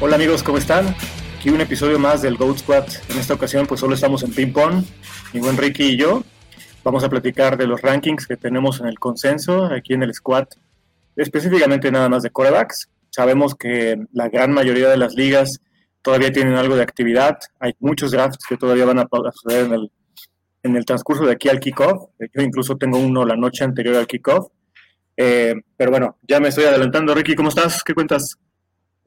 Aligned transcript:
Hola 0.00 0.14
amigos, 0.14 0.44
¿cómo 0.44 0.58
están? 0.58 0.94
Aquí 1.36 1.50
un 1.50 1.60
episodio 1.60 1.98
más 1.98 2.22
del 2.22 2.36
Goat 2.36 2.58
Squad. 2.58 2.84
En 3.08 3.18
esta 3.18 3.34
ocasión 3.34 3.66
pues 3.66 3.80
solo 3.80 3.96
estamos 3.96 4.22
en 4.22 4.32
ping 4.32 4.52
pong, 4.52 4.84
mi 5.32 5.40
buen 5.40 5.56
Ricky 5.56 5.82
y 5.86 5.96
yo. 5.96 6.22
Vamos 6.84 7.02
a 7.02 7.08
platicar 7.08 7.56
de 7.56 7.66
los 7.66 7.82
rankings 7.82 8.28
que 8.28 8.36
tenemos 8.36 8.78
en 8.78 8.86
el 8.86 9.00
consenso 9.00 9.64
aquí 9.64 9.94
en 9.94 10.04
el 10.04 10.14
squad, 10.14 10.46
específicamente 11.16 11.90
nada 11.90 12.08
más 12.08 12.22
de 12.22 12.30
corebacks. 12.30 12.88
Sabemos 13.10 13.56
que 13.56 13.96
la 14.12 14.28
gran 14.28 14.52
mayoría 14.52 14.88
de 14.88 14.98
las 14.98 15.14
ligas 15.14 15.60
todavía 16.00 16.30
tienen 16.30 16.54
algo 16.54 16.76
de 16.76 16.82
actividad. 16.82 17.36
Hay 17.58 17.74
muchos 17.80 18.12
drafts 18.12 18.46
que 18.48 18.56
todavía 18.56 18.84
van 18.84 19.00
a 19.00 19.08
suceder 19.32 19.66
en 19.66 19.72
el, 19.72 19.90
en 20.62 20.76
el 20.76 20.84
transcurso 20.84 21.24
de 21.24 21.32
aquí 21.32 21.48
al 21.48 21.58
kickoff. 21.58 22.10
Yo 22.20 22.42
incluso 22.42 22.76
tengo 22.76 22.98
uno 22.98 23.24
la 23.24 23.34
noche 23.34 23.64
anterior 23.64 23.96
al 23.96 24.06
kickoff. 24.06 24.46
Eh, 25.16 25.56
pero 25.76 25.90
bueno, 25.90 26.18
ya 26.22 26.38
me 26.38 26.50
estoy 26.50 26.66
adelantando. 26.66 27.16
Ricky, 27.16 27.34
¿cómo 27.34 27.48
estás? 27.48 27.82
¿Qué 27.82 27.94
cuentas? 27.94 28.38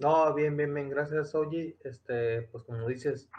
No, 0.02 0.34
bien, 0.34 0.58
bien, 0.58 0.74
bien, 0.74 0.90
gracias, 0.90 1.36
Oye. 1.36 1.78
Este, 1.84 2.42
pues 2.52 2.64
como 2.64 2.88
dices, 2.88 3.30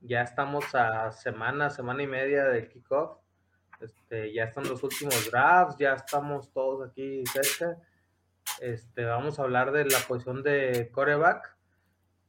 ya 0.00 0.22
estamos 0.22 0.72
a 0.72 1.10
semana, 1.10 1.70
semana 1.70 2.04
y 2.04 2.06
media 2.06 2.44
del 2.44 2.68
kickoff. 2.68 3.18
Este, 3.80 4.32
ya 4.32 4.44
están 4.44 4.68
los 4.68 4.84
últimos 4.84 5.28
drafts, 5.28 5.76
ya 5.76 5.94
estamos 5.94 6.52
todos 6.52 6.88
aquí 6.88 7.24
cerca. 7.26 7.82
Este, 8.60 9.04
vamos 9.04 9.40
a 9.40 9.42
hablar 9.42 9.72
de 9.72 9.86
la 9.86 9.98
posición 10.06 10.44
de 10.44 10.88
coreback, 10.92 11.56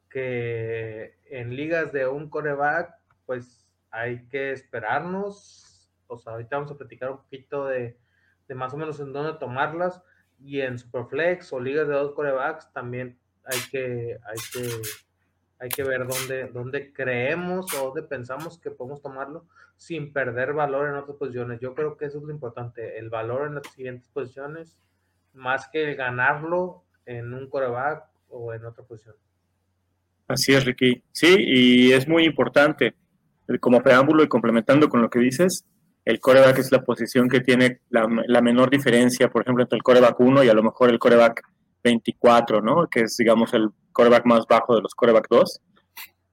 que 0.09 1.19
en 1.29 1.55
ligas 1.55 1.91
de 1.91 2.07
un 2.07 2.27
coreback, 2.31 2.91
pues 3.27 3.67
hay 3.91 4.27
que 4.29 4.51
esperarnos. 4.51 5.91
O 6.07 6.17
sea, 6.17 6.33
ahorita 6.33 6.55
vamos 6.55 6.71
a 6.71 6.77
platicar 6.77 7.11
un 7.11 7.17
poquito 7.17 7.67
de, 7.67 7.99
de 8.47 8.55
más 8.55 8.73
o 8.73 8.77
menos 8.77 8.99
en 8.99 9.13
dónde 9.13 9.37
tomarlas. 9.37 10.01
Y 10.39 10.61
en 10.61 10.79
Superflex 10.79 11.53
o 11.53 11.59
ligas 11.59 11.87
de 11.87 11.93
dos 11.93 12.13
corebacks 12.13 12.73
también 12.73 13.19
hay 13.45 13.59
que, 13.71 14.17
hay 14.25 14.37
que, 14.51 14.69
hay 15.59 15.69
que 15.69 15.83
ver 15.83 16.07
dónde, 16.07 16.47
dónde 16.47 16.93
creemos 16.93 17.73
o 17.75 17.87
dónde 17.87 18.03
pensamos 18.03 18.59
que 18.59 18.71
podemos 18.71 19.01
tomarlo 19.01 19.45
sin 19.77 20.13
perder 20.13 20.53
valor 20.53 20.89
en 20.89 20.95
otras 20.95 21.17
posiciones. 21.17 21.59
Yo 21.59 21.75
creo 21.75 21.97
que 21.97 22.05
eso 22.05 22.17
es 22.17 22.23
lo 22.23 22.31
importante, 22.31 22.97
el 22.97 23.09
valor 23.09 23.47
en 23.47 23.55
las 23.55 23.67
siguientes 23.73 24.09
posiciones, 24.09 24.77
más 25.33 25.67
que 25.67 25.89
el 25.89 25.95
ganarlo 25.95 26.83
en 27.05 27.33
un 27.33 27.49
coreback 27.49 28.05
o 28.29 28.53
en 28.53 28.65
otra 28.65 28.83
posición. 28.83 29.15
Así 30.27 30.53
es, 30.53 30.65
Ricky. 30.65 31.03
Sí, 31.11 31.35
y 31.37 31.91
es 31.91 32.07
muy 32.07 32.25
importante, 32.25 32.95
como 33.59 33.81
preámbulo 33.81 34.23
y 34.23 34.27
complementando 34.27 34.89
con 34.89 35.01
lo 35.01 35.09
que 35.09 35.19
dices, 35.19 35.65
el 36.03 36.19
coreback 36.19 36.57
es 36.59 36.71
la 36.71 36.83
posición 36.83 37.29
que 37.29 37.41
tiene 37.41 37.81
la, 37.89 38.07
la 38.27 38.41
menor 38.41 38.69
diferencia, 38.69 39.29
por 39.29 39.43
ejemplo, 39.43 39.63
entre 39.63 39.77
el 39.77 39.83
coreback 39.83 40.19
1 40.19 40.43
y 40.43 40.49
a 40.49 40.53
lo 40.53 40.63
mejor 40.63 40.89
el 40.89 40.99
coreback 40.99 41.43
24, 41.85 42.61
¿no? 42.61 42.87
Que 42.87 43.01
es, 43.01 43.15
digamos, 43.15 43.53
el 43.53 43.69
coreback 43.93 44.25
más 44.25 44.45
bajo 44.49 44.75
de 44.75 44.81
los 44.81 44.93
coreback 44.93 45.27
2. 45.29 45.61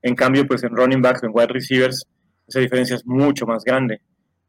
En 0.02 0.16
cambio, 0.16 0.46
pues 0.46 0.64
en 0.64 0.74
running 0.74 1.02
backs, 1.02 1.22
en 1.22 1.30
wide 1.32 1.48
receivers, 1.48 2.04
esa 2.48 2.58
diferencia 2.58 2.96
es 2.96 3.06
mucho 3.06 3.46
más 3.46 3.62
grande. 3.62 4.00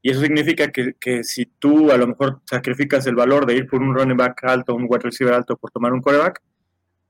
Y 0.01 0.11
eso 0.11 0.21
significa 0.21 0.69
que, 0.71 0.93
que, 0.99 1.23
si 1.23 1.45
tú 1.45 1.91
a 1.91 1.97
lo 1.97 2.07
mejor 2.07 2.41
sacrificas 2.49 3.05
el 3.05 3.15
valor 3.15 3.45
de 3.45 3.55
ir 3.55 3.67
por 3.67 3.81
un 3.81 3.93
running 3.93 4.17
back 4.17 4.43
alto, 4.43 4.75
un 4.75 4.87
wide 4.89 5.03
receiver 5.03 5.33
alto 5.33 5.55
por 5.55 5.71
tomar 5.71 5.93
un 5.93 6.01
coreback, 6.01 6.41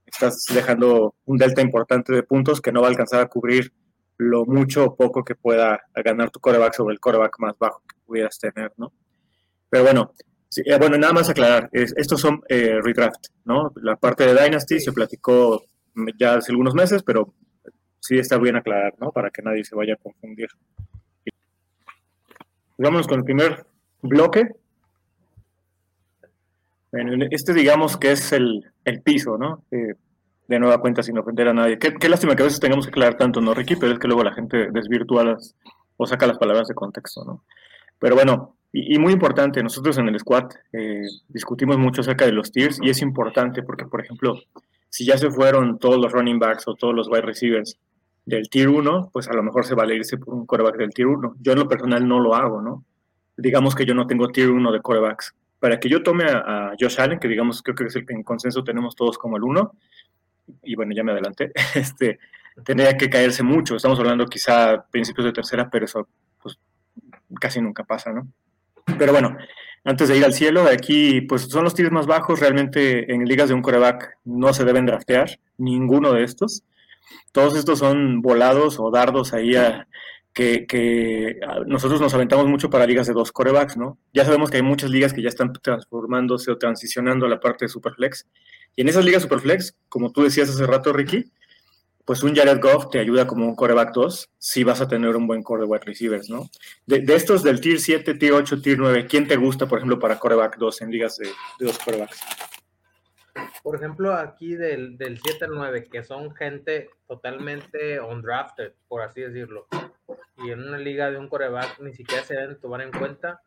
estás 0.06 0.46
dejando 0.54 1.16
un 1.26 1.38
delta 1.38 1.62
importante 1.62 2.14
de 2.14 2.24
puntos 2.24 2.62
que 2.62 2.72
no 2.72 2.82
va 2.82 2.88
a 2.88 2.90
alcanzar 2.90 3.22
a 3.22 3.28
cubrir 3.28 3.72
lo 4.18 4.46
mucho 4.46 4.86
o 4.86 4.96
poco 4.96 5.24
que 5.24 5.36
pueda 5.36 5.82
ganar 5.96 6.30
tu 6.30 6.40
coreback 6.40 6.74
sobre 6.74 6.94
el 6.94 7.00
coreback 7.00 7.40
más 7.40 7.58
bajo 7.58 7.82
que 7.88 7.96
pudieras 8.06 8.38
tener, 8.38 8.72
¿no? 8.78 8.94
Pero 9.70 9.84
bueno, 9.84 10.12
eh, 10.58 10.78
bueno, 10.78 10.98
nada 10.98 11.14
más 11.14 11.30
aclarar, 11.30 11.70
estos 11.72 12.20
son 12.20 12.42
eh, 12.50 12.80
redraft, 12.82 13.28
¿no? 13.46 13.72
La 13.76 13.96
parte 13.96 14.26
de 14.26 14.34
Dynasty 14.34 14.80
se 14.80 14.92
platicó 14.92 15.64
ya 16.20 16.36
hace 16.36 16.52
algunos 16.52 16.74
meses, 16.74 17.04
pero 17.04 17.34
sí 18.00 18.18
está 18.18 18.38
bien 18.38 18.56
aclarar, 18.56 18.94
¿no? 19.00 19.12
Para 19.12 19.30
que 19.30 19.42
nadie 19.42 19.64
se 19.64 19.76
vaya 19.76 19.94
a 19.94 19.98
confundir. 19.98 20.50
Vámonos 22.78 23.08
con 23.08 23.20
el 23.20 23.24
primer 23.24 23.66
bloque. 24.02 24.52
este 27.32 27.54
digamos 27.54 27.98
que 27.98 28.12
es 28.12 28.34
el, 28.34 28.72
piso, 29.04 29.38
¿no? 29.38 29.64
Eh, 29.72 29.96
de 30.48 30.60
nueva 30.60 30.80
cuenta 30.80 31.02
sin 31.02 31.18
ofender 31.18 31.48
a 31.48 31.54
nadie. 31.54 31.80
Qué, 31.80 32.10
lástima 32.10 32.36
que 32.36 32.44
a 32.44 32.46
veces 32.46 32.60
tengamos 32.60 32.86
que 32.86 32.90
aclarar 32.90 33.16
tanto, 33.16 33.40
¿no, 33.40 33.54
Ricky? 33.54 33.78
Pero 33.78 33.94
es 33.94 34.00
que 34.00 34.08
luego 34.08 34.24
la 34.24 34.34
gente 34.34 34.70
desvirtúa 34.72 35.24
las, 35.24 35.56
o 35.96 36.06
saca 36.06 36.28
las 36.28 36.38
palabras 36.38 36.68
de 36.68 36.76
contexto, 36.76 37.24
¿no? 37.24 37.46
Pero 38.00 38.16
bueno, 38.16 38.58
y, 38.76 38.98
muy 38.98 39.14
importante, 39.14 39.62
nosotros 39.62 40.00
en 40.00 40.08
el 40.08 40.20
squad 40.20 40.50
eh, 40.72 41.04
discutimos 41.28 41.78
mucho 41.78 42.02
acerca 42.02 42.26
de 42.26 42.32
los 42.32 42.52
tiers 42.52 42.80
y 42.82 42.90
es 42.90 43.04
importante 43.04 43.62
porque, 43.62 43.86
por 43.86 44.02
ejemplo, 44.02 44.40
si 44.90 45.06
ya 45.06 45.16
se 45.16 45.30
fueron 45.30 45.78
todos 45.78 45.98
los 45.98 46.12
running 46.12 46.40
backs 46.40 46.68
o 46.68 46.74
todos 46.74 46.96
los 46.96 47.08
wide 47.08 47.22
receivers 47.22 47.78
del 48.26 48.50
tier 48.50 48.70
1, 48.70 49.12
pues 49.14 49.28
a 49.28 49.34
lo 49.34 49.44
mejor 49.44 49.66
se 49.66 49.76
vale 49.76 49.96
irse 49.96 50.18
por 50.18 50.34
un 50.34 50.48
coreback 50.48 50.78
del 50.78 50.90
tier 50.90 51.08
1. 51.08 51.36
Yo 51.40 51.52
en 51.52 51.60
lo 51.60 51.68
personal 51.68 52.08
no 52.08 52.20
lo 52.20 52.34
hago, 52.34 52.64
¿no? 52.64 52.84
Digamos 53.38 53.76
que 53.76 53.86
yo 53.86 53.94
no 53.94 54.08
tengo 54.08 54.30
tier 54.30 54.50
1 54.50 54.72
de 54.72 54.82
corebacks. 54.82 55.36
Para 55.60 55.80
que 55.80 55.88
yo 55.88 56.02
tome 56.02 56.26
a, 56.26 56.74
Josh 56.80 57.00
Allen, 57.00 57.20
que 57.20 57.28
digamos 57.28 57.62
creo 57.62 57.76
que 57.76 57.86
es 57.86 57.96
el 57.96 58.08
que 58.08 58.14
en 58.14 58.24
consenso 58.24 58.64
tenemos 58.64 58.96
todos 58.96 59.20
como 59.20 59.38
el 59.38 59.44
1, 59.44 59.72
y 60.64 60.76
bueno, 60.76 60.94
ya 60.96 61.04
me 61.04 61.12
adelanté, 61.12 61.52
este, 61.76 62.18
tendría 62.66 62.98
que 62.98 63.10
caerse 63.10 63.44
mucho. 63.44 63.76
Estamos 63.76 64.00
hablando 64.00 64.26
quizá 64.26 64.84
principios 64.90 65.26
de 65.26 65.34
tercera, 65.34 65.70
pero 65.70 65.86
eso 65.86 66.08
pues 66.42 66.58
casi 67.40 67.62
nunca 67.62 67.84
pasa, 67.84 68.12
¿no? 68.12 68.28
Pero 68.98 69.12
bueno, 69.12 69.38
antes 69.84 70.10
de 70.10 70.18
ir 70.18 70.26
al 70.26 70.34
cielo, 70.34 70.66
aquí 70.72 71.22
pues 71.22 71.44
son 71.44 71.64
los 71.64 71.74
tiros 71.74 71.92
más 71.92 72.08
bajos. 72.08 72.40
Realmente 72.40 73.14
en 73.14 73.26
ligas 73.26 73.50
de 73.50 73.56
un 73.56 73.62
coreback 73.62 74.18
no 74.26 74.54
se 74.54 74.66
deben 74.66 74.86
draftear 74.86 75.40
ninguno 75.58 76.14
de 76.14 76.24
estos. 76.24 76.64
Todos 77.32 77.56
estos 77.56 77.80
son 77.80 78.22
volados 78.22 78.80
o 78.80 78.92
dardos 78.92 79.34
ahí 79.34 79.56
a, 79.56 79.88
que, 80.34 81.40
nosotros 81.68 82.02
nos 82.02 82.14
aventamos 82.14 82.48
mucho 82.48 82.70
para 82.70 82.88
ligas 82.88 83.08
de 83.08 83.14
dos 83.14 83.32
corebacks, 83.32 83.78
¿no? 83.78 83.98
Ya 84.14 84.26
sabemos 84.26 84.50
que 84.50 84.58
hay 84.58 84.64
muchas 84.64 84.90
ligas 84.90 85.14
que 85.14 85.22
ya 85.22 85.30
están 85.30 85.54
transformándose 85.54 86.52
o 86.52 86.58
transicionando 86.58 87.26
a 87.26 87.30
la 87.30 87.40
parte 87.40 87.66
de 87.66 87.70
Superflex. 87.70 88.28
Y 88.76 88.82
en 88.82 88.90
esas 88.90 89.06
ligas 89.06 89.22
Superflex, 89.22 89.76
como 89.90 90.12
tú 90.12 90.24
decías 90.24 90.50
hace 90.50 90.66
rato, 90.66 90.92
Ricky, 90.92 91.32
pues 92.06 92.22
un 92.24 92.36
Jared 92.36 92.60
Goff 92.60 92.90
te 92.90 93.00
ayuda 93.00 93.26
como 93.26 93.46
un 93.46 93.56
coreback 93.56 93.94
2 93.94 94.30
si 94.38 94.64
vas 94.64 94.82
a 94.82 94.88
tener 94.88 95.16
un 95.16 95.26
buen 95.26 95.42
core 95.42 95.66
de 95.66 95.80
receivers, 95.80 96.30
¿no? 96.30 96.50
De, 96.86 97.04
estos 97.14 97.44
del 97.44 97.62
tier 97.62 97.80
7, 97.80 98.16
tier 98.16 98.34
8, 98.34 98.62
tier 98.62 98.78
9, 98.78 99.08
¿quién 99.08 99.28
te 99.28 99.38
gusta, 99.38 99.68
por 99.68 99.78
ejemplo, 99.78 100.00
para 100.00 100.20
coreback 100.20 100.58
2 100.58 100.82
en 100.82 100.92
ligas 100.92 101.18
de, 101.18 101.30
dos 101.60 101.80
corebacks? 101.80 102.20
Por 103.64 103.76
ejemplo, 103.76 104.14
aquí 104.14 104.56
del, 104.56 104.98
del 104.98 105.20
7 105.20 105.46
al 105.46 105.52
9, 105.56 105.86
que 105.86 106.04
son 106.04 106.36
gente 106.36 106.90
totalmente 107.08 108.00
undrafted, 108.00 108.74
por 108.88 109.02
así 109.02 109.22
decirlo, 109.22 109.68
y 110.38 110.52
en 110.52 110.60
una 110.60 110.78
liga 110.78 111.10
de 111.10 111.18
un 111.18 111.30
coreback 111.30 111.80
ni 111.80 111.94
siquiera 111.94 112.24
se 112.24 112.36
deben 112.36 112.60
tomar 112.60 112.82
en 112.82 112.92
cuenta, 112.92 113.42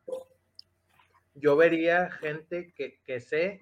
yo 1.35 1.57
vería 1.57 2.11
gente 2.11 2.73
que, 2.75 2.99
que 3.05 3.21
sé 3.21 3.61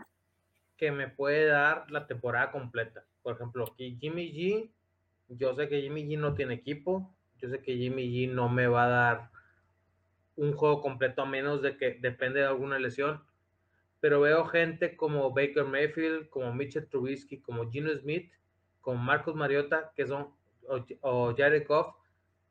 que 0.76 0.92
me 0.92 1.08
puede 1.08 1.46
dar 1.46 1.90
la 1.90 2.06
temporada 2.06 2.52
completa. 2.52 3.04
Por 3.22 3.34
ejemplo, 3.34 3.64
aquí 3.72 3.98
Jimmy 4.00 4.32
G 4.32 4.70
yo 5.28 5.54
sé 5.54 5.68
que 5.68 5.80
Jimmy 5.80 6.04
G 6.04 6.18
no 6.18 6.34
tiene 6.34 6.54
equipo, 6.54 7.14
yo 7.38 7.48
sé 7.48 7.60
que 7.60 7.76
Jimmy 7.76 8.08
G 8.08 8.32
no 8.32 8.48
me 8.48 8.66
va 8.66 8.84
a 8.84 8.88
dar 8.88 9.30
un 10.36 10.52
juego 10.52 10.80
completo 10.80 11.22
a 11.22 11.26
menos 11.26 11.62
de 11.62 11.76
que 11.76 11.94
depende 12.00 12.40
de 12.40 12.46
alguna 12.46 12.78
lesión, 12.78 13.22
pero 14.00 14.20
veo 14.20 14.44
gente 14.44 14.96
como 14.96 15.32
Baker 15.32 15.64
Mayfield, 15.64 16.28
como 16.28 16.52
Mitchell 16.52 16.88
Trubisky, 16.88 17.40
como 17.40 17.70
Gino 17.70 17.90
Smith, 17.96 18.30
como 18.80 18.98
Marcos 18.98 19.34
Mariota, 19.34 19.92
que 19.96 20.06
son, 20.06 20.28
o, 21.00 21.34
Jared 21.34 21.66
Goff, 21.66 21.94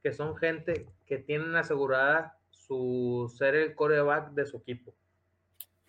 que 0.02 0.12
son 0.12 0.36
gente 0.36 0.88
que 1.06 1.20
tienen 1.20 1.56
asegurada 1.56 2.40
su 2.50 3.32
ser 3.38 3.56
el 3.56 3.76
coreback 3.76 4.32
de 4.32 4.46
su 4.46 4.58
equipo. 4.58 4.96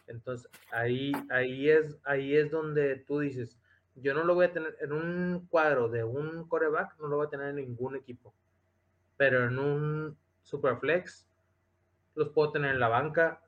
Entonces, 0.07 0.51
ahí, 0.71 1.13
ahí, 1.31 1.71
es, 1.71 1.99
ahí 2.05 2.37
es 2.37 2.51
donde 2.51 2.97
tú 2.97 3.21
dices, 3.21 3.59
yo 3.97 4.15
no 4.15 4.25
lo 4.25 4.35
voy 4.35 4.47
a 4.47 4.53
tener 4.53 4.77
en 4.81 4.93
un 4.93 5.47
cuadro 5.49 5.89
de 5.89 6.05
un 6.05 6.49
coreback, 6.49 6.99
no 6.99 7.07
lo 7.07 7.17
voy 7.17 7.27
a 7.27 7.31
tener 7.31 7.49
en 7.49 7.57
ningún 7.57 7.97
equipo. 7.97 8.35
Pero 9.17 9.47
en 9.47 9.59
un 9.59 10.17
superflex 10.43 11.27
los 12.15 12.31
puedo 12.31 12.53
tener 12.53 12.73
en 12.73 12.81
la 12.81 12.89
banca. 12.89 13.41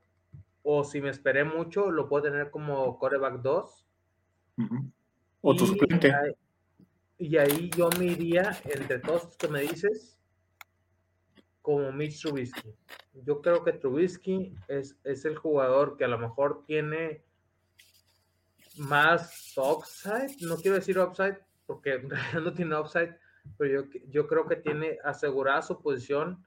O 0.63 0.85
si 0.85 1.01
me 1.01 1.11
esperé 1.11 1.45
mucho, 1.45 1.91
lo 1.91 2.09
puedo 2.09 2.25
tener 2.25 2.51
como 2.51 2.99
coreback 2.99 3.41
2. 3.41 3.87
O 5.41 5.55
tu 5.57 5.67
suplente. 5.67 6.13
Y 7.19 7.37
ahí 7.39 7.71
yo 7.77 7.89
me 7.99 8.07
iría 8.07 8.61
entre 8.65 8.99
todos 8.99 9.25
los 9.25 9.37
que 9.37 9.49
me 9.49 9.61
dices 9.63 10.19
como 11.63 11.91
Mitch 11.91 12.21
Trubisky. 12.21 12.75
Yo 13.25 13.41
creo 13.41 13.65
que 13.65 13.73
Trubisky 13.73 14.55
es, 14.69 14.97
es 15.03 15.25
el 15.25 15.37
jugador 15.37 15.97
que 15.97 16.05
a 16.05 16.09
lo 16.09 16.19
mejor 16.19 16.65
tiene 16.67 17.25
más 18.79 19.55
upside, 19.57 20.37
no 20.41 20.57
quiero 20.57 20.77
decir 20.77 20.99
upside 20.99 21.39
porque 21.67 21.95
en 21.95 22.11
realidad 22.11 22.41
no 22.43 22.53
tiene 22.53 22.79
upside, 22.79 23.17
pero 23.59 23.83
yo, 23.83 24.01
yo 24.09 24.27
creo 24.27 24.47
que 24.47 24.57
tiene 24.57 24.99
asegurada 25.05 25.63
su 25.63 25.81
posición 25.81 26.45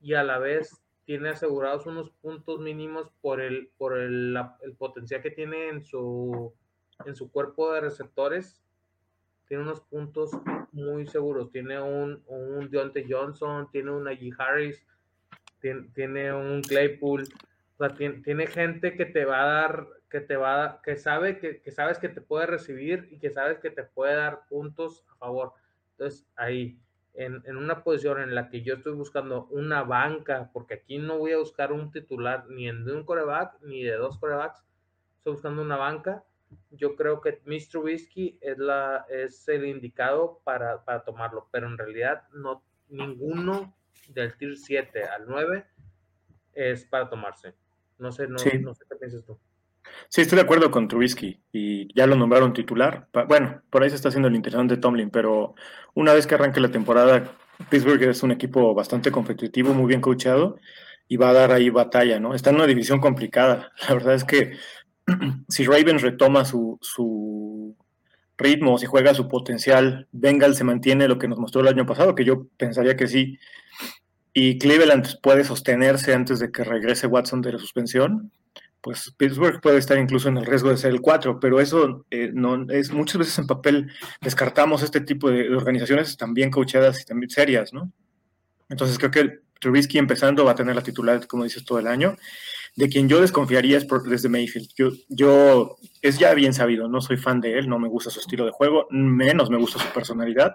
y 0.00 0.14
a 0.14 0.22
la 0.22 0.38
vez 0.38 0.80
tiene 1.04 1.30
asegurados 1.30 1.86
unos 1.86 2.10
puntos 2.10 2.60
mínimos 2.60 3.10
por 3.20 3.40
el, 3.40 3.70
por 3.78 3.98
el, 3.98 4.36
potencial 4.76 5.22
que 5.22 5.30
tiene 5.30 5.68
en 5.68 5.82
su, 5.82 6.52
en 7.06 7.14
su 7.14 7.30
cuerpo 7.30 7.72
de 7.72 7.80
receptores 7.80 8.62
tiene 9.48 9.62
unos 9.62 9.80
puntos 9.80 10.30
muy 10.72 11.06
seguros. 11.06 11.50
Tiene 11.50 11.80
un, 11.80 12.22
un 12.26 12.70
Deontay 12.70 13.06
Johnson, 13.10 13.68
tiene 13.72 13.90
un 13.90 14.04
Najee 14.04 14.30
Harris, 14.38 14.86
tiene, 15.60 15.88
tiene, 15.94 16.32
un 16.32 16.60
Claypool. 16.62 17.26
O 17.78 17.86
sea, 17.86 17.94
tiene, 17.94 18.22
tiene, 18.22 18.46
gente 18.46 18.96
que 18.96 19.06
te 19.06 19.24
va 19.24 19.42
a 19.42 19.46
dar, 19.46 19.86
que 20.10 20.20
te 20.20 20.36
va 20.36 20.80
que 20.82 20.96
sabe 20.96 21.38
que, 21.38 21.60
que, 21.62 21.70
sabes 21.70 21.98
que 21.98 22.08
te 22.08 22.20
puede 22.20 22.46
recibir 22.46 23.08
y 23.12 23.18
que 23.18 23.30
sabes 23.30 23.60
que 23.60 23.70
te 23.70 23.84
puede 23.84 24.16
dar 24.16 24.46
puntos 24.48 25.04
a 25.12 25.16
favor. 25.16 25.52
Entonces, 25.92 26.26
ahí, 26.36 26.80
en, 27.14 27.42
en 27.46 27.56
una 27.56 27.84
posición 27.84 28.20
en 28.20 28.34
la 28.34 28.48
que 28.48 28.62
yo 28.62 28.74
estoy 28.74 28.94
buscando 28.94 29.46
una 29.46 29.82
banca, 29.84 30.50
porque 30.52 30.74
aquí 30.74 30.98
no 30.98 31.18
voy 31.18 31.32
a 31.32 31.38
buscar 31.38 31.72
un 31.72 31.92
titular 31.92 32.46
ni 32.48 32.66
de 32.66 32.92
un 32.92 33.04
coreback 33.04 33.60
ni 33.62 33.84
de 33.84 33.94
dos 33.94 34.18
corebacks, 34.18 34.64
estoy 35.18 35.34
buscando 35.34 35.62
una 35.62 35.76
banca 35.76 36.24
yo 36.70 36.96
creo 36.96 37.20
que 37.20 37.40
Mr. 37.44 37.78
Whiskey 37.78 38.38
es, 38.40 38.58
la, 38.58 39.06
es 39.08 39.48
el 39.48 39.66
indicado 39.66 40.40
para, 40.44 40.84
para, 40.84 41.04
tomarlo, 41.04 41.48
pero 41.50 41.66
en 41.66 41.78
realidad 41.78 42.24
no, 42.32 42.62
ninguno 42.88 43.74
del 44.08 44.36
tier 44.36 44.56
7 44.56 45.04
al 45.04 45.26
9 45.26 45.66
es 46.54 46.84
para 46.84 47.08
tomarse. 47.08 47.54
No 47.98 48.12
sé, 48.12 48.28
no, 48.28 48.36
no 48.36 48.74
sé 48.74 48.84
qué 48.88 48.96
piensas 48.96 49.24
tú. 49.24 49.38
Sí, 50.08 50.20
estoy 50.20 50.36
de 50.36 50.42
acuerdo 50.42 50.70
con 50.70 50.88
Trubisky 50.88 51.40
y 51.52 51.92
ya 51.94 52.06
lo 52.06 52.16
nombraron 52.16 52.52
titular. 52.52 53.08
Bueno, 53.28 53.62
por 53.70 53.82
ahí 53.82 53.90
se 53.90 53.96
está 53.96 54.08
haciendo 54.08 54.28
el 54.28 54.36
interesante 54.36 54.76
Tomlin, 54.76 55.10
pero 55.10 55.54
una 55.94 56.12
vez 56.12 56.26
que 56.26 56.34
arranque 56.34 56.60
la 56.60 56.70
temporada, 56.70 57.32
Pittsburgh 57.68 58.02
es 58.04 58.22
un 58.22 58.30
equipo 58.30 58.74
bastante 58.74 59.10
competitivo, 59.10 59.74
muy 59.74 59.86
bien 59.86 60.00
coachado 60.00 60.58
y 61.08 61.16
va 61.16 61.30
a 61.30 61.34
dar 61.34 61.52
ahí 61.52 61.70
batalla, 61.70 62.20
¿no? 62.20 62.34
Está 62.34 62.50
en 62.50 62.56
una 62.56 62.66
división 62.66 63.00
complicada. 63.00 63.72
La 63.88 63.94
verdad 63.94 64.14
es 64.14 64.24
que 64.24 64.56
si 65.48 65.64
Ravens 65.64 66.02
retoma 66.02 66.44
su, 66.44 66.78
su 66.80 67.76
ritmo, 68.36 68.78
si 68.78 68.86
juega 68.86 69.14
su 69.14 69.28
potencial, 69.28 70.06
Bengal 70.12 70.54
se 70.54 70.64
mantiene 70.64 71.08
lo 71.08 71.18
que 71.18 71.28
nos 71.28 71.38
mostró 71.38 71.60
el 71.62 71.68
año 71.68 71.86
pasado, 71.86 72.14
que 72.14 72.24
yo 72.24 72.46
pensaría 72.56 72.96
que 72.96 73.08
sí, 73.08 73.38
y 74.32 74.58
Cleveland 74.58 75.20
puede 75.20 75.44
sostenerse 75.44 76.14
antes 76.14 76.38
de 76.38 76.50
que 76.50 76.64
regrese 76.64 77.06
Watson 77.06 77.42
de 77.42 77.52
la 77.52 77.58
suspensión, 77.58 78.30
pues 78.80 79.12
Pittsburgh 79.16 79.60
puede 79.60 79.78
estar 79.78 79.98
incluso 79.98 80.28
en 80.28 80.36
el 80.36 80.46
riesgo 80.46 80.70
de 80.70 80.76
ser 80.76 80.92
el 80.92 81.00
4, 81.00 81.40
pero 81.40 81.60
eso 81.60 82.06
eh, 82.10 82.30
no 82.32 82.66
es 82.70 82.92
muchas 82.92 83.18
veces 83.18 83.38
en 83.38 83.46
papel 83.46 83.90
descartamos 84.20 84.82
este 84.82 85.00
tipo 85.00 85.30
de, 85.30 85.54
organizaciones 85.54 86.16
también 86.16 86.50
coachadas 86.50 87.00
y 87.00 87.04
también 87.04 87.30
serias, 87.30 87.72
¿no? 87.72 87.90
Entonces 88.68 88.98
creo 88.98 89.10
que 89.10 89.40
Trubisky 89.60 89.98
empezando 89.98 90.44
va 90.44 90.52
a 90.52 90.54
tener 90.54 90.76
la 90.76 90.82
titular, 90.82 91.26
como 91.26 91.44
dices, 91.44 91.64
todo 91.64 91.80
el 91.80 91.88
año 91.88 92.16
de 92.78 92.88
quien 92.88 93.08
yo 93.08 93.20
desconfiaría 93.20 93.76
es 93.76 93.84
por, 93.84 94.08
desde 94.08 94.28
Mayfield. 94.28 94.68
Yo, 95.08 95.78
es 96.00 96.16
ya 96.16 96.32
bien 96.32 96.54
sabido, 96.54 96.86
no 96.86 97.00
soy 97.00 97.16
fan 97.16 97.40
de 97.40 97.58
él, 97.58 97.68
no 97.68 97.80
me 97.80 97.88
gusta 97.88 98.08
su 98.08 98.20
estilo 98.20 98.44
de 98.44 98.52
juego, 98.52 98.86
menos 98.90 99.50
me 99.50 99.58
gusta 99.58 99.80
su 99.80 99.88
personalidad. 99.88 100.54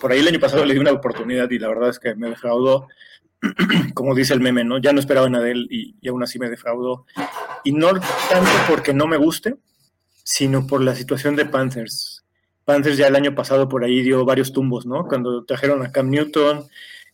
Por 0.00 0.10
ahí 0.10 0.20
el 0.20 0.28
año 0.28 0.40
pasado 0.40 0.64
le 0.64 0.72
di 0.72 0.80
una 0.80 0.90
oportunidad 0.90 1.50
y 1.50 1.58
la 1.58 1.68
verdad 1.68 1.90
es 1.90 1.98
que 1.98 2.14
me 2.14 2.30
defraudó, 2.30 2.88
como 3.94 4.14
dice 4.14 4.32
el 4.32 4.40
meme, 4.40 4.64
¿no? 4.64 4.78
Ya 4.78 4.94
no 4.94 5.00
esperaba 5.00 5.28
nada 5.28 5.44
de 5.44 5.50
él 5.50 5.66
y, 5.68 5.96
y 6.00 6.08
aún 6.08 6.22
así 6.22 6.38
me 6.38 6.48
defraudó. 6.48 7.04
Y 7.62 7.72
no 7.72 7.88
tanto 7.90 8.50
porque 8.66 8.94
no 8.94 9.06
me 9.06 9.18
guste, 9.18 9.56
sino 10.24 10.66
por 10.66 10.80
la 10.80 10.94
situación 10.94 11.36
de 11.36 11.44
Panthers. 11.44 12.24
Panthers 12.64 12.96
ya 12.96 13.08
el 13.08 13.16
año 13.16 13.34
pasado 13.34 13.68
por 13.68 13.84
ahí 13.84 14.00
dio 14.00 14.24
varios 14.24 14.54
tumbos, 14.54 14.86
¿no? 14.86 15.04
Cuando 15.06 15.44
trajeron 15.44 15.82
a 15.82 15.92
Cam 15.92 16.08
Newton, 16.08 16.64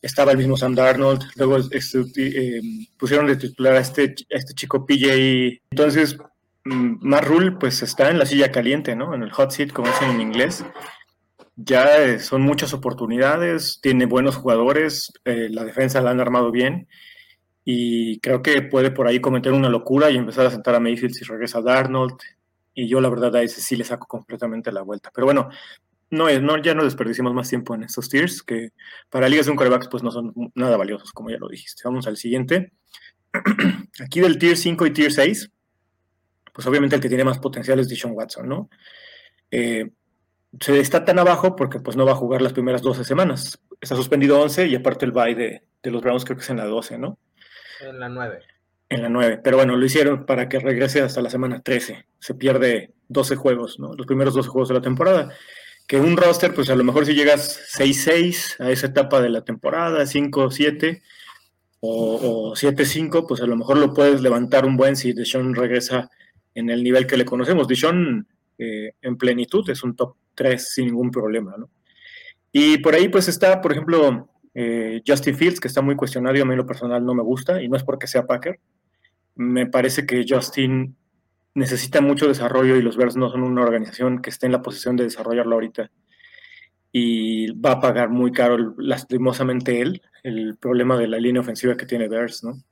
estaba 0.02 0.32
el 0.32 0.38
mismo 0.38 0.56
Sam 0.56 0.74
Darnold, 0.74 1.22
luego 1.36 1.58
este, 1.70 2.04
eh, 2.16 2.60
pusieron 2.96 3.26
de 3.26 3.36
titular 3.36 3.74
a 3.74 3.80
este, 3.80 4.14
este 4.28 4.54
chico 4.54 4.86
PJ. 4.86 5.60
Entonces, 5.70 6.16
mm, 6.64 6.96
Matt 7.00 7.26
pues 7.58 7.82
está 7.82 8.10
en 8.10 8.18
la 8.18 8.26
silla 8.26 8.52
caliente, 8.52 8.94
¿no? 8.94 9.14
En 9.14 9.22
el 9.22 9.32
hot 9.32 9.50
seat, 9.50 9.72
como 9.72 9.88
dicen 9.88 10.10
en 10.10 10.20
inglés. 10.20 10.64
Ya 11.56 12.04
eh, 12.04 12.20
son 12.20 12.42
muchas 12.42 12.74
oportunidades, 12.74 13.80
tiene 13.80 14.06
buenos 14.06 14.36
jugadores, 14.36 15.12
eh, 15.24 15.48
la 15.50 15.64
defensa 15.64 16.02
la 16.02 16.10
han 16.10 16.20
armado 16.20 16.50
bien 16.50 16.86
y 17.68 18.20
creo 18.20 18.42
que 18.42 18.62
puede 18.62 18.92
por 18.92 19.08
ahí 19.08 19.20
cometer 19.20 19.52
una 19.52 19.68
locura 19.68 20.08
y 20.08 20.16
empezar 20.16 20.46
a 20.46 20.50
sentar 20.52 20.76
a 20.76 20.80
Mayfield 20.80 21.14
si 21.14 21.24
regresa 21.24 21.60
Darnold. 21.60 22.14
Y 22.74 22.86
yo 22.88 23.00
la 23.00 23.08
verdad 23.08 23.34
a 23.34 23.42
ese 23.42 23.60
sí 23.60 23.74
le 23.74 23.82
saco 23.82 24.06
completamente 24.06 24.70
la 24.70 24.82
vuelta. 24.82 25.10
Pero 25.12 25.24
bueno, 25.24 25.48
no, 26.10 26.30
no, 26.40 26.56
ya 26.58 26.74
no 26.74 26.84
desperdiciamos 26.84 27.34
más 27.34 27.48
tiempo 27.48 27.74
en 27.74 27.82
estos 27.82 28.08
tiers, 28.08 28.42
que 28.42 28.70
para 29.10 29.28
ligas 29.28 29.46
de 29.46 29.52
un 29.52 29.56
coreback 29.56 29.90
pues 29.90 30.02
no 30.02 30.10
son 30.10 30.32
nada 30.54 30.76
valiosos, 30.76 31.12
como 31.12 31.30
ya 31.30 31.38
lo 31.38 31.48
dijiste. 31.48 31.82
Vamos 31.84 32.06
al 32.06 32.16
siguiente. 32.16 32.72
Aquí 34.00 34.20
del 34.20 34.38
tier 34.38 34.56
5 34.56 34.86
y 34.86 34.92
tier 34.92 35.12
6, 35.12 35.50
pues 36.52 36.66
obviamente 36.66 36.96
el 36.96 37.02
que 37.02 37.08
tiene 37.08 37.24
más 37.24 37.38
potencial 37.38 37.80
es 37.80 37.88
Dishon 37.88 38.12
Watson, 38.12 38.48
¿no? 38.48 38.70
Eh, 39.50 39.90
se 40.60 40.78
está 40.78 41.04
tan 41.04 41.18
abajo 41.18 41.56
porque 41.56 41.80
pues 41.80 41.96
no 41.96 42.06
va 42.06 42.12
a 42.12 42.16
jugar 42.16 42.40
las 42.40 42.52
primeras 42.52 42.82
12 42.82 43.04
semanas. 43.04 43.60
Está 43.80 43.96
suspendido 43.96 44.40
11 44.40 44.68
y 44.68 44.74
aparte 44.74 45.04
el 45.04 45.12
bye 45.12 45.34
de, 45.34 45.62
de 45.82 45.90
los 45.90 46.02
Browns 46.02 46.24
creo 46.24 46.36
que 46.36 46.44
es 46.44 46.50
en 46.50 46.56
la 46.58 46.66
12, 46.66 46.98
¿no? 46.98 47.18
En 47.80 47.98
la 47.98 48.08
9. 48.08 48.38
En 48.88 49.02
la 49.02 49.08
9, 49.08 49.40
pero 49.42 49.56
bueno, 49.56 49.76
lo 49.76 49.84
hicieron 49.84 50.24
para 50.24 50.48
que 50.48 50.60
regrese 50.60 51.02
hasta 51.02 51.20
la 51.20 51.28
semana 51.28 51.60
13. 51.60 52.06
Se 52.20 52.34
pierde 52.34 52.94
12 53.08 53.34
juegos, 53.34 53.80
¿no? 53.80 53.92
Los 53.94 54.06
primeros 54.06 54.34
12 54.34 54.48
juegos 54.48 54.68
de 54.68 54.74
la 54.74 54.80
temporada 54.80 55.34
que 55.86 56.00
un 56.00 56.16
roster, 56.16 56.52
pues 56.52 56.68
a 56.70 56.76
lo 56.76 56.84
mejor 56.84 57.06
si 57.06 57.14
llegas 57.14 57.60
6-6 57.78 58.60
a 58.60 58.70
esa 58.70 58.88
etapa 58.88 59.20
de 59.20 59.28
la 59.28 59.44
temporada, 59.44 60.02
5-7 60.02 61.02
o, 61.80 62.54
7-5, 62.54 63.26
pues 63.28 63.40
a 63.40 63.46
lo 63.46 63.56
mejor 63.56 63.78
lo 63.78 63.94
puedes 63.94 64.20
levantar 64.20 64.66
un 64.66 64.76
buen 64.76 64.96
si 64.96 65.12
Deshaun 65.12 65.54
regresa 65.54 66.10
en 66.54 66.70
el 66.70 66.82
nivel 66.82 67.06
que 67.06 67.16
le 67.16 67.24
conocemos. 67.24 67.68
Deshaun 67.68 68.26
eh, 68.58 68.92
en 69.00 69.16
plenitud 69.16 69.68
es 69.70 69.84
un 69.84 69.94
top 69.94 70.16
3 70.34 70.72
sin 70.74 70.86
ningún 70.86 71.10
problema, 71.10 71.54
¿no? 71.56 71.70
Y 72.50 72.78
por 72.78 72.94
ahí 72.94 73.08
pues 73.08 73.28
está, 73.28 73.60
por 73.60 73.72
ejemplo, 73.72 74.28
eh, 74.54 75.02
Justin 75.06 75.36
Fields, 75.36 75.60
que 75.60 75.68
está 75.68 75.82
muy 75.82 75.94
cuestionado 75.94 76.34
y 76.36 76.40
a 76.40 76.44
mí 76.44 76.56
lo 76.56 76.66
personal 76.66 77.04
no 77.04 77.14
me 77.14 77.22
gusta, 77.22 77.62
y 77.62 77.68
no 77.68 77.76
es 77.76 77.84
porque 77.84 78.06
sea 78.06 78.26
Packer. 78.26 78.58
Me 79.34 79.66
parece 79.66 80.06
que 80.06 80.24
Justin 80.26 80.96
necesita 81.56 82.02
mucho 82.02 82.28
desarrollo 82.28 82.76
y 82.76 82.82
los 82.82 82.98
Bears 82.98 83.16
no 83.16 83.30
son 83.30 83.42
una 83.42 83.62
organización 83.62 84.20
que 84.20 84.28
esté 84.28 84.44
en 84.44 84.52
la 84.52 84.60
posición 84.60 84.94
de 84.94 85.04
desarrollarlo 85.04 85.54
ahorita. 85.54 85.90
Y 86.92 87.50
va 87.52 87.72
a 87.72 87.80
pagar 87.80 88.10
muy 88.10 88.30
caro, 88.30 88.74
lastimosamente 88.76 89.80
él, 89.80 90.02
el 90.22 90.56
problema 90.58 90.98
de 90.98 91.08
la 91.08 91.18
línea 91.18 91.40
ofensiva 91.40 91.76
que 91.76 91.86
tiene 91.86 92.08
Bears, 92.08 92.44
¿no? 92.44 92.62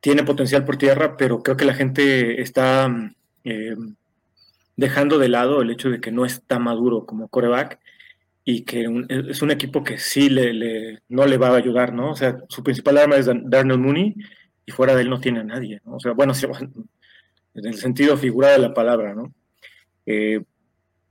Tiene 0.00 0.24
potencial 0.24 0.64
por 0.64 0.78
tierra, 0.78 1.18
pero 1.18 1.42
creo 1.42 1.56
que 1.56 1.66
la 1.66 1.74
gente 1.74 2.40
está 2.40 2.90
eh, 3.44 3.76
dejando 4.74 5.18
de 5.18 5.28
lado 5.28 5.60
el 5.60 5.70
hecho 5.70 5.90
de 5.90 6.00
que 6.00 6.10
no 6.10 6.24
está 6.24 6.58
maduro 6.58 7.04
como 7.04 7.28
coreback 7.28 7.78
y 8.42 8.62
que 8.62 8.86
es 9.28 9.42
un 9.42 9.50
equipo 9.50 9.84
que 9.84 9.98
sí 9.98 10.30
le, 10.30 11.02
no 11.10 11.26
le 11.26 11.36
va 11.36 11.48
a 11.48 11.56
ayudar, 11.56 11.92
¿no? 11.92 12.10
O 12.12 12.16
sea, 12.16 12.38
su 12.48 12.62
principal 12.62 12.96
arma 12.96 13.16
es 13.16 13.26
Darnell 13.26 13.78
Mooney 13.78 14.14
y 14.64 14.72
fuera 14.72 14.94
de 14.94 15.02
él 15.02 15.10
no 15.10 15.20
tiene 15.20 15.40
a 15.40 15.44
nadie, 15.44 15.82
¿no? 15.84 15.96
O 15.96 16.00
sea, 16.00 16.12
bueno, 16.12 16.32
en 17.54 17.66
el 17.66 17.74
sentido 17.74 18.16
figurado 18.16 18.54
de 18.54 18.68
la 18.68 18.74
palabra, 18.74 19.14
¿no? 19.14 19.32
Eh, 20.06 20.42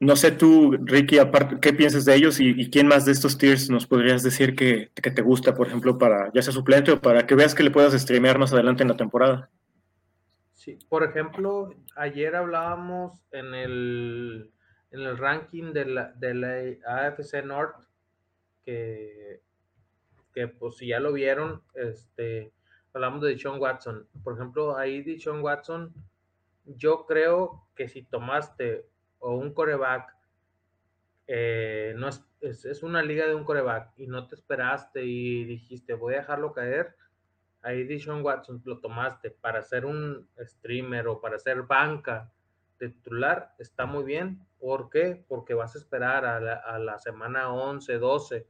no 0.02 0.16
sé 0.16 0.32
tú, 0.32 0.76
Ricky, 0.84 1.20
aparte, 1.20 1.60
¿qué 1.62 1.74
piensas 1.74 2.06
de 2.06 2.16
ellos 2.16 2.40
y, 2.40 2.72
quién 2.72 2.88
más 2.88 3.06
de 3.06 3.12
estos 3.12 3.38
tiers 3.38 3.70
nos 3.70 3.86
podrías 3.86 4.24
decir 4.24 4.56
que, 4.56 4.90
te 4.96 5.22
gusta, 5.22 5.54
por 5.54 5.68
ejemplo, 5.68 6.00
para 6.00 6.32
ya 6.34 6.42
sea 6.42 6.52
suplente 6.52 6.92
o 6.92 7.00
para 7.00 7.28
que 7.28 7.36
veas 7.36 7.54
que 7.54 7.62
le 7.62 7.70
puedas 7.70 7.94
streamear 7.94 8.40
más 8.40 8.52
adelante 8.52 8.82
en 8.82 8.90
la 8.90 8.98
temporada? 8.98 9.52
Sí, 10.54 10.80
por 10.90 11.04
ejemplo, 11.04 11.76
ayer 11.96 12.36
hablábamos 12.36 13.22
en 13.32 13.54
el, 13.54 14.52
en 14.90 15.02
el 15.02 15.18
ranking 15.20 15.72
de 15.72 15.86
la, 15.86 16.14
de 16.14 16.34
la 16.34 17.08
AFC 17.08 17.46
North, 17.46 17.76
que, 18.66 19.42
que 20.34 20.48
pues 20.48 20.78
si 20.78 20.88
ya 20.88 21.00
lo 21.00 21.14
vieron, 21.14 21.62
este, 21.76 22.52
hablamos 22.92 23.22
de 23.22 23.38
Sean 23.38 23.60
Watson. 23.60 24.08
Por 24.24 24.34
ejemplo, 24.34 24.76
ahí 24.78 25.20
Sean 25.20 25.42
Watson 25.42 25.94
yo 26.78 27.06
creo 27.06 27.68
que 27.76 27.88
si 27.88 28.04
tomaste 28.04 28.86
o 29.20 29.36
un 29.36 29.54
coreback, 29.54 30.16
eh, 31.28 31.94
no 31.98 32.10
es, 32.10 32.24
es, 32.42 32.84
una 32.84 33.02
liga 33.04 33.28
de 33.28 33.36
un 33.36 33.44
coreback 33.44 33.94
y 33.98 34.08
no 34.08 34.28
te 34.28 34.36
esperaste 34.36 35.06
y 35.06 35.46
dijiste 35.46 35.94
voy 35.94 36.16
a 36.16 36.18
dejarlo 36.18 36.52
caer, 36.54 36.96
ahí 37.62 37.84
Dishon 37.84 38.24
Watson 38.24 38.62
lo 38.66 38.80
tomaste 38.80 39.32
para 39.32 39.62
ser 39.62 39.86
un 39.86 40.28
streamer 40.40 41.08
o 41.08 41.22
para 41.22 41.40
ser 41.40 41.64
banca 41.64 42.32
titular, 42.78 43.54
está 43.60 43.86
muy 43.86 44.04
bien. 44.04 44.46
¿Por 44.60 44.90
qué? 44.90 45.24
Porque 45.28 45.54
vas 45.54 45.76
a 45.76 45.80
esperar 45.80 46.26
a 46.26 46.40
la, 46.40 46.56
a 46.56 46.80
la 46.80 47.00
semana 47.00 47.54
11, 47.54 47.98
12 47.98 48.48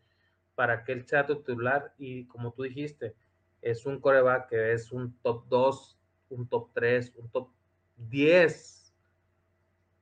para 0.56 0.84
que 0.84 0.94
él 0.94 1.06
sea 1.06 1.26
titular 1.26 1.94
y 1.98 2.26
como 2.28 2.54
tú 2.54 2.64
dijiste, 2.64 3.16
es 3.62 3.86
un 3.86 4.00
coreback 4.00 4.50
que 4.50 4.74
es 4.74 4.92
un 4.92 5.18
top 5.22 5.46
2, 5.48 6.00
un 6.30 6.48
top 6.48 6.70
3, 6.74 7.14
un 7.18 7.30
top 7.30 7.50
10 8.10 8.94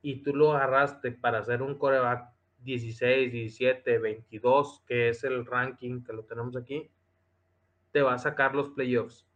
y 0.01 0.24
tú 0.24 0.36
lo 0.36 0.53
agarraste 0.53 1.12
para 1.12 1.39
hacer 1.39 1.62
un 1.62 1.77
coreback 1.77 2.32
16, 2.60 3.32
17, 3.32 3.98
22, 4.00 4.84
que 4.86 5.10
es 5.10 5.24
el 5.24 5.46
ranking 5.46 6.03
que 6.03 6.13
lo 6.13 6.24
tenemos 6.24 6.56
aquí, 6.56 6.91
te 7.91 8.01
va 8.01 8.13
a 8.13 8.20
sacar 8.20 8.56
los 8.56 8.70
playoffs. 8.70 9.27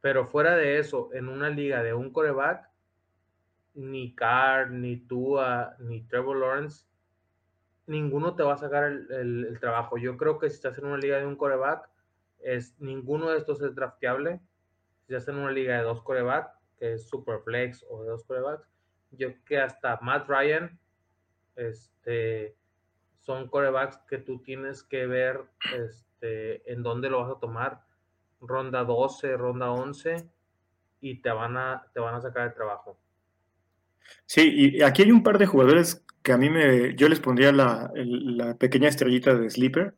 Pero 0.00 0.26
fuera 0.26 0.56
de 0.56 0.78
eso, 0.78 1.10
en 1.12 1.28
una 1.28 1.48
liga 1.48 1.82
de 1.82 1.94
un 1.94 2.10
coreback, 2.12 2.68
ni 3.74 4.14
Carr, 4.14 4.70
ni 4.70 4.96
Tua, 4.96 5.76
ni 5.78 6.02
Trevor 6.02 6.36
Lawrence 6.36 6.88
ninguno 7.88 8.34
te 8.36 8.42
va 8.42 8.54
a 8.54 8.58
sacar 8.58 8.84
el, 8.84 9.58
trabajo. 9.60 9.98
Yo 9.98 10.16
creo 10.16 10.38
que 10.38 10.48
si 10.48 10.56
estás 10.56 10.78
en 10.78 10.84
una 10.84 10.98
liga 10.98 11.18
de 11.18 11.26
un 11.26 11.36
coreback, 11.36 11.88
es, 12.40 12.78
ninguno 12.78 13.30
de 13.30 13.38
estos 13.38 13.60
es 13.62 13.74
drafteable. 13.74 14.40
Si 15.06 15.14
estás 15.14 15.34
en 15.34 15.40
una 15.40 15.50
liga 15.50 15.76
de 15.76 15.82
dos 15.82 16.02
coreback, 16.02 16.50
que 16.78 16.94
es 16.94 17.08
Superflex 17.08 17.84
o 17.88 18.02
de 18.02 18.10
dos 18.10 18.24
corebacks, 18.24 18.68
yo 19.12 19.28
creo 19.28 19.44
que 19.44 19.58
hasta 19.58 19.98
Matt 20.02 20.28
Ryan, 20.28 20.78
este, 21.56 22.54
son 23.20 23.48
corebacks 23.48 23.98
que 24.08 24.18
tú 24.18 24.40
tienes 24.42 24.82
que 24.82 25.06
ver 25.06 25.40
este, 25.76 26.70
en 26.70 26.82
dónde 26.82 27.10
lo 27.10 27.22
vas 27.22 27.36
a 27.36 27.40
tomar. 27.40 27.82
Ronda 28.40 28.84
12, 28.84 29.36
ronda 29.36 29.70
11, 29.72 30.28
y 31.00 31.20
te 31.20 31.30
van 31.30 31.56
a, 31.56 31.84
te 31.92 32.00
van 32.00 32.14
a 32.14 32.20
sacar 32.20 32.46
el 32.46 32.54
trabajo. 32.54 32.98
Sí, 34.26 34.76
y 34.76 34.82
aquí 34.82 35.02
hay 35.02 35.10
un 35.10 35.22
par 35.22 35.38
de 35.38 35.46
jugadores 35.46 36.04
que 36.22 36.32
a 36.32 36.38
mí 36.38 36.50
me, 36.50 36.94
yo 36.94 37.08
les 37.08 37.20
pondría 37.20 37.52
la, 37.52 37.90
pequeña 38.58 38.88
estrellita 38.88 39.34
de 39.34 39.50
Sleeper, 39.50 39.94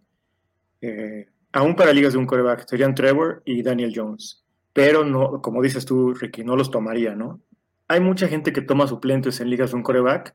eh, 0.81 1.27
aún 1.53 1.77
para 1.77 1.93
ligas 1.93 2.13
de 2.13 2.19
un 2.19 2.27
coreback, 2.27 2.67
serían 2.69 2.95
Trevor 2.95 3.43
y 3.45 3.63
Daniel 3.63 3.93
Jones, 3.95 4.45
pero 4.81 5.05
no, 5.05 5.43
como 5.43 5.61
dices 5.61 5.85
tú, 5.85 6.15
Ricky, 6.15 6.43
no 6.43 6.57
los 6.57 6.71
tomaría, 6.71 7.15
¿no? 7.15 7.43
Hay 7.87 8.01
mucha 8.01 8.29
gente 8.29 8.51
que 8.51 8.63
toma 8.63 8.87
suplentes 8.87 9.39
en 9.41 9.51
ligas 9.51 9.73
de 9.73 9.77
un 9.77 9.83
coreback, 9.83 10.35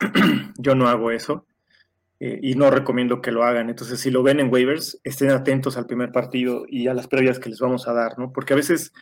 yo 0.58 0.74
no 0.74 0.88
hago 0.88 1.12
eso, 1.12 1.46
eh, 2.18 2.40
y 2.42 2.56
no 2.56 2.72
recomiendo 2.72 3.22
que 3.22 3.30
lo 3.30 3.44
hagan, 3.44 3.70
entonces 3.70 4.00
si 4.00 4.10
lo 4.10 4.24
ven 4.24 4.40
en 4.40 4.52
waivers, 4.52 5.00
estén 5.04 5.30
atentos 5.30 5.76
al 5.76 5.86
primer 5.86 6.10
partido 6.10 6.64
y 6.68 6.88
a 6.88 6.94
las 6.94 7.06
previas 7.06 7.38
que 7.38 7.50
les 7.50 7.60
vamos 7.60 7.86
a 7.86 7.92
dar, 7.92 8.18
¿no? 8.18 8.32
Porque 8.32 8.54
a 8.54 8.56
veces 8.56 8.92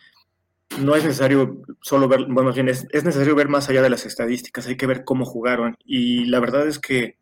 no 0.79 0.95
es 0.95 1.03
necesario 1.03 1.63
solo 1.81 2.07
ver, 2.07 2.27
bueno, 2.29 2.53
bien, 2.53 2.69
es, 2.69 2.85
necesario 2.93 3.33
ver 3.33 3.49
más 3.49 3.67
allá 3.67 3.81
de 3.81 3.89
las 3.89 4.05
estadísticas, 4.05 4.67
hay 4.67 4.77
que 4.77 4.85
ver 4.85 5.03
cómo 5.03 5.25
jugaron. 5.25 5.75
Y 5.83 6.25
la 6.25 6.39
verdad 6.39 6.67
es 6.67 6.77
que 6.77 7.17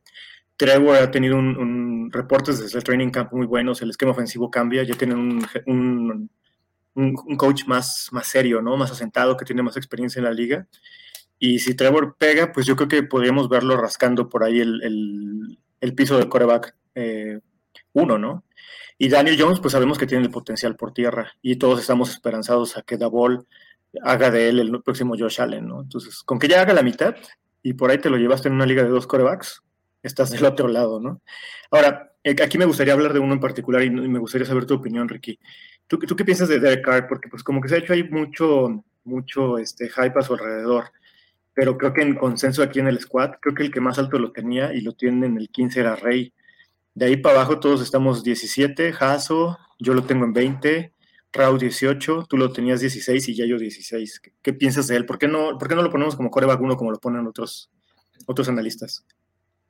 Trevor 0.57 0.97
ha 0.97 1.09
tenido 1.09 1.37
un, 1.37 2.09
reportes 2.11 2.59
desde 2.59 2.79
el 2.79 2.83
training 2.83 3.11
camp 3.11 3.31
muy 3.31 3.45
buenos, 3.45 3.81
el 3.81 3.91
esquema 3.91 4.11
ofensivo 4.11 4.51
cambia, 4.51 4.83
ya 4.83 4.95
tienen 4.95 5.39
un, 5.65 6.29
coach 7.37 7.65
más, 7.67 8.09
más 8.11 8.27
serio, 8.27 8.61
¿no? 8.61 8.77
Más 8.77 8.91
asentado, 8.91 9.37
que 9.37 9.45
tiene 9.45 9.63
más 9.63 9.77
experiencia 9.77 10.19
en 10.19 10.25
la 10.25 10.31
liga. 10.31 10.67
Y 11.39 11.59
si 11.59 11.75
Trevor 11.75 12.15
pega, 12.17 12.51
pues 12.51 12.65
yo 12.65 12.75
creo 12.75 12.87
que 12.87 13.03
podríamos 13.03 13.49
verlo 13.49 13.77
rascando 13.77 14.29
por 14.29 14.43
ahí 14.43 14.59
el, 14.59 15.57
piso 15.95 16.17
del 16.17 16.29
coreback 16.29 16.75
eh, 16.95 17.39
uno, 17.93 18.17
¿no? 18.17 18.43
Y 18.97 19.09
Daniel 19.09 19.37
Jones, 19.39 19.59
pues 19.59 19.73
sabemos 19.73 19.97
que 19.97 20.07
tiene 20.07 20.23
el 20.23 20.31
potencial 20.31 20.75
por 20.77 20.93
tierra 20.93 21.33
y 21.41 21.57
todos 21.57 21.81
estamos 21.81 22.11
esperanzados 22.11 22.77
a 22.77 22.81
que 22.81 22.97
Davol 22.97 23.45
haga 24.01 24.31
de 24.31 24.49
él 24.49 24.59
el 24.59 24.81
próximo 24.81 25.15
Josh 25.17 25.41
Allen, 25.41 25.67
¿no? 25.67 25.81
Entonces, 25.81 26.23
con 26.23 26.39
que 26.39 26.47
ya 26.47 26.61
haga 26.61 26.73
la 26.73 26.83
mitad 26.83 27.15
y 27.61 27.73
por 27.73 27.91
ahí 27.91 27.97
te 27.97 28.09
lo 28.09 28.17
llevaste 28.17 28.47
en 28.47 28.55
una 28.55 28.65
liga 28.65 28.83
de 28.83 28.89
dos 28.89 29.07
corebacks, 29.07 29.63
estás 30.01 30.31
del 30.31 30.45
otro 30.45 30.67
lado, 30.67 30.99
¿no? 30.99 31.21
Ahora, 31.71 32.13
eh, 32.23 32.35
aquí 32.41 32.57
me 32.57 32.65
gustaría 32.65 32.93
hablar 32.93 33.13
de 33.13 33.19
uno 33.19 33.33
en 33.33 33.39
particular 33.39 33.83
y 33.83 33.89
me 33.89 34.19
gustaría 34.19 34.47
saber 34.47 34.65
tu 34.65 34.75
opinión, 34.75 35.09
Ricky. 35.09 35.39
¿Tú, 35.87 35.99
tú 35.99 36.15
qué 36.15 36.25
piensas 36.25 36.49
de 36.49 36.59
Derek 36.59 36.83
Carr? 36.83 37.07
Porque 37.07 37.29
pues 37.29 37.43
como 37.43 37.61
que 37.61 37.69
se 37.69 37.75
ha 37.75 37.79
hecho 37.79 37.93
ahí 37.93 38.03
mucho, 38.03 38.83
mucho 39.03 39.57
este, 39.57 39.89
hype 39.89 40.19
a 40.19 40.21
su 40.21 40.33
alrededor, 40.33 40.85
pero 41.53 41.77
creo 41.77 41.93
que 41.93 42.01
en 42.01 42.15
consenso 42.15 42.63
aquí 42.63 42.79
en 42.79 42.87
el 42.87 42.99
squad, 42.99 43.31
creo 43.39 43.55
que 43.55 43.63
el 43.63 43.71
que 43.71 43.81
más 43.81 43.97
alto 43.97 44.19
lo 44.19 44.31
tenía 44.31 44.73
y 44.73 44.81
lo 44.81 44.93
tiene 44.93 45.27
en 45.27 45.37
el 45.37 45.49
15 45.49 45.79
era 45.79 45.95
Rey. 45.95 46.33
De 46.93 47.05
ahí 47.05 47.17
para 47.17 47.35
abajo 47.35 47.59
todos 47.59 47.81
estamos 47.81 48.23
17, 48.23 48.93
Jaso, 48.93 49.57
yo 49.79 49.93
lo 49.93 50.03
tengo 50.03 50.25
en 50.25 50.33
20, 50.33 50.93
Raúl 51.35 51.59
18, 51.59 52.25
tú 52.29 52.37
lo 52.37 52.51
tenías 52.51 52.79
16 52.79 53.29
y 53.29 53.35
ya 53.35 53.45
yo 53.45 53.57
16. 53.57 54.21
¿Qué, 54.41 54.53
piensas 54.53 54.87
de 54.87 54.95
él? 54.95 55.05
¿Por 55.05 55.17
qué, 55.17 55.27
no, 55.27 55.57
¿Por 55.57 55.67
qué 55.67 55.75
no 55.75 55.83
lo 55.83 55.91
ponemos 55.91 56.15
como 56.15 56.31
coreback 56.31 56.61
uno 56.61 56.77
como 56.77 56.91
lo 56.91 56.99
ponen 56.99 57.27
otros, 57.27 57.69
otros 58.25 58.47
analistas? 58.47 59.05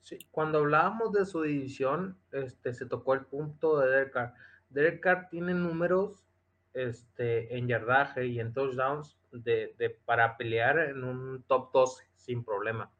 Sí, 0.04 0.20
cuando 0.30 0.60
hablábamos 0.60 1.12
de 1.14 1.26
su 1.26 1.42
división, 1.42 2.18
este, 2.32 2.74
se 2.74 2.86
tocó 2.86 3.16
el 3.16 3.22
punto 3.22 3.80
de 3.80 3.90
Derek 3.90 4.14
Carr. 4.14 4.34
Derek 4.76 5.00
Carr 5.00 5.30
tiene 5.30 5.54
números 5.54 6.28
este, 6.74 7.58
en 7.58 7.70
yardaje 7.70 8.26
y 8.26 8.42
en 8.42 8.54
touchdowns 8.54 9.18
de, 9.32 9.74
de, 9.78 9.90
para 9.90 10.36
pelear 10.36 10.78
en 10.80 11.06
un 11.06 11.44
top 11.44 11.72
12 11.72 12.06
sin 12.18 12.44
problema. 12.44 12.92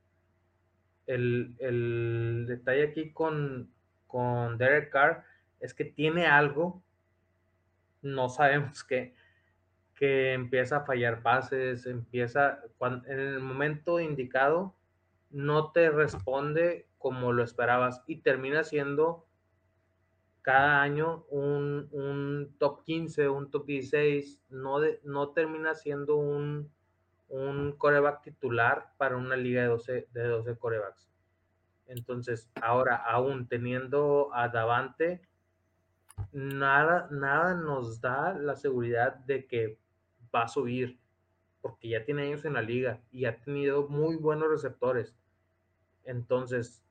El, 1.06 1.54
el 1.60 2.46
detalle 2.48 2.84
aquí 2.84 3.12
con, 3.12 3.70
con 4.08 4.58
Derek 4.58 4.90
Carr 4.90 5.26
es 5.60 5.74
que 5.74 5.84
tiene 5.84 6.26
algo, 6.28 6.82
no 8.02 8.30
sabemos 8.30 8.86
qué, 8.86 9.14
que 9.96 10.32
empieza 10.32 10.78
a 10.78 10.86
fallar 10.86 11.22
pases, 11.22 11.86
empieza, 11.88 12.62
cuando, 12.78 13.06
en 13.10 13.20
el 13.20 13.42
momento 13.42 14.00
indicado, 14.00 14.74
no 15.30 15.74
te 15.74 15.90
responde 15.90 16.88
como 16.98 17.34
lo 17.34 17.44
esperabas 17.44 18.02
y 18.08 18.22
termina 18.22 18.64
siendo 18.64 19.25
cada 20.46 20.84
año 20.84 21.26
un, 21.32 22.56
top 22.60 22.84
15, 22.84 23.30
un 23.30 23.50
top 23.50 23.66
16, 23.66 24.44
no, 24.52 24.80
de, 24.80 25.02
no 25.04 25.30
termina 25.30 25.74
siendo 25.74 26.18
un, 26.18 26.72
un 27.30 27.72
coreback 27.72 28.22
titular 28.22 28.92
para 28.98 29.18
una 29.18 29.36
liga 29.36 29.64
de 29.64 29.70
12, 29.70 30.08
de 30.14 30.28
12 30.28 30.56
corebacks. 30.60 31.10
Entonces, 31.88 32.52
ahora, 32.62 32.96
aún 32.96 33.48
teniendo 33.48 34.30
a 34.36 34.48
Davante, 34.50 35.28
nada, 36.32 37.08
nada 37.10 37.56
nos 37.56 38.00
da 38.00 38.36
la 38.36 38.56
seguridad 38.56 39.16
de 39.16 39.48
que 39.48 39.80
va 40.34 40.44
a 40.44 40.48
subir, 40.48 41.00
porque 41.60 41.90
ya 41.90 42.06
tiene 42.06 42.22
años 42.22 42.46
en 42.46 42.54
la 42.54 42.62
liga 42.62 43.02
y 43.12 43.26
ha 43.26 43.42
tenido 43.42 43.88
muy 43.88 44.16
buenos 44.16 44.48
receptores. 44.48 45.16
Entonces, 46.04 46.85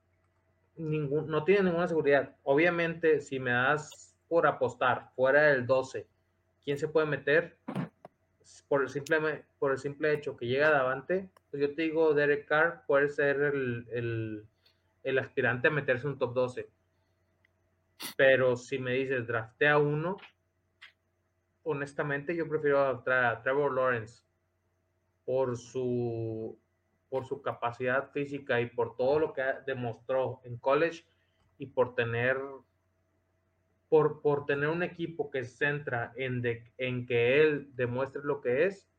ningún, 0.77 1.27
no 1.27 1.43
tiene 1.43 1.63
ninguna 1.63 1.87
seguridad. 1.87 2.35
Obviamente, 2.43 3.21
si 3.21 3.39
me 3.39 3.51
das 3.51 4.15
por 4.27 4.47
apostar 4.47 5.11
fuera 5.15 5.43
del 5.43 5.65
12, 5.65 6.07
¿quién 6.63 6.77
se 6.77 6.87
puede 6.87 7.07
meter? 7.07 7.57
Por 8.67 8.81
el 8.81 8.89
simple, 8.89 9.45
por 9.59 9.71
el 9.71 9.77
simple 9.77 10.13
hecho 10.13 10.35
que 10.35 10.47
llega 10.47 10.69
Davante, 10.69 11.29
pues 11.49 11.61
yo 11.61 11.73
te 11.75 11.83
digo, 11.83 12.13
Derek 12.13 12.47
Carr 12.47 12.83
puede 12.87 13.09
ser 13.09 13.41
el 13.41 14.47
el 15.05 15.19
aspirante 15.19 15.67
a 15.67 15.71
meterse 15.71 16.07
un 16.07 16.17
top 16.17 16.33
12. 16.33 16.69
Pero 18.17 18.57
si 18.57 18.79
me 18.79 18.93
dices 18.93 19.25
draftea 19.25 19.77
uno, 19.77 20.17
honestamente 21.63 22.35
yo 22.35 22.49
prefiero 22.49 22.81
a 22.81 23.41
Trevor 23.41 23.73
Lawrence 23.73 24.23
por 25.23 25.57
su, 25.57 26.57
por 27.15 27.25
su 27.25 27.41
capacidad 27.41 28.11
física 28.11 28.59
y 28.59 28.65
por 28.65 28.97
todo 28.97 29.19
lo 29.19 29.31
que 29.31 29.41
demostró 29.65 30.41
en 30.43 30.57
college 30.57 31.05
y 31.57 31.67
por 31.67 31.95
tener 31.95 32.35
por, 33.87 34.21
por 34.21 34.45
tener 34.45 34.67
un 34.67 34.83
equipo 34.83 35.31
que 35.31 35.45
se 35.45 35.55
centra 35.55 36.11
en, 36.17 36.43
en 36.77 37.05
que 37.05 37.41
él 37.41 37.69
demuestre 37.73 38.21
lo 38.25 38.41
que 38.41 38.65
es, 38.65 38.89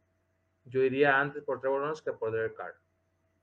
yo 0.65 0.83
iría 0.83 1.21
antes 1.21 1.45
por 1.45 1.61
Trevor 1.61 1.81
Lawrence 1.81 2.03
que 2.03 2.13
por 2.13 2.33
Derek 2.33 2.55
Carr. 2.57 2.73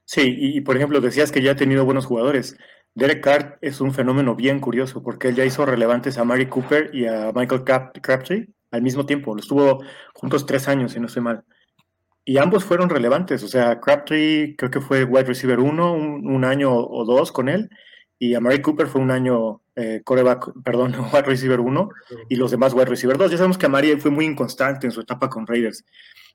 Sí, 0.05 0.35
y, 0.39 0.61
por 0.61 0.75
ejemplo, 0.75 0.99
decías 1.01 1.31
que 1.31 1.43
ya 1.43 1.51
ha 1.51 1.55
tenido 1.55 1.85
buenos 1.85 2.07
jugadores. 2.07 2.57
Derek 2.95 3.23
Carr 3.23 3.59
es 3.61 3.79
un 3.79 3.93
fenómeno 3.93 4.35
bien 4.35 4.59
curioso 4.59 5.03
porque 5.03 5.27
él 5.27 5.35
ya 5.35 5.45
hizo 5.45 5.67
relevantes 5.67 6.17
a 6.17 6.23
Mary 6.23 6.47
Cooper 6.47 6.89
y 6.95 7.05
a 7.05 7.31
Michael 7.31 7.63
Crabtree 7.63 8.49
al 8.71 8.81
mismo 8.81 9.05
tiempo. 9.05 9.35
Lo 9.35 9.39
estuvo 9.39 9.83
juntos 10.15 10.47
tres 10.47 10.67
años, 10.67 10.93
si 10.93 10.99
no 10.99 11.05
estoy 11.05 11.21
mal. 11.21 11.43
Y 12.25 12.37
ambos 12.37 12.63
fueron 12.63 12.89
relevantes. 12.89 13.43
O 13.43 13.47
sea, 13.47 13.79
Crabtree 13.79 14.55
creo 14.57 14.71
que 14.71 14.81
fue 14.81 15.03
wide 15.03 15.25
receiver 15.25 15.59
uno, 15.59 15.93
un, 15.93 16.45
año 16.45 16.73
o 16.73 17.05
dos 17.05 17.31
con 17.31 17.49
él. 17.49 17.69
Y 18.17 18.35
a 18.35 18.39
Mary 18.39 18.61
Cooper 18.61 18.87
fue 18.87 19.01
un 19.01 19.11
año 19.11 19.61
eh, 19.75 20.01
coreback, 20.05 20.51
perdón, 20.63 20.95
wide 21.13 21.23
receiver 21.23 21.59
uno. 21.59 21.89
Y 22.29 22.35
los 22.35 22.51
demás 22.51 22.73
wide 22.73 22.85
receiver 22.85 23.17
dos. 23.17 23.31
Ya 23.31 23.37
sabemos 23.37 23.57
que 23.57 23.65
a 23.65 23.69
Mary 23.69 23.99
fue 23.99 24.11
muy 24.11 24.25
inconstante 24.25 24.87
en 24.87 24.91
su 24.91 25.01
etapa 25.01 25.29
con 25.29 25.45
Raiders 25.45 25.83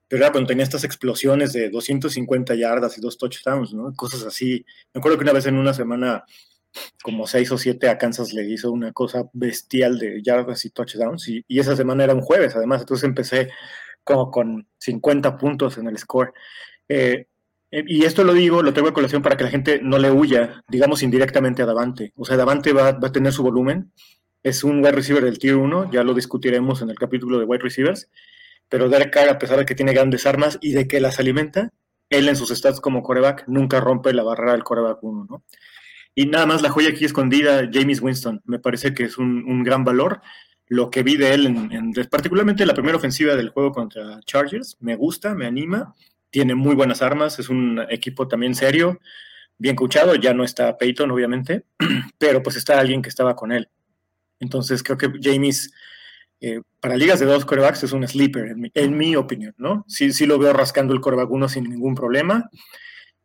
pero 0.09 0.25
era 0.25 0.33
cuando 0.33 0.49
tenía 0.49 0.65
estas 0.65 0.85
explosiones 0.85 1.53
de 1.53 1.69
250 1.69 2.55
yardas 2.55 2.97
y 2.97 3.01
dos 3.01 3.19
touchdowns, 3.19 3.75
¿no? 3.75 3.93
Cosas 3.95 4.25
así. 4.25 4.65
Me 4.95 5.01
acuerdo 5.01 5.19
que 5.19 5.25
una 5.25 5.35
vez 5.35 5.47
en 5.47 5.57
una 5.57 5.75
semana, 5.75 6.25
como 7.03 7.27
seis 7.27 7.53
o 7.53 7.59
siete 7.59 7.91
a 7.91 7.99
Kansas 7.99 8.33
le 8.33 8.45
hizo 8.49 8.73
una 8.73 8.93
cosa 8.93 9.29
bestial 9.35 9.99
de 9.99 10.23
yardas 10.23 10.65
y 10.65 10.71
touchdowns, 10.71 11.29
y, 11.29 11.45
esa 11.49 11.77
semana 11.77 12.05
era 12.05 12.15
un 12.15 12.23
jueves, 12.23 12.57
además, 12.57 12.81
entonces 12.81 13.05
empecé 13.05 13.51
como 14.09 14.31
con 14.31 14.67
50 14.79 15.37
puntos 15.37 15.77
en 15.79 15.87
el 15.87 15.99
score. 15.99 16.33
Eh, 16.89 17.27
y 17.71 18.05
esto 18.05 18.25
lo 18.25 18.33
digo, 18.33 18.63
lo 18.63 18.73
tengo 18.73 18.89
en 18.89 18.95
colación 18.95 19.23
para 19.23 19.37
que 19.37 19.45
la 19.45 19.51
gente 19.51 19.81
no 19.83 19.99
le 19.99 20.11
huya, 20.11 20.63
digamos, 20.69 21.03
indirectamente 21.03 21.63
a 21.63 21.67
Davante. 21.67 22.13
O 22.17 22.25
sea, 22.25 22.39
Davante 22.39 22.73
va, 22.73 22.93
va 22.93 23.09
a 23.09 23.13
tener 23.13 23.33
su 23.33 23.43
volumen, 23.43 23.93
es 24.43 24.65
un 24.65 24.79
wide 24.79 24.93
receiver 24.93 25.23
del 25.23 25.39
tier 25.39 25.57
1, 25.57 25.91
ya 25.93 26.03
lo 26.03 26.15
discutiremos 26.15 26.81
en 26.81 26.89
el 26.89 26.97
capítulo 26.97 27.39
de 27.39 27.45
wide 27.45 27.63
receivers, 27.63 28.09
pero 28.71 28.89
Derek 28.89 29.13
Carr, 29.13 29.29
a 29.29 29.39
pesar 29.39 29.59
de 29.59 29.67
que 29.67 29.75
tiene 29.75 29.93
grandes 29.93 30.27
armas 30.27 30.59
y 30.63 30.73
de 30.73 30.89
que 30.89 31.01
las 31.01 31.19
alimenta, 31.19 31.71
él 32.09 32.29
en 32.29 32.37
sus 32.37 32.49
stats 32.49 32.81
como 32.81 33.03
coreback 33.03 33.45
nunca 33.49 33.81
rompe 33.81 34.15
la 34.15 34.23
barrera 34.23 34.53
del 34.53 34.65
coreback 34.65 35.03
1, 35.03 35.27
¿no? 35.29 35.45
Y 36.15 36.27
nada 36.27 36.47
más 36.47 36.63
la 36.63 36.71
joya 36.71 36.89
aquí 36.89 37.05
escondida, 37.05 37.69
James 37.73 38.01
Winston, 38.01 38.41
me 38.45 38.59
parece 38.59 38.93
que 38.93 39.05
es 39.05 39.19
un, 39.19 39.63
gran 39.63 39.85
valor. 39.85 40.21
Lo 40.69 40.91
que 40.91 41.03
vi 41.03 41.17
de 41.17 41.35
él, 41.35 41.47
en, 41.47 41.93
particularmente 42.11 42.67
la 42.67 42.75
primera 42.75 42.97
ofensiva 42.97 43.35
del 43.37 43.51
juego 43.51 43.73
contra 43.73 44.21
Chargers, 44.21 44.77
me 44.81 44.97
gusta, 44.97 45.35
me 45.35 45.47
anima, 45.47 45.95
tiene 46.31 46.55
muy 46.55 46.75
buenas 46.75 47.03
armas, 47.03 47.39
es 47.39 47.49
un 47.49 47.81
equipo 47.89 48.29
también 48.29 48.55
serio, 48.55 49.01
bien 49.57 49.77
coachado, 49.77 50.15
ya 50.15 50.35
no 50.35 50.45
está 50.45 50.77
Peyton, 50.77 51.11
obviamente, 51.11 51.65
pero 52.19 52.43
pues 52.43 52.57
está 52.57 52.79
alguien 52.79 53.03
que 53.03 53.09
estaba 53.09 53.35
con 53.35 53.53
él. 53.53 53.69
Entonces 54.41 54.83
creo 54.83 54.99
que 54.99 55.11
James, 55.21 55.73
eh, 56.41 56.61
para 56.81 56.97
ligas 56.97 57.19
de 57.19 57.27
dos 57.27 57.45
corebacks, 57.45 57.83
es 57.83 57.93
un 57.93 58.07
sleeper, 58.07 58.55
en 58.75 58.97
mi, 58.97 59.17
opinión, 59.17 59.55
¿no? 59.59 59.85
Sí, 59.89 60.13
sí 60.13 60.27
lo 60.27 60.39
veo 60.39 60.53
rascando 60.53 60.95
el 60.95 61.01
coreback 61.01 61.31
uno 61.31 61.49
sin 61.49 61.65
ningún 61.65 61.95
problema. 61.95 62.49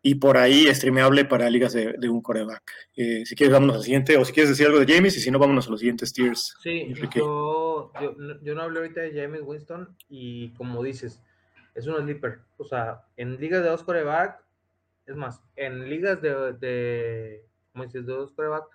Y 0.05 0.15
por 0.15 0.35
ahí 0.35 0.67
streameable 0.75 1.23
para 1.23 1.49
ligas 1.49 1.71
de, 1.71 2.09
un 2.09 2.21
coreback. 2.21 2.61
Eh, 2.93 3.25
si 3.25 3.35
quieres, 3.35 3.53
vámonos 3.53 3.77
al 3.77 3.83
siguiente. 3.83 4.17
O 4.17 4.25
si 4.25 4.33
quieres 4.33 4.49
decir 4.49 4.65
algo 4.67 4.79
de 4.79 4.93
James, 4.93 5.15
y 5.15 5.21
si 5.21 5.31
no, 5.31 5.39
vámonos 5.39 5.65
a 5.67 5.71
los 5.71 5.79
siguientes 5.79 6.11
tiers. 6.11 6.57
Sí, 6.61 6.93
yo, 7.15 7.89
yo, 8.41 8.53
no 8.53 8.61
hablé 8.61 8.79
ahorita 8.79 8.99
de 8.99 9.13
James 9.13 9.39
Winston. 9.45 9.95
Y 10.09 10.49
como 10.55 10.83
dices, 10.83 11.21
es 11.73 11.87
un 11.87 11.95
sleeper. 12.03 12.39
O 12.57 12.65
sea, 12.65 13.05
en 13.15 13.37
ligas 13.39 13.63
de 13.63 13.69
dos 13.69 13.81
coreback, 13.83 14.43
es 15.05 15.15
más, 15.15 15.41
en 15.55 15.89
ligas 15.89 16.21
de, 16.21 16.51
de 16.51 17.45
como 17.71 17.85
dices, 17.85 18.05
de 18.05 18.11
dos 18.11 18.33
coreback, 18.33 18.65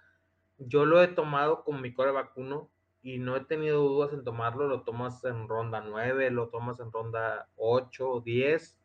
yo 0.57 0.87
lo 0.87 1.03
he 1.03 1.09
tomado 1.09 1.63
como 1.63 1.79
mi 1.79 1.93
coreback 1.93 2.33
1 2.37 2.71
y 3.03 3.19
no 3.19 3.37
he 3.37 3.45
tenido 3.45 3.83
dudas 3.83 4.15
en 4.15 4.25
tomarlo. 4.25 4.67
Lo 4.67 4.81
tomas 4.81 5.23
en 5.25 5.47
ronda 5.47 5.83
9, 5.87 6.31
lo 6.31 6.49
tomas 6.49 6.81
en 6.81 6.91
ronda 6.91 7.51
8 7.57 8.09
o 8.09 8.21
10 8.23 8.78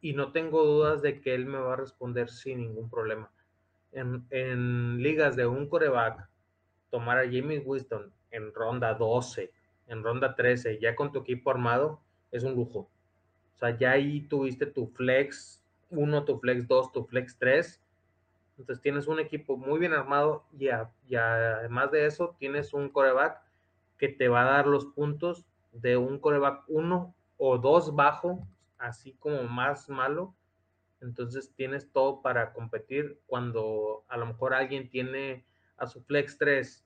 y 0.00 0.12
no 0.12 0.32
tengo 0.32 0.64
dudas 0.64 1.02
de 1.02 1.20
que 1.20 1.34
él 1.34 1.46
me 1.46 1.58
va 1.58 1.74
a 1.74 1.76
responder 1.76 2.30
sin 2.30 2.60
ningún 2.60 2.88
problema. 2.88 3.30
En, 3.92 5.02
ligas 5.02 5.36
de 5.36 5.46
un 5.46 5.68
coreback, 5.68 6.28
tomar 6.90 7.18
a 7.18 7.28
Jimmy 7.28 7.58
Winston 7.58 8.12
en 8.30 8.52
ronda 8.54 8.94
12, 8.94 9.50
en 9.88 10.02
ronda 10.02 10.34
13, 10.34 10.78
ya 10.78 10.94
con 10.94 11.12
tu 11.12 11.20
equipo 11.20 11.50
armado, 11.50 12.00
es 12.30 12.44
un 12.44 12.54
lujo. 12.54 12.90
O 13.54 13.58
sea, 13.58 13.76
ya 13.76 13.92
ahí 13.92 14.20
tuviste 14.22 14.66
tu 14.66 14.86
flex 14.88 15.64
1, 15.90 16.24
tu 16.24 16.38
flex 16.38 16.68
2, 16.68 16.92
tu 16.92 17.04
flex 17.04 17.36
3 17.38 17.82
entonces 18.58 18.82
tienes 18.82 19.06
un 19.06 19.20
equipo 19.20 19.56
muy 19.56 19.78
bien 19.78 19.92
armado 19.92 20.44
y, 20.58 20.68
además 20.68 21.92
de 21.92 22.06
eso 22.06 22.34
tienes 22.38 22.74
un 22.74 22.88
coreback 22.88 23.40
que 23.96 24.08
te 24.08 24.28
va 24.28 24.42
a 24.42 24.50
dar 24.56 24.66
los 24.66 24.86
puntos 24.86 25.46
de 25.72 25.96
un 25.96 26.18
coreback 26.18 26.64
1 26.66 27.14
o 27.36 27.58
2 27.58 27.94
bajo, 27.94 28.46
así 28.78 29.12
como 29.14 29.42
más 29.44 29.88
malo. 29.88 30.34
Entonces 31.00 31.52
tienes 31.54 31.90
todo 31.92 32.22
para 32.22 32.52
competir 32.52 33.20
cuando 33.26 34.04
a 34.08 34.16
lo 34.16 34.26
mejor 34.26 34.54
alguien 34.54 34.90
tiene 34.90 35.44
a 35.76 35.86
su 35.86 36.02
flex 36.02 36.38
3 36.38 36.84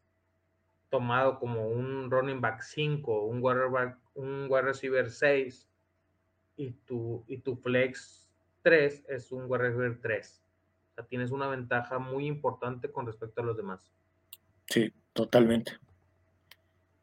tomado 0.90 1.38
como 1.38 1.68
un 1.68 2.10
running 2.10 2.40
back 2.40 2.60
5, 2.60 3.24
un 3.24 3.40
wide, 3.42 3.94
un 4.14 4.46
wide 4.50 4.62
receiver 4.62 5.10
6 5.10 5.68
y 6.56 6.72
tu, 6.72 7.24
y 7.26 7.38
tu 7.38 7.56
flex 7.56 8.28
3 8.60 9.06
es 9.08 9.32
un 9.32 9.46
wide 9.48 9.62
receiver 9.62 9.98
3 10.00 10.42
tienes 11.08 11.30
una 11.30 11.48
ventaja 11.48 11.98
muy 11.98 12.26
importante 12.26 12.90
con 12.90 13.06
respecto 13.06 13.40
a 13.40 13.44
los 13.44 13.56
demás. 13.56 13.92
Sí, 14.66 14.92
totalmente. 15.12 15.78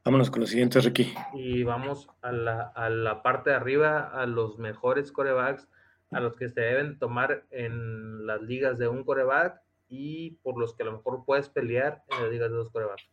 Vámonos 0.09 0.31
con 0.31 0.39
los 0.41 0.49
siguientes, 0.49 0.83
Ricky. 0.83 1.13
Y 1.35 1.61
vamos 1.61 2.09
a 2.23 2.31
la, 2.31 3.21
parte 3.21 3.51
de 3.51 3.55
arriba, 3.55 4.09
a 4.11 4.25
los 4.25 4.57
mejores 4.57 5.11
corebacks, 5.11 5.67
a 6.09 6.19
los 6.19 6.35
que 6.35 6.49
se 6.49 6.61
deben 6.61 6.97
tomar 6.97 7.43
en 7.51 8.25
las 8.25 8.41
ligas 8.41 8.79
de 8.79 8.87
un 8.87 9.03
coreback 9.03 9.61
y 9.87 10.31
por 10.41 10.57
los 10.57 10.73
que 10.73 10.81
a 10.81 10.87
lo 10.87 10.93
mejor 10.93 11.25
puedes 11.27 11.49
pelear 11.49 12.01
en 12.09 12.23
las 12.23 12.31
ligas 12.31 12.49
de 12.49 12.55
dos 12.57 12.71
corebacks. 12.71 13.07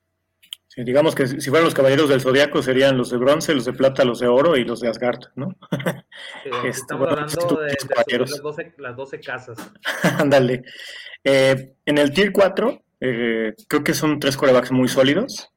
Sí, 0.69 0.85
digamos 0.85 1.15
que 1.15 1.27
si 1.27 1.51
fueran 1.51 1.67
los 1.67 1.75
caballeros 1.75 2.09
del 2.09 2.23
zodiaco 2.23 2.63
serían 2.63 2.97
los 2.97 3.11
de 3.11 3.19
bronce, 3.19 3.53
los 3.53 3.67
de 3.67 3.75
plata, 3.75 4.03
los 4.03 4.21
de 4.21 4.29
oro 4.29 4.57
y 4.57 4.65
los 4.65 4.81
de 4.81 4.89
Asgard, 4.89 5.21
¿no? 5.35 5.55
Este, 6.47 6.69
estamos 6.69 7.09
hablando 7.11 7.61
de, 7.61 7.77
las, 8.19 8.41
12, 8.41 8.75
las 8.79 8.97
12 8.97 9.21
casas. 9.21 9.59
Ándale. 10.19 10.63
Eh, 11.23 11.75
en 11.85 11.99
el 11.99 12.11
tier 12.15 12.33
4, 12.33 12.83
eh, 13.01 13.55
creo 13.69 13.85
que 13.85 13.93
son 13.93 14.19
tres 14.19 14.39
corebacks 14.39 14.73
muy 14.73 14.89
sólidos, 14.89 15.53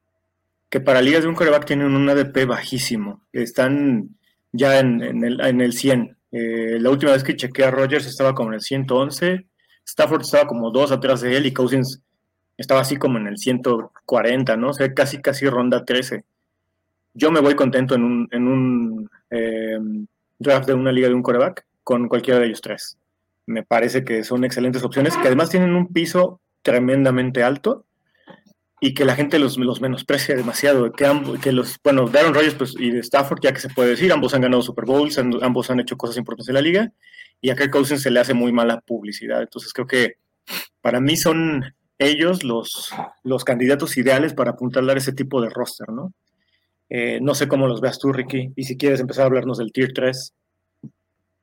que 0.69 0.79
para 0.79 1.01
ligas 1.01 1.23
de 1.23 1.29
un 1.29 1.35
coreback 1.35 1.65
tienen 1.65 1.95
un 1.95 2.07
ADP 2.07 2.45
bajísimo. 2.45 3.21
Están 3.33 4.15
ya 4.51 4.79
en, 4.79 5.01
el, 5.01 5.41
en 5.41 5.61
el 5.61 5.73
100. 5.73 6.17
Eh, 6.31 6.77
la 6.79 6.89
última 6.91 7.11
vez 7.11 7.23
que 7.23 7.35
chequeé 7.35 7.65
a 7.65 7.71
Rogers 7.71 8.05
estaba 8.05 8.35
como 8.35 8.49
en 8.49 8.55
el 8.55 8.61
111. 8.61 9.47
Stafford 9.85 10.21
estaba 10.21 10.47
como 10.47 10.69
dos 10.69 10.91
atrás 10.91 11.21
de 11.21 11.35
él 11.35 11.47
y 11.47 11.53
Cousins 11.53 12.01
estaba 12.57 12.81
así 12.81 12.97
como 12.97 13.17
en 13.17 13.27
el 13.27 13.37
140, 13.37 14.57
¿no? 14.57 14.69
O 14.69 14.73
sea, 14.73 14.93
casi, 14.93 15.21
casi 15.21 15.47
ronda 15.47 15.85
13. 15.85 16.23
Yo 17.13 17.31
me 17.31 17.39
voy 17.39 17.55
contento 17.55 17.95
en 17.95 18.03
un, 18.03 18.27
en 18.31 18.47
un 18.47 19.09
em, 19.31 20.05
draft 20.37 20.67
de 20.67 20.73
una 20.73 20.91
liga 20.91 21.07
de 21.07 21.15
un 21.15 21.23
coreback 21.23 21.65
con 21.83 22.07
cualquiera 22.07 22.39
de 22.39 22.47
ellos 22.47 22.61
tres. 22.61 22.97
Me 23.47 23.63
parece 23.63 24.03
que 24.03 24.23
son 24.23 24.43
excelentes 24.43 24.83
opciones, 24.83 25.17
que 25.17 25.27
además 25.27 25.49
tienen 25.49 25.73
un 25.73 25.91
piso 25.91 26.41
tremendamente 26.61 27.41
alto 27.41 27.85
y 28.81 28.93
que 28.93 29.05
la 29.05 29.15
gente 29.15 29.39
los, 29.39 29.57
los 29.57 29.81
menosprecia 29.81 30.35
demasiado. 30.35 30.91
Que, 30.91 31.05
que 31.41 31.51
los, 31.51 31.77
bueno, 31.83 32.07
Darren 32.07 32.33
Rogers 32.33 32.55
pues, 32.55 32.75
y 32.77 32.91
de 32.91 32.99
Stafford, 32.99 33.39
ya 33.41 33.53
que 33.53 33.59
se 33.59 33.69
puede 33.69 33.91
decir, 33.91 34.11
ambos 34.11 34.33
han 34.33 34.41
ganado 34.41 34.61
Super 34.61 34.85
Bowls, 34.85 35.17
ambos 35.17 35.69
han 35.69 35.79
hecho 35.79 35.97
cosas 35.97 36.17
importantes 36.17 36.49
en 36.49 36.55
la 36.55 36.61
liga 36.61 36.91
y 37.41 37.49
a 37.49 37.55
Kirk 37.55 37.71
Cousins 37.71 38.01
se 38.01 38.11
le 38.11 38.19
hace 38.19 38.33
muy 38.33 38.51
mala 38.51 38.81
publicidad. 38.81 39.41
Entonces 39.41 39.73
creo 39.73 39.87
que 39.87 40.15
para 40.81 40.99
mí 40.99 41.17
son 41.17 41.73
ellos 41.97 42.43
los, 42.43 42.91
los 43.23 43.43
candidatos 43.43 43.97
ideales 43.97 44.33
para 44.33 44.51
apuntalar 44.51 44.97
ese 44.97 45.13
tipo 45.13 45.41
de 45.41 45.49
roster, 45.49 45.89
¿no? 45.89 46.13
Eh, 46.89 47.19
no 47.21 47.35
sé 47.35 47.47
cómo 47.47 47.67
los 47.67 47.81
veas 47.81 47.99
tú, 47.99 48.11
Ricky, 48.11 48.51
y 48.55 48.63
si 48.63 48.77
quieres 48.77 48.99
empezar 48.99 49.23
a 49.23 49.25
hablarnos 49.27 49.59
del 49.59 49.71
Tier 49.71 49.93
3. 49.93 50.33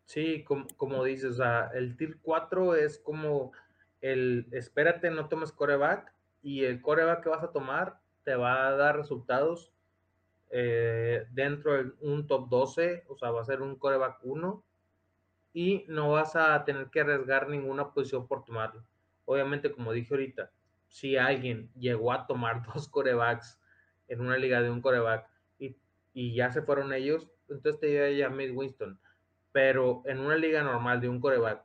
Sí, 0.06 0.44
como, 0.76 1.04
dices, 1.04 1.32
o 1.32 1.34
sea, 1.34 1.70
el 1.74 1.96
Tier 1.96 2.16
4 2.20 2.74
es 2.74 2.98
como 2.98 3.52
el 4.00 4.46
espérate, 4.52 5.10
no 5.10 5.28
tomes 5.28 5.52
coreback, 5.52 6.12
y 6.46 6.62
el 6.62 6.80
coreback 6.80 7.24
que 7.24 7.28
vas 7.28 7.42
a 7.42 7.50
tomar 7.50 7.98
te 8.22 8.36
va 8.36 8.68
a 8.68 8.76
dar 8.76 8.96
resultados 8.96 9.72
eh, 10.50 11.26
dentro 11.32 11.72
de 11.72 11.92
un 12.00 12.28
top 12.28 12.48
12, 12.48 13.04
o 13.08 13.16
sea, 13.16 13.32
va 13.32 13.40
a 13.40 13.44
ser 13.44 13.62
un 13.62 13.74
coreback 13.74 14.20
1, 14.22 14.64
y 15.52 15.84
no 15.88 16.12
vas 16.12 16.36
a 16.36 16.64
tener 16.64 16.88
que 16.90 17.00
arriesgar 17.00 17.48
ninguna 17.48 17.92
posición 17.92 18.28
por 18.28 18.44
tomarlo 18.44 18.84
obviamente, 19.24 19.72
como 19.72 19.92
dije 19.92 20.14
ahorita, 20.14 20.52
si 20.88 21.16
alguien 21.16 21.68
llegó 21.74 22.12
a 22.12 22.26
tomar 22.26 22.62
dos 22.74 22.88
corebacks 22.88 23.60
en 24.06 24.20
una 24.20 24.38
liga 24.38 24.62
de 24.62 24.70
un 24.70 24.80
coreback 24.80 25.28
y, 25.58 25.76
y 26.14 26.34
ya 26.34 26.52
se 26.52 26.62
fueron 26.62 26.92
ellos, 26.92 27.28
entonces 27.48 27.80
te 27.80 27.86
diría 27.86 28.10
ya 28.12 28.28
Winston. 28.30 29.00
Pero 29.50 30.02
en 30.04 30.20
una 30.20 30.36
liga 30.36 30.62
normal 30.62 31.00
de 31.00 31.08
un 31.08 31.20
coreback, 31.20 31.64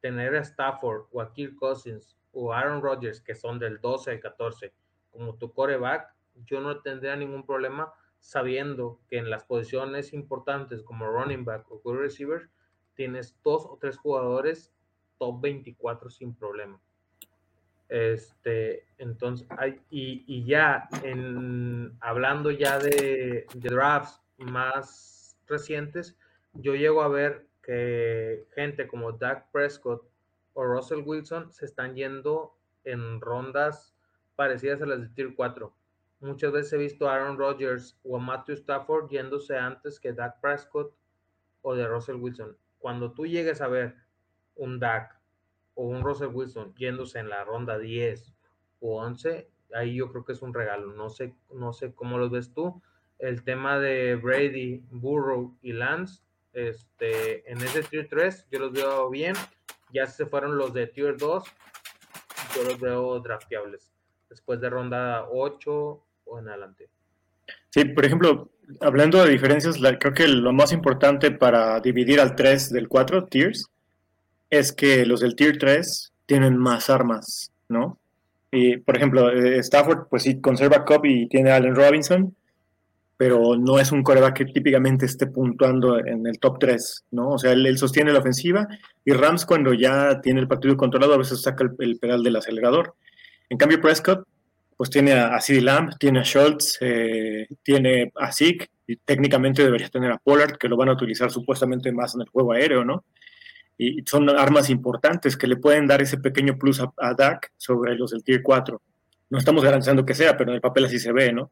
tener 0.00 0.34
a 0.36 0.40
Stafford 0.40 1.04
o 1.12 1.20
a 1.20 1.32
Kirk 1.32 1.56
Cousins 1.56 2.16
o 2.32 2.52
Aaron 2.52 2.82
Rodgers, 2.82 3.20
que 3.20 3.34
son 3.34 3.58
del 3.58 3.80
12 3.80 4.12
al 4.12 4.20
14, 4.20 4.72
como 5.10 5.36
tu 5.36 5.52
coreback, 5.52 6.14
yo 6.46 6.60
no 6.60 6.80
tendría 6.80 7.16
ningún 7.16 7.44
problema 7.44 7.92
sabiendo 8.20 9.00
que 9.08 9.18
en 9.18 9.30
las 9.30 9.44
posiciones 9.44 10.12
importantes 10.12 10.82
como 10.82 11.06
running 11.06 11.44
back 11.44 11.70
o 11.70 11.80
good 11.80 11.98
receiver, 11.98 12.48
tienes 12.94 13.36
dos 13.42 13.64
o 13.64 13.78
tres 13.80 13.96
jugadores 13.96 14.72
top 15.18 15.40
24 15.40 16.10
sin 16.10 16.34
problema. 16.34 16.80
Este, 17.88 18.86
entonces, 18.98 19.48
hay, 19.50 19.80
y, 19.90 20.44
ya 20.44 20.88
en, 21.02 21.96
hablando 22.00 22.50
ya 22.50 22.78
de, 22.78 23.46
drafts 23.54 24.20
más 24.38 25.36
recientes, 25.46 26.16
yo 26.54 26.74
llego 26.74 27.02
a 27.02 27.08
ver 27.08 27.46
que 27.62 28.46
gente 28.54 28.86
como 28.86 29.12
Dak 29.12 29.50
Prescott 29.50 30.09
o 30.54 30.64
Russell 30.64 31.02
Wilson 31.04 31.52
se 31.52 31.64
están 31.64 31.94
yendo 31.94 32.56
en 32.84 33.20
rondas 33.20 33.94
parecidas 34.36 34.82
a 34.82 34.86
las 34.86 35.00
de 35.00 35.08
Tier 35.08 35.34
4. 35.34 35.72
Muchas 36.20 36.52
veces 36.52 36.72
he 36.74 36.76
visto 36.78 37.08
a 37.08 37.14
Aaron 37.14 37.38
Rodgers 37.38 37.98
o 38.04 38.16
a 38.16 38.20
Matthew 38.20 38.56
Stafford 38.56 39.08
yéndose 39.08 39.56
antes 39.56 39.98
que 39.98 40.12
Dak 40.12 40.40
Prescott 40.40 40.94
o 41.62 41.74
de 41.74 41.86
Russell 41.86 42.16
Wilson. 42.16 42.56
Cuando 42.78 43.12
tú 43.12 43.26
llegues 43.26 43.60
a 43.60 43.68
ver 43.68 43.96
un 44.56 44.78
Dak 44.78 45.18
o 45.74 45.86
un 45.86 46.02
Russell 46.02 46.28
Wilson 46.28 46.74
yéndose 46.74 47.18
en 47.18 47.28
la 47.28 47.44
ronda 47.44 47.78
10 47.78 48.34
o 48.80 49.02
11, 49.02 49.48
ahí 49.74 49.96
yo 49.96 50.10
creo 50.10 50.24
que 50.24 50.32
es 50.32 50.42
un 50.42 50.52
regalo. 50.52 50.92
No 50.92 51.08
sé, 51.08 51.34
no 51.52 51.72
sé 51.72 51.94
cómo 51.94 52.18
lo 52.18 52.28
ves 52.28 52.52
tú. 52.52 52.82
El 53.18 53.44
tema 53.44 53.78
de 53.78 54.16
Brady, 54.16 54.84
Burrow 54.90 55.56
y 55.62 55.72
Lance, 55.72 56.22
este, 56.52 57.50
en 57.50 57.58
ese 57.58 57.82
tier 57.82 58.08
3 58.08 58.48
yo 58.50 58.58
los 58.58 58.72
veo 58.72 59.08
bien. 59.10 59.34
Ya 59.92 60.06
se 60.06 60.26
fueron 60.26 60.56
los 60.56 60.72
de 60.72 60.86
tier 60.86 61.16
2, 61.16 61.44
yo 62.54 62.64
los 62.64 62.80
veo 62.80 63.20
drafteables. 63.20 63.90
Después 64.28 64.60
de 64.60 64.70
ronda 64.70 65.26
8 65.30 65.72
o 66.24 66.38
en 66.38 66.48
adelante. 66.48 66.88
Sí, 67.70 67.84
por 67.84 68.04
ejemplo, 68.04 68.50
hablando 68.80 69.24
de 69.24 69.30
diferencias, 69.30 69.76
creo 69.98 70.14
que 70.14 70.28
lo 70.28 70.52
más 70.52 70.72
importante 70.72 71.30
para 71.30 71.80
dividir 71.80 72.20
al 72.20 72.36
3 72.36 72.70
del 72.70 72.88
4 72.88 73.26
tiers 73.26 73.70
es 74.50 74.72
que 74.72 75.06
los 75.06 75.20
del 75.20 75.36
Tier 75.36 75.58
3 75.58 76.12
tienen 76.26 76.58
más 76.58 76.90
armas, 76.90 77.52
¿no? 77.68 77.98
Y, 78.50 78.78
por 78.78 78.96
ejemplo, 78.96 79.30
eh, 79.30 79.58
Stafford, 79.58 80.08
pues 80.10 80.24
sí, 80.24 80.40
conserva 80.40 80.84
Cobb 80.84 81.06
y 81.06 81.28
tiene 81.28 81.52
a 81.52 81.56
Allen 81.56 81.76
Robinson, 81.76 82.34
pero 83.20 83.54
no 83.54 83.78
es 83.78 83.92
un 83.92 84.02
coreback 84.02 84.34
que 84.34 84.44
típicamente 84.46 85.04
esté 85.04 85.26
puntuando 85.26 85.98
en 85.98 86.26
el 86.26 86.38
top 86.38 86.58
3, 86.58 87.04
¿no? 87.10 87.32
O 87.32 87.38
sea, 87.38 87.52
él, 87.52 87.76
sostiene 87.76 88.14
la 88.14 88.20
ofensiva 88.20 88.66
y 89.04 89.12
Rams 89.12 89.44
cuando 89.44 89.74
ya 89.74 90.22
tiene 90.22 90.40
el 90.40 90.48
partido 90.48 90.74
controlado 90.78 91.12
a 91.12 91.18
veces 91.18 91.42
saca 91.42 91.68
el, 91.80 91.98
pedal 91.98 92.22
del 92.22 92.36
acelerador. 92.36 92.94
En 93.50 93.58
cambio, 93.58 93.78
Prescott, 93.78 94.26
pues 94.74 94.88
tiene 94.88 95.12
a, 95.12 95.36
a 95.36 95.40
Lamb, 95.48 95.98
tiene 95.98 96.20
a 96.20 96.22
Schultz, 96.22 96.78
eh, 96.80 97.46
tiene 97.62 98.10
a 98.16 98.32
Zeke, 98.32 98.70
y 98.86 98.96
técnicamente 98.96 99.62
debería 99.62 99.90
tener 99.90 100.12
a 100.12 100.16
Pollard, 100.16 100.56
que 100.56 100.68
lo 100.68 100.78
van 100.78 100.88
a 100.88 100.94
utilizar 100.94 101.30
supuestamente 101.30 101.92
más 101.92 102.14
en 102.14 102.22
el 102.22 102.28
juego 102.30 102.52
aéreo, 102.52 102.86
¿no? 102.86 103.04
Y 103.76 104.02
son 104.06 104.30
armas 104.30 104.70
importantes 104.70 105.36
que 105.36 105.46
le 105.46 105.56
pueden 105.56 105.86
dar 105.86 106.00
ese 106.00 106.16
pequeño 106.16 106.56
plus 106.56 106.80
a, 106.80 106.90
a 106.96 107.12
Dak 107.12 107.52
sobre 107.58 107.96
los 107.96 108.12
del 108.12 108.24
Tier 108.24 108.40
4. 108.42 108.80
No 109.28 109.38
estamos 109.38 109.62
garantizando 109.62 110.06
que 110.06 110.14
sea, 110.14 110.38
pero 110.38 110.52
en 110.52 110.54
el 110.54 110.62
papel 110.62 110.86
así 110.86 110.98
se 110.98 111.12
ve, 111.12 111.34
¿no? 111.34 111.50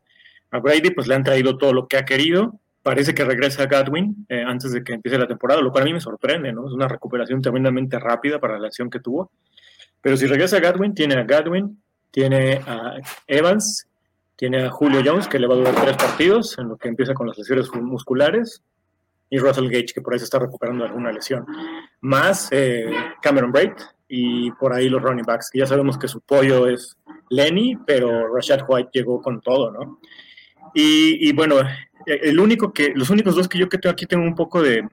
A 0.50 0.58
Brady 0.58 0.90
pues 0.90 1.06
le 1.06 1.14
han 1.14 1.24
traído 1.24 1.58
todo 1.58 1.72
lo 1.72 1.86
que 1.86 1.96
ha 1.96 2.04
querido. 2.04 2.58
Parece 2.82 3.14
que 3.14 3.24
regresa 3.24 3.64
a 3.64 3.66
Godwin 3.66 4.26
eh, 4.28 4.42
antes 4.46 4.72
de 4.72 4.82
que 4.82 4.94
empiece 4.94 5.18
la 5.18 5.26
temporada, 5.26 5.60
lo 5.60 5.70
cual 5.70 5.82
a 5.82 5.86
mí 5.86 5.92
me 5.92 6.00
sorprende, 6.00 6.52
¿no? 6.52 6.66
Es 6.66 6.72
una 6.72 6.88
recuperación 6.88 7.42
tremendamente 7.42 7.98
rápida 7.98 8.38
para 8.38 8.54
la 8.54 8.66
lesión 8.66 8.88
que 8.88 9.00
tuvo. 9.00 9.30
Pero 10.00 10.16
si 10.16 10.26
regresa 10.26 10.56
a 10.56 10.60
Godwin, 10.60 10.94
tiene 10.94 11.16
a 11.16 11.24
Godwin, 11.24 11.82
tiene 12.10 12.60
a 12.66 12.94
Evans, 13.26 13.86
tiene 14.36 14.64
a 14.64 14.70
Julio 14.70 15.02
Jones, 15.04 15.26
que 15.26 15.38
le 15.38 15.46
va 15.46 15.54
a 15.54 15.58
durar 15.58 15.74
tres 15.74 15.96
partidos, 15.96 16.56
en 16.58 16.68
lo 16.68 16.76
que 16.76 16.88
empieza 16.88 17.12
con 17.12 17.26
las 17.26 17.36
lesiones 17.36 17.68
musculares, 17.74 18.62
y 19.30 19.38
Russell 19.38 19.68
Gage, 19.68 19.92
que 19.94 20.00
por 20.00 20.12
ahí 20.12 20.18
se 20.18 20.24
está 20.24 20.38
recuperando 20.38 20.84
alguna 20.84 21.12
lesión. 21.12 21.44
Más 22.00 22.48
eh, 22.52 22.90
Cameron 23.20 23.52
Braid 23.52 23.72
y 24.08 24.50
por 24.52 24.72
ahí 24.72 24.88
los 24.88 25.02
running 25.02 25.24
backs, 25.24 25.50
que 25.50 25.58
ya 25.58 25.66
sabemos 25.66 25.98
que 25.98 26.08
su 26.08 26.20
pollo 26.20 26.66
es 26.66 26.96
Lenny, 27.28 27.76
pero 27.86 28.34
Rashad 28.34 28.60
White 28.66 28.90
llegó 28.92 29.20
con 29.20 29.40
todo, 29.40 29.70
¿no? 29.70 29.98
Y, 30.80 31.32
bueno, 31.32 31.56
el 32.06 32.38
único 32.38 32.72
que, 32.72 32.92
los 32.94 33.10
únicos 33.10 33.34
dos 33.34 33.48
que 33.48 33.58
yo 33.58 33.68
que 33.68 33.78
tengo 33.78 33.92
aquí 33.92 34.06
tengo 34.06 34.22
un 34.22 34.36
poco 34.36 34.62
de, 34.62 34.86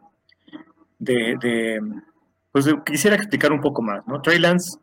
de, 0.98 1.80
pues 2.52 2.68
quisiera 2.84 3.16
explicar 3.16 3.52
un 3.52 3.62
poco 3.62 3.84
más, 3.84 4.02
¿no? 4.08 4.20
Trey 4.20 4.40
Lance 4.40 4.80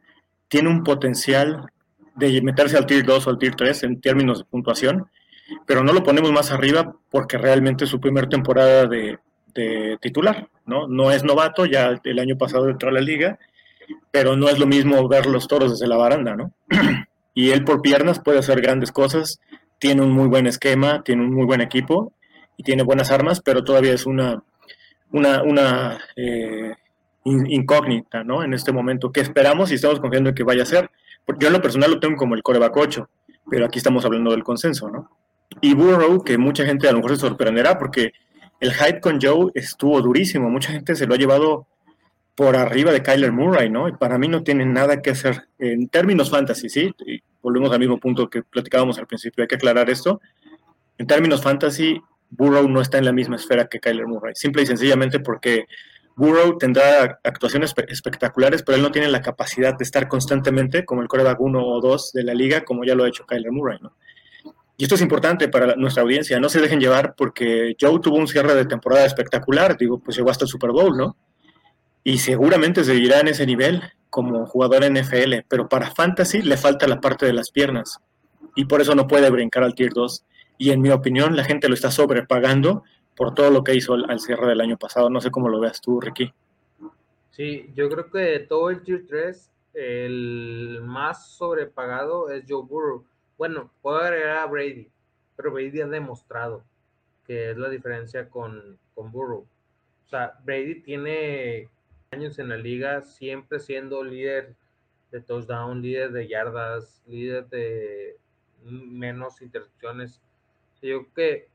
tiene 0.46 0.68
un 0.68 0.84
potencial 0.84 1.66
de 2.14 2.40
meterse 2.42 2.76
al 2.76 2.86
tier 2.86 3.04
2 3.04 3.26
o 3.26 3.30
al 3.30 3.38
tier 3.38 3.56
3 3.56 3.82
en 3.82 4.00
términos 4.00 4.38
de 4.38 4.44
puntuación, 4.44 5.08
pero 5.66 5.82
no 5.82 5.92
lo 5.92 6.04
ponemos 6.04 6.30
más 6.30 6.52
arriba 6.52 6.94
porque 7.10 7.36
realmente 7.36 7.82
es 7.82 7.90
su 7.90 7.98
primera 7.98 8.28
temporada 8.28 8.86
de, 8.86 9.18
de 9.54 9.98
titular, 10.00 10.50
¿no? 10.66 10.86
No 10.86 11.10
es 11.10 11.24
novato, 11.24 11.66
ya 11.66 12.00
el 12.04 12.18
año 12.20 12.38
pasado 12.38 12.68
entró 12.68 12.90
a 12.90 12.92
la 12.92 13.00
liga, 13.00 13.40
pero 14.12 14.36
no 14.36 14.48
es 14.48 14.60
lo 14.60 14.68
mismo 14.68 15.08
ver 15.08 15.26
los 15.26 15.48
toros 15.48 15.72
desde 15.72 15.88
la 15.88 15.96
baranda, 15.96 16.36
¿no? 16.36 16.52
y 17.34 17.50
él 17.50 17.64
por 17.64 17.82
piernas 17.82 18.20
puede 18.20 18.38
hacer 18.38 18.60
grandes 18.60 18.92
cosas, 18.92 19.40
tiene 19.82 20.00
un 20.00 20.12
muy 20.12 20.28
buen 20.28 20.46
esquema, 20.46 21.02
tiene 21.02 21.22
un 21.22 21.34
muy 21.34 21.44
buen 21.44 21.60
equipo 21.60 22.12
y 22.56 22.62
tiene 22.62 22.84
buenas 22.84 23.10
armas, 23.10 23.40
pero 23.40 23.64
todavía 23.64 23.92
es 23.92 24.06
una, 24.06 24.40
una, 25.10 25.98
eh, 26.14 26.76
incógnita, 27.24 28.22
¿no? 28.22 28.44
En 28.44 28.54
este 28.54 28.70
momento, 28.70 29.10
¿qué 29.10 29.20
esperamos 29.20 29.72
y 29.72 29.74
estamos 29.74 29.98
confiando 29.98 30.28
en 30.28 30.36
que 30.36 30.44
vaya 30.44 30.62
a 30.62 30.66
ser? 30.66 30.88
Yo 31.36 31.48
en 31.48 31.52
lo 31.52 31.60
personal 31.60 31.90
lo 31.90 31.98
tengo 31.98 32.14
como 32.14 32.36
el 32.36 32.44
coreback 32.44 32.76
8, 32.76 33.10
pero 33.50 33.66
aquí 33.66 33.78
estamos 33.78 34.04
hablando 34.04 34.30
del 34.30 34.44
consenso, 34.44 34.88
¿no? 34.88 35.10
Y 35.60 35.74
Burrow, 35.74 36.22
que 36.22 36.38
mucha 36.38 36.64
gente 36.64 36.86
a 36.86 36.92
lo 36.92 36.98
mejor 36.98 37.16
se 37.16 37.26
sorprenderá 37.26 37.76
porque 37.76 38.12
el 38.60 38.72
hype 38.72 39.00
con 39.00 39.20
Joe 39.20 39.50
estuvo 39.52 40.00
durísimo, 40.00 40.48
mucha 40.48 40.70
gente 40.70 40.94
se 40.94 41.08
lo 41.08 41.14
ha 41.14 41.18
llevado 41.18 41.66
por 42.34 42.56
arriba 42.56 42.92
de 42.92 43.02
Kyler 43.02 43.32
Murray, 43.32 43.68
¿no? 43.70 43.88
Y 43.88 43.92
para 43.92 44.18
mí 44.18 44.28
no 44.28 44.42
tiene 44.42 44.64
nada 44.64 45.02
que 45.02 45.10
hacer 45.10 45.48
en 45.58 45.88
términos 45.88 46.30
fantasy, 46.30 46.68
¿sí? 46.68 46.94
volvemos 47.42 47.72
al 47.72 47.80
mismo 47.80 47.98
punto 47.98 48.30
que 48.30 48.42
platicábamos 48.42 48.98
al 48.98 49.06
principio, 49.06 49.42
hay 49.42 49.48
que 49.48 49.56
aclarar 49.56 49.90
esto. 49.90 50.20
En 50.96 51.06
términos 51.06 51.42
fantasy, 51.42 52.00
Burrow 52.30 52.68
no 52.68 52.80
está 52.80 52.98
en 52.98 53.04
la 53.04 53.12
misma 53.12 53.36
esfera 53.36 53.66
que 53.66 53.80
Kyler 53.80 54.06
Murray, 54.06 54.34
simple 54.34 54.62
y 54.62 54.66
sencillamente 54.66 55.20
porque 55.20 55.66
Burrow 56.16 56.56
tendrá 56.56 57.20
actuaciones 57.24 57.74
espectaculares, 57.88 58.62
pero 58.62 58.76
él 58.76 58.82
no 58.82 58.92
tiene 58.92 59.08
la 59.08 59.20
capacidad 59.20 59.76
de 59.76 59.84
estar 59.84 60.08
constantemente 60.08 60.84
como 60.84 61.02
el 61.02 61.08
coreback 61.08 61.40
1 61.40 61.66
o 61.66 61.80
2 61.80 62.12
de 62.12 62.22
la 62.22 62.34
liga, 62.34 62.64
como 62.64 62.84
ya 62.84 62.94
lo 62.94 63.04
ha 63.04 63.08
hecho 63.08 63.26
Kyler 63.26 63.52
Murray, 63.52 63.78
¿no? 63.82 63.94
Y 64.76 64.84
esto 64.84 64.94
es 64.94 65.02
importante 65.02 65.48
para 65.48 65.76
nuestra 65.76 66.02
audiencia, 66.02 66.40
no 66.40 66.48
se 66.48 66.60
dejen 66.60 66.80
llevar 66.80 67.14
porque 67.16 67.76
Joe 67.78 68.00
tuvo 68.00 68.16
un 68.16 68.26
cierre 68.26 68.54
de 68.54 68.64
temporada 68.64 69.04
espectacular, 69.04 69.76
digo, 69.76 69.98
pues 69.98 70.16
llegó 70.16 70.30
hasta 70.30 70.44
el 70.44 70.48
Super 70.48 70.70
Bowl, 70.70 70.96
¿no? 70.96 71.16
Y 72.04 72.18
seguramente 72.18 72.84
seguirá 72.84 73.20
en 73.20 73.28
ese 73.28 73.46
nivel, 73.46 73.82
como 74.10 74.44
jugador 74.46 74.84
NFL, 74.84 75.46
pero 75.48 75.68
para 75.68 75.90
Fantasy 75.90 76.42
le 76.42 76.56
falta 76.56 76.86
la 76.86 77.00
parte 77.00 77.24
de 77.26 77.32
las 77.32 77.50
piernas 77.50 78.00
y 78.54 78.66
por 78.66 78.80
eso 78.80 78.94
no 78.94 79.06
puede 79.06 79.30
brincar 79.30 79.62
al 79.62 79.74
Tier 79.74 79.92
2. 79.92 80.24
Y 80.58 80.70
en 80.70 80.80
mi 80.80 80.90
opinión, 80.90 81.36
la 81.36 81.44
gente 81.44 81.68
lo 81.68 81.74
está 81.74 81.90
sobrepagando 81.90 82.84
por 83.16 83.34
todo 83.34 83.50
lo 83.50 83.64
que 83.64 83.74
hizo 83.74 83.94
al, 83.94 84.20
cierre 84.20 84.46
del 84.46 84.60
año 84.60 84.76
pasado. 84.76 85.10
No 85.10 85.20
sé 85.20 85.30
cómo 85.30 85.48
lo 85.48 85.60
veas 85.60 85.80
tú, 85.80 86.00
Ricky. 86.00 86.32
Sí, 87.30 87.70
yo 87.74 87.88
creo 87.88 88.10
que 88.10 88.18
de 88.18 88.40
todo 88.40 88.70
el 88.70 88.82
Tier 88.82 89.06
3, 89.08 89.50
el 89.74 90.80
más 90.84 91.30
sobrepagado 91.30 92.30
es 92.30 92.44
Joe 92.48 92.64
Burrow. 92.64 93.04
Bueno, 93.38 93.70
puedo 93.80 93.98
agregar 93.98 94.38
a 94.38 94.46
Brady, 94.46 94.88
pero 95.36 95.52
Brady 95.52 95.80
ha 95.80 95.86
demostrado 95.86 96.62
que 97.26 97.50
es 97.50 97.56
la 97.56 97.70
diferencia 97.70 98.28
con, 98.28 98.78
con 98.94 99.10
Burrow. 99.10 99.46
O 100.04 100.08
sea, 100.08 100.34
Brady 100.44 100.82
tiene 100.82 101.70
años 102.12 102.38
en 102.38 102.50
la 102.50 102.56
liga, 102.56 103.02
siempre 103.02 103.58
siendo 103.58 104.04
líder 104.04 104.54
de 105.10 105.20
touchdown, 105.20 105.80
líder 105.80 106.12
de 106.12 106.28
yardas, 106.28 107.02
líder 107.06 107.48
de 107.48 108.18
menos 108.64 109.40
intercepciones. 109.40 110.20
Yo 110.82 111.06
creo 111.06 111.14
que 111.14 111.48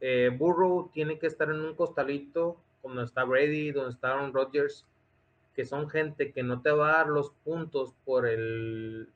eh, 0.00 0.30
Burrow 0.36 0.90
tiene 0.92 1.18
que 1.18 1.26
estar 1.26 1.50
en 1.50 1.60
un 1.60 1.74
costalito, 1.74 2.56
como 2.80 3.00
está 3.00 3.24
Brady, 3.24 3.72
donde 3.72 3.90
está 3.90 4.12
Aaron 4.12 4.32
Rodgers, 4.32 4.86
que 5.54 5.64
son 5.64 5.90
gente 5.90 6.32
que 6.32 6.44
no 6.44 6.62
te 6.62 6.70
va 6.70 6.90
a 6.90 6.96
dar 6.98 7.08
los 7.08 7.30
puntos 7.44 7.92
por 8.04 8.26
el 8.26 9.08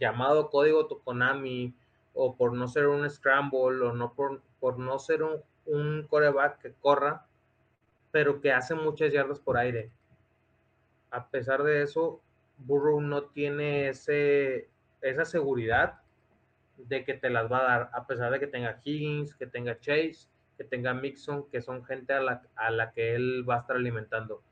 llamado 0.00 0.50
código 0.50 0.86
Tokonami 0.86 1.74
o 2.14 2.36
por 2.36 2.52
no 2.54 2.66
ser 2.66 2.88
un 2.88 3.08
scramble 3.08 3.86
o 3.86 3.92
no 3.92 4.12
por, 4.14 4.42
por 4.58 4.78
no 4.78 4.98
ser 4.98 5.22
un, 5.22 5.40
un 5.66 6.06
coreback 6.08 6.60
que 6.60 6.72
corra, 6.72 7.24
pero 8.12 8.40
que 8.40 8.52
hace 8.52 8.74
muchas 8.76 9.12
yardas 9.12 9.40
por 9.40 9.56
aire. 9.56 9.90
A 11.10 11.28
pesar 11.28 11.64
de 11.64 11.82
eso, 11.82 12.20
Burrow 12.58 13.00
no 13.00 13.24
tiene 13.24 13.88
ese, 13.88 14.68
esa 15.00 15.24
seguridad 15.24 16.00
de 16.76 17.04
que 17.04 17.14
te 17.14 17.30
las 17.30 17.50
va 17.50 17.58
a 17.58 17.62
dar, 17.62 17.90
a 17.92 18.06
pesar 18.06 18.30
de 18.30 18.38
que 18.38 18.46
tenga 18.46 18.80
Higgins, 18.84 19.34
que 19.34 19.46
tenga 19.46 19.78
Chase, 19.80 20.28
que 20.56 20.64
tenga 20.64 20.94
Mixon, 20.94 21.48
que 21.50 21.60
son 21.60 21.84
gente 21.84 22.12
a 22.12 22.20
la, 22.20 22.42
a 22.54 22.70
la 22.70 22.92
que 22.92 23.14
él 23.14 23.48
va 23.48 23.56
a 23.56 23.60
estar 23.60 23.76
alimentando. 23.76 24.42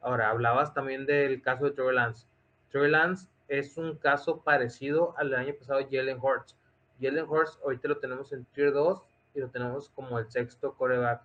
Ahora, 0.00 0.30
hablabas 0.30 0.72
también 0.72 1.06
del 1.06 1.42
caso 1.42 1.64
de 1.64 1.72
Trevor 1.72 1.94
Lance. 1.94 2.26
Trevor 2.70 2.90
Lance 2.90 3.28
es 3.48 3.76
un 3.76 3.96
caso 3.96 4.42
parecido 4.42 5.14
al 5.18 5.30
del 5.30 5.40
año 5.40 5.54
pasado 5.58 5.80
Jalen 5.90 6.18
Hurts. 6.20 6.56
Jalen 7.00 7.24
Hurts 7.28 7.58
ahorita 7.64 7.88
lo 7.88 7.98
tenemos 7.98 8.32
en 8.32 8.44
Tier 8.46 8.72
2 8.72 9.02
y 9.34 9.40
lo 9.40 9.48
tenemos 9.48 9.88
como 9.90 10.18
el 10.18 10.30
sexto 10.30 10.74
coreback. 10.74 11.22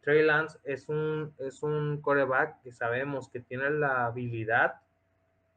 Trey 0.00 0.22
Lance 0.22 0.58
es 0.64 0.88
un, 0.88 1.34
es 1.38 1.62
un 1.62 2.00
coreback 2.00 2.62
que 2.62 2.72
sabemos 2.72 3.28
que 3.28 3.40
tiene 3.40 3.70
la 3.70 4.06
habilidad 4.06 4.80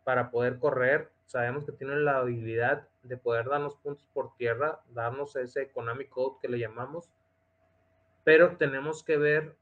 para 0.04 0.32
poder 0.32 0.60
correr, 0.60 1.10
sabemos 1.26 1.66
que 1.66 1.72
tiene 1.72 1.96
la 1.98 2.18
habilidad 2.18 2.88
de 3.04 3.18
poder 3.18 3.48
darnos 3.48 3.76
puntos 3.76 4.08
por 4.14 4.36
tierra, 4.36 4.82
darnos 4.94 5.36
ese 5.36 5.62
economic 5.62 6.10
code 6.10 6.38
que 6.42 6.48
le 6.48 6.60
llamamos, 6.60 7.10
pero 8.24 8.58
tenemos 8.58 9.04
que 9.04 9.18
ver 9.18 9.56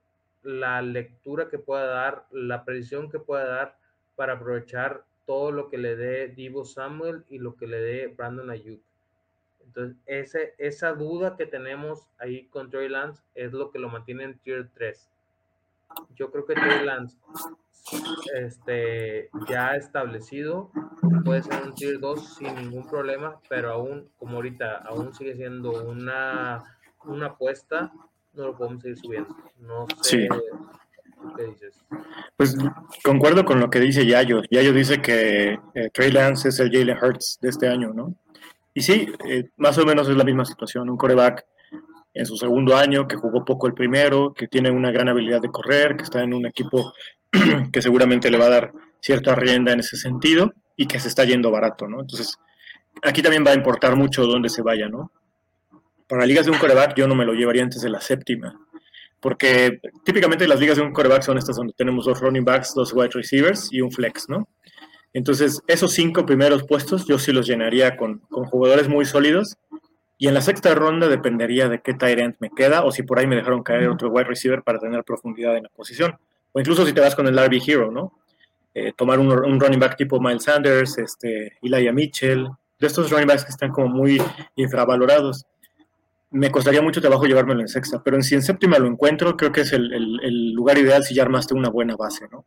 la 0.44 0.82
lectura 0.82 1.50
que 1.50 1.60
pueda 1.60 1.86
dar, 1.86 2.26
la 2.32 2.64
predicción 2.64 3.10
que 3.10 3.20
pueda 3.20 3.46
dar 3.46 3.78
para 4.16 4.34
aprovechar 4.34 5.06
todo 5.26 5.52
lo 5.52 5.70
que 5.70 5.78
le 5.78 5.96
dé 5.96 6.30
Divo 6.30 6.66
Samuel 6.66 7.26
y 7.30 7.38
lo 7.38 7.56
que 7.56 7.68
le 7.68 7.80
dé 7.80 8.08
Brandon 8.08 8.50
Ayuk. 8.50 8.82
Entonces, 9.70 9.98
ese, 10.08 10.56
esa 10.58 10.94
duda 10.94 11.38
que 11.38 11.46
tenemos 11.46 12.08
ahí 12.18 12.48
con 12.48 12.72
Trey 12.72 12.90
Lance 12.90 13.22
es 13.36 13.54
lo 13.54 13.70
que 13.70 13.78
lo 13.78 13.88
mantiene 13.88 14.24
en 14.24 14.40
Tier 14.40 14.68
3. 14.74 15.10
Yo 16.16 16.32
creo 16.32 16.46
que 16.46 16.56
Trey 16.56 16.84
Lance 16.84 17.18
este, 18.36 19.30
ya 19.48 19.76
establecido 19.76 20.72
puede 21.24 21.44
ser 21.44 21.62
un 21.64 21.76
Tier 21.76 22.00
2 22.00 22.36
sin 22.38 22.56
ningún 22.56 22.88
problema, 22.88 23.40
pero 23.48 23.72
aún, 23.72 24.10
como 24.18 24.38
ahorita, 24.38 24.78
aún 24.78 25.14
sigue 25.14 25.36
siendo 25.36 25.84
una, 25.84 26.64
una 27.06 27.28
apuesta, 27.28 27.92
no 28.34 28.48
lo 28.48 28.58
podemos 28.58 28.82
seguir 28.82 28.98
subiendo. 28.98 29.36
No 29.60 29.86
sé. 30.02 30.28
¿Qué 31.38 31.44
dices? 31.44 31.80
Pues 32.38 32.58
concuerdo 33.04 33.46
con 33.46 33.60
lo 33.60 33.70
que 33.70 33.80
dice 33.80 34.04
Yayo. 34.04 34.42
Yayo 34.50 34.74
dice 34.74 35.00
que 35.00 35.60
eh, 35.76 35.90
Trey 35.94 36.12
Lance 36.12 36.50
es 36.50 36.60
el 36.60 36.72
Jalen 36.72 36.98
Hurts 36.98 37.38
de 37.40 37.50
este 37.50 37.68
año, 37.68 37.94
¿no? 37.94 38.16
Y 38.80 38.82
sí, 38.82 39.08
eh, 39.28 39.50
más 39.58 39.78
o 39.78 39.86
menos 39.86 40.08
es 40.08 40.16
la 40.16 40.24
misma 40.24 40.46
situación. 40.46 40.90
Un 40.90 40.96
coreback 40.96 41.46
en 42.14 42.26
su 42.26 42.38
segundo 42.38 42.78
año, 42.78 43.10
que 43.10 43.18
jugó 43.18 43.44
poco 43.44 43.68
el 43.68 43.74
primero, 43.74 44.34
que 44.34 44.48
tiene 44.48 44.72
una 44.72 44.90
gran 44.90 45.10
habilidad 45.10 45.42
de 45.42 45.52
correr, 45.52 45.98
que 45.98 46.04
está 46.04 46.24
en 46.24 46.34
un 46.34 46.46
equipo 46.46 46.94
que 47.74 47.82
seguramente 47.82 48.32
le 48.32 48.38
va 48.38 48.46
a 48.46 48.50
dar 48.50 48.72
cierta 49.02 49.36
rienda 49.36 49.74
en 49.74 49.82
ese 49.82 49.98
sentido 49.98 50.54
y 50.78 50.88
que 50.88 50.98
se 50.98 51.10
está 51.10 51.26
yendo 51.26 51.52
barato, 51.52 51.90
¿no? 51.90 52.00
Entonces, 52.00 52.38
aquí 53.04 53.22
también 53.22 53.44
va 53.46 53.52
a 53.52 53.56
importar 53.56 53.98
mucho 53.98 54.26
dónde 54.26 54.48
se 54.48 54.62
vaya, 54.62 54.88
¿no? 54.88 55.12
para 56.08 56.26
ligas 56.26 56.46
de 56.46 56.52
un 56.52 56.58
coreback 56.58 56.96
yo 56.96 57.06
no 57.06 57.16
me 57.16 57.26
lo 57.26 57.34
llevaría 57.34 57.64
antes 57.64 57.82
de 57.82 57.90
la 57.90 58.00
séptima. 58.00 58.60
Porque 59.20 59.82
típicamente 60.06 60.48
las 60.48 60.60
ligas 60.60 60.78
de 60.78 60.84
un 60.84 60.94
coreback 60.94 61.22
son 61.22 61.38
estas 61.38 61.58
donde 61.58 61.74
tenemos 61.74 62.06
dos 62.06 62.22
running 62.22 62.46
backs, 62.46 62.74
dos 62.74 62.94
wide 62.94 63.12
receivers 63.14 63.68
y 63.72 63.82
un 63.82 63.92
flex, 63.92 64.30
¿no? 64.30 64.48
Entonces, 65.14 65.62
esos 65.68 65.94
cinco 65.94 66.26
primeros 66.26 66.64
puestos 66.64 67.08
yo 67.08 67.18
sí 67.18 67.32
los 67.32 67.48
llenaría 67.48 67.98
con, 67.98 68.20
con 68.30 68.46
jugadores 68.46 68.88
muy 68.88 69.06
sólidos. 69.06 69.58
Y 70.18 70.28
en 70.28 70.34
la 70.34 70.42
sexta 70.42 70.76
ronda 70.76 71.08
dependería 71.08 71.70
de 71.70 71.82
qué 71.82 71.94
tight 71.94 72.20
end 72.20 72.36
me 72.40 72.50
queda 72.50 72.84
o 72.84 72.92
si 72.92 73.04
por 73.04 73.20
ahí 73.20 73.26
me 73.26 73.38
dejaron 73.38 73.64
caer 73.64 73.88
otro 73.88 74.10
wide 74.10 74.26
receiver 74.26 74.62
para 74.64 74.78
tener 74.78 75.04
profundidad 75.04 75.56
en 75.56 75.64
la 75.64 75.70
posición. 75.70 76.18
O 76.52 76.60
incluso 76.60 76.86
si 76.86 76.94
te 76.94 77.00
vas 77.00 77.16
con 77.16 77.28
el 77.28 77.38
RB 77.38 77.62
Hero, 77.66 77.90
¿no? 77.90 78.14
Eh, 78.74 78.92
tomar 78.96 79.18
un, 79.18 79.32
un, 79.32 79.60
running 79.60 79.80
back 79.80 79.96
tipo 79.96 80.20
Miles 80.20 80.44
Sanders, 80.44 80.98
este, 80.98 81.58
Elijah 81.62 81.92
Mitchell, 81.92 82.50
de 82.80 82.88
estos 82.88 83.10
running 83.10 83.28
backs 83.28 83.46
que 83.46 83.52
están 83.52 83.72
como 83.72 83.88
muy 83.88 84.22
infravalorados. 84.56 85.46
Me 86.32 86.52
costaría 86.52 86.82
mucho 86.82 87.02
trabajo 87.02 87.26
llevármelo 87.26 87.62
en 87.62 87.68
sexta, 87.68 88.04
pero 88.04 88.18
en 88.18 88.24
si 88.24 88.36
en 88.36 88.44
séptima 88.44 88.78
lo 88.78 88.88
encuentro, 88.88 89.36
creo 89.36 89.52
que 89.52 89.62
es 89.62 89.74
el, 89.74 89.92
el, 89.94 90.20
el 90.22 90.52
lugar 90.52 90.78
ideal 90.78 91.04
si 91.04 91.16
ya 91.16 91.24
armaste 91.24 91.56
una 91.56 91.70
buena 91.70 91.96
base, 91.96 92.28
¿no? 92.32 92.46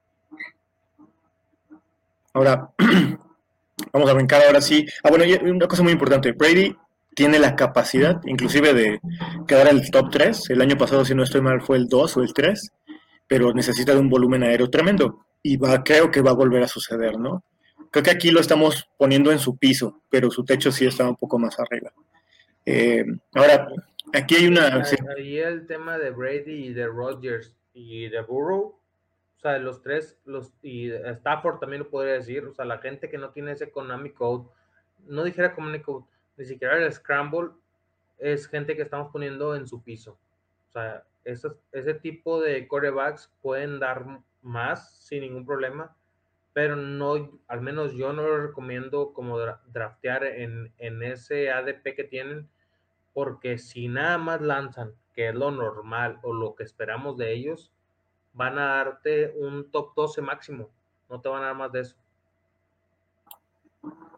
Ahora, 2.34 2.70
vamos 3.92 4.10
a 4.10 4.14
brincar 4.14 4.42
ahora 4.42 4.60
sí. 4.60 4.86
Ah, 5.02 5.10
bueno, 5.10 5.24
y 5.24 5.34
una 5.34 5.66
cosa 5.66 5.82
muy 5.82 5.92
importante. 5.92 6.32
Brady 6.32 6.74
tiene 7.14 7.38
la 7.38 7.56
capacidad, 7.56 8.20
inclusive, 8.24 8.72
de 8.72 9.00
quedar 9.46 9.68
en 9.68 9.78
el 9.78 9.90
top 9.90 10.10
3. 10.10 10.50
El 10.50 10.62
año 10.62 10.76
pasado, 10.76 11.04
si 11.04 11.14
no 11.14 11.22
estoy 11.22 11.40
mal, 11.40 11.60
fue 11.60 11.76
el 11.76 11.88
2 11.88 12.16
o 12.16 12.22
el 12.22 12.32
3, 12.32 12.72
pero 13.26 13.52
necesita 13.52 13.92
de 13.92 14.00
un 14.00 14.08
volumen 14.08 14.42
aéreo 14.42 14.70
tremendo. 14.70 15.26
Y 15.42 15.56
va, 15.56 15.82
creo 15.82 16.10
que 16.10 16.22
va 16.22 16.30
a 16.30 16.34
volver 16.34 16.62
a 16.62 16.68
suceder, 16.68 17.18
¿no? 17.18 17.44
Creo 17.90 18.02
que 18.02 18.10
aquí 18.10 18.30
lo 18.30 18.40
estamos 18.40 18.88
poniendo 18.96 19.32
en 19.32 19.38
su 19.38 19.58
piso, 19.58 20.00
pero 20.08 20.30
su 20.30 20.44
techo 20.44 20.72
sí 20.72 20.86
está 20.86 21.06
un 21.06 21.16
poco 21.16 21.38
más 21.38 21.58
arriba. 21.60 21.92
Eh, 22.64 23.04
ahora, 23.34 23.68
aquí 24.14 24.36
hay 24.36 24.46
una... 24.46 24.82
Ahí 25.16 25.38
el 25.38 25.66
tema 25.66 25.98
de 25.98 26.10
Brady 26.10 26.68
y 26.68 26.72
de 26.72 26.86
Rodgers 26.86 27.54
y 27.74 28.08
de 28.08 28.22
Burrow 28.22 28.81
o 29.42 29.48
sea, 29.48 29.58
los 29.58 29.82
tres, 29.82 30.16
los, 30.24 30.52
y 30.62 30.92
Stafford 30.92 31.58
también 31.58 31.82
lo 31.82 31.90
podría 31.90 32.12
decir, 32.12 32.44
o 32.44 32.54
sea, 32.54 32.64
la 32.64 32.78
gente 32.78 33.10
que 33.10 33.18
no 33.18 33.30
tiene 33.30 33.50
ese 33.50 33.72
Konami 33.72 34.12
Code, 34.12 34.48
no 35.08 35.24
dijera 35.24 35.52
Konami 35.52 35.82
Code, 35.82 36.06
ni 36.36 36.44
siquiera 36.44 36.76
el 36.78 36.92
Scramble, 36.92 37.50
es 38.18 38.46
gente 38.46 38.76
que 38.76 38.82
estamos 38.82 39.10
poniendo 39.10 39.56
en 39.56 39.66
su 39.66 39.82
piso. 39.82 40.16
O 40.68 40.70
sea, 40.70 41.02
esos, 41.24 41.56
ese 41.72 41.94
tipo 41.94 42.40
de 42.40 42.68
corebacks 42.68 43.32
pueden 43.42 43.80
dar 43.80 44.22
más 44.42 44.96
sin 45.08 45.22
ningún 45.22 45.44
problema, 45.44 45.96
pero 46.52 46.76
no, 46.76 47.40
al 47.48 47.62
menos 47.62 47.94
yo 47.94 48.12
no 48.12 48.22
lo 48.22 48.46
recomiendo 48.46 49.12
como 49.12 49.40
draftear 49.40 50.22
en, 50.22 50.72
en 50.78 51.02
ese 51.02 51.50
ADP 51.50 51.96
que 51.96 52.04
tienen, 52.04 52.48
porque 53.12 53.58
si 53.58 53.88
nada 53.88 54.18
más 54.18 54.40
lanzan, 54.40 54.94
que 55.14 55.30
es 55.30 55.34
lo 55.34 55.50
normal 55.50 56.20
o 56.22 56.32
lo 56.32 56.54
que 56.54 56.62
esperamos 56.62 57.16
de 57.16 57.32
ellos, 57.32 57.72
van 58.32 58.58
a 58.58 58.66
darte 58.66 59.34
un 59.36 59.70
top 59.70 59.94
12 59.94 60.22
máximo, 60.22 60.70
no 61.08 61.20
te 61.20 61.28
van 61.28 61.42
a 61.42 61.46
dar 61.46 61.56
más 61.56 61.72
de 61.72 61.80
eso. 61.80 61.96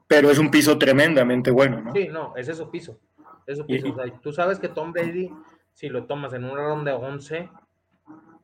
Pero 0.06 0.30
es 0.30 0.38
un 0.38 0.50
piso 0.50 0.78
tremendamente 0.78 1.50
bueno, 1.50 1.80
¿no? 1.80 1.92
Sí, 1.92 2.08
no, 2.08 2.36
es 2.36 2.48
eso 2.48 2.70
piso. 2.70 2.98
Eso 3.46 3.66
piso. 3.66 3.88
O 3.88 3.94
sea, 3.94 4.20
tú 4.20 4.32
sabes 4.32 4.58
que 4.58 4.68
Tom 4.68 4.92
Brady, 4.92 5.30
si 5.72 5.88
lo 5.88 6.04
tomas 6.06 6.32
en 6.34 6.44
una 6.44 6.62
ronda 6.62 6.92
de 6.92 6.98
11, 6.98 7.50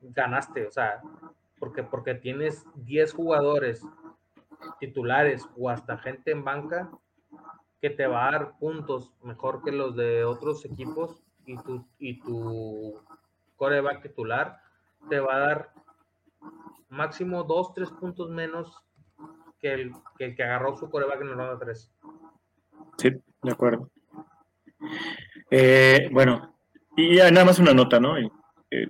ganaste, 0.00 0.66
o 0.66 0.70
sea, 0.70 1.00
porque, 1.58 1.82
porque 1.82 2.14
tienes 2.14 2.64
10 2.74 3.12
jugadores 3.12 3.82
titulares 4.78 5.46
o 5.56 5.70
hasta 5.70 5.98
gente 5.98 6.32
en 6.32 6.44
banca 6.44 6.90
que 7.80 7.90
te 7.90 8.06
va 8.06 8.28
a 8.28 8.32
dar 8.32 8.58
puntos 8.58 9.12
mejor 9.22 9.62
que 9.62 9.72
los 9.72 9.96
de 9.96 10.24
otros 10.24 10.64
equipos 10.64 11.22
y 11.46 11.56
tu, 11.56 11.86
y 11.98 12.20
tu 12.20 13.00
coreback 13.56 14.02
titular 14.02 14.60
te 15.08 15.20
va 15.20 15.36
a 15.36 15.38
dar 15.38 15.72
máximo 16.88 17.44
dos, 17.44 17.72
tres 17.74 17.90
puntos 17.90 18.30
menos 18.30 18.82
que 19.60 19.72
el 19.72 19.92
que, 20.18 20.42
agarró 20.42 20.76
su 20.76 20.90
coreback 20.90 21.20
en 21.22 21.28
el 21.28 21.34
ronda 21.34 21.58
3. 21.58 21.92
Sí, 22.98 23.10
de 23.42 23.50
acuerdo. 23.50 23.90
Eh, 25.50 26.08
bueno, 26.12 26.54
y 26.96 27.16
nada 27.16 27.44
más 27.44 27.58
una 27.58 27.74
nota, 27.74 28.00
¿no? 28.00 28.16
Eh, 28.16 28.30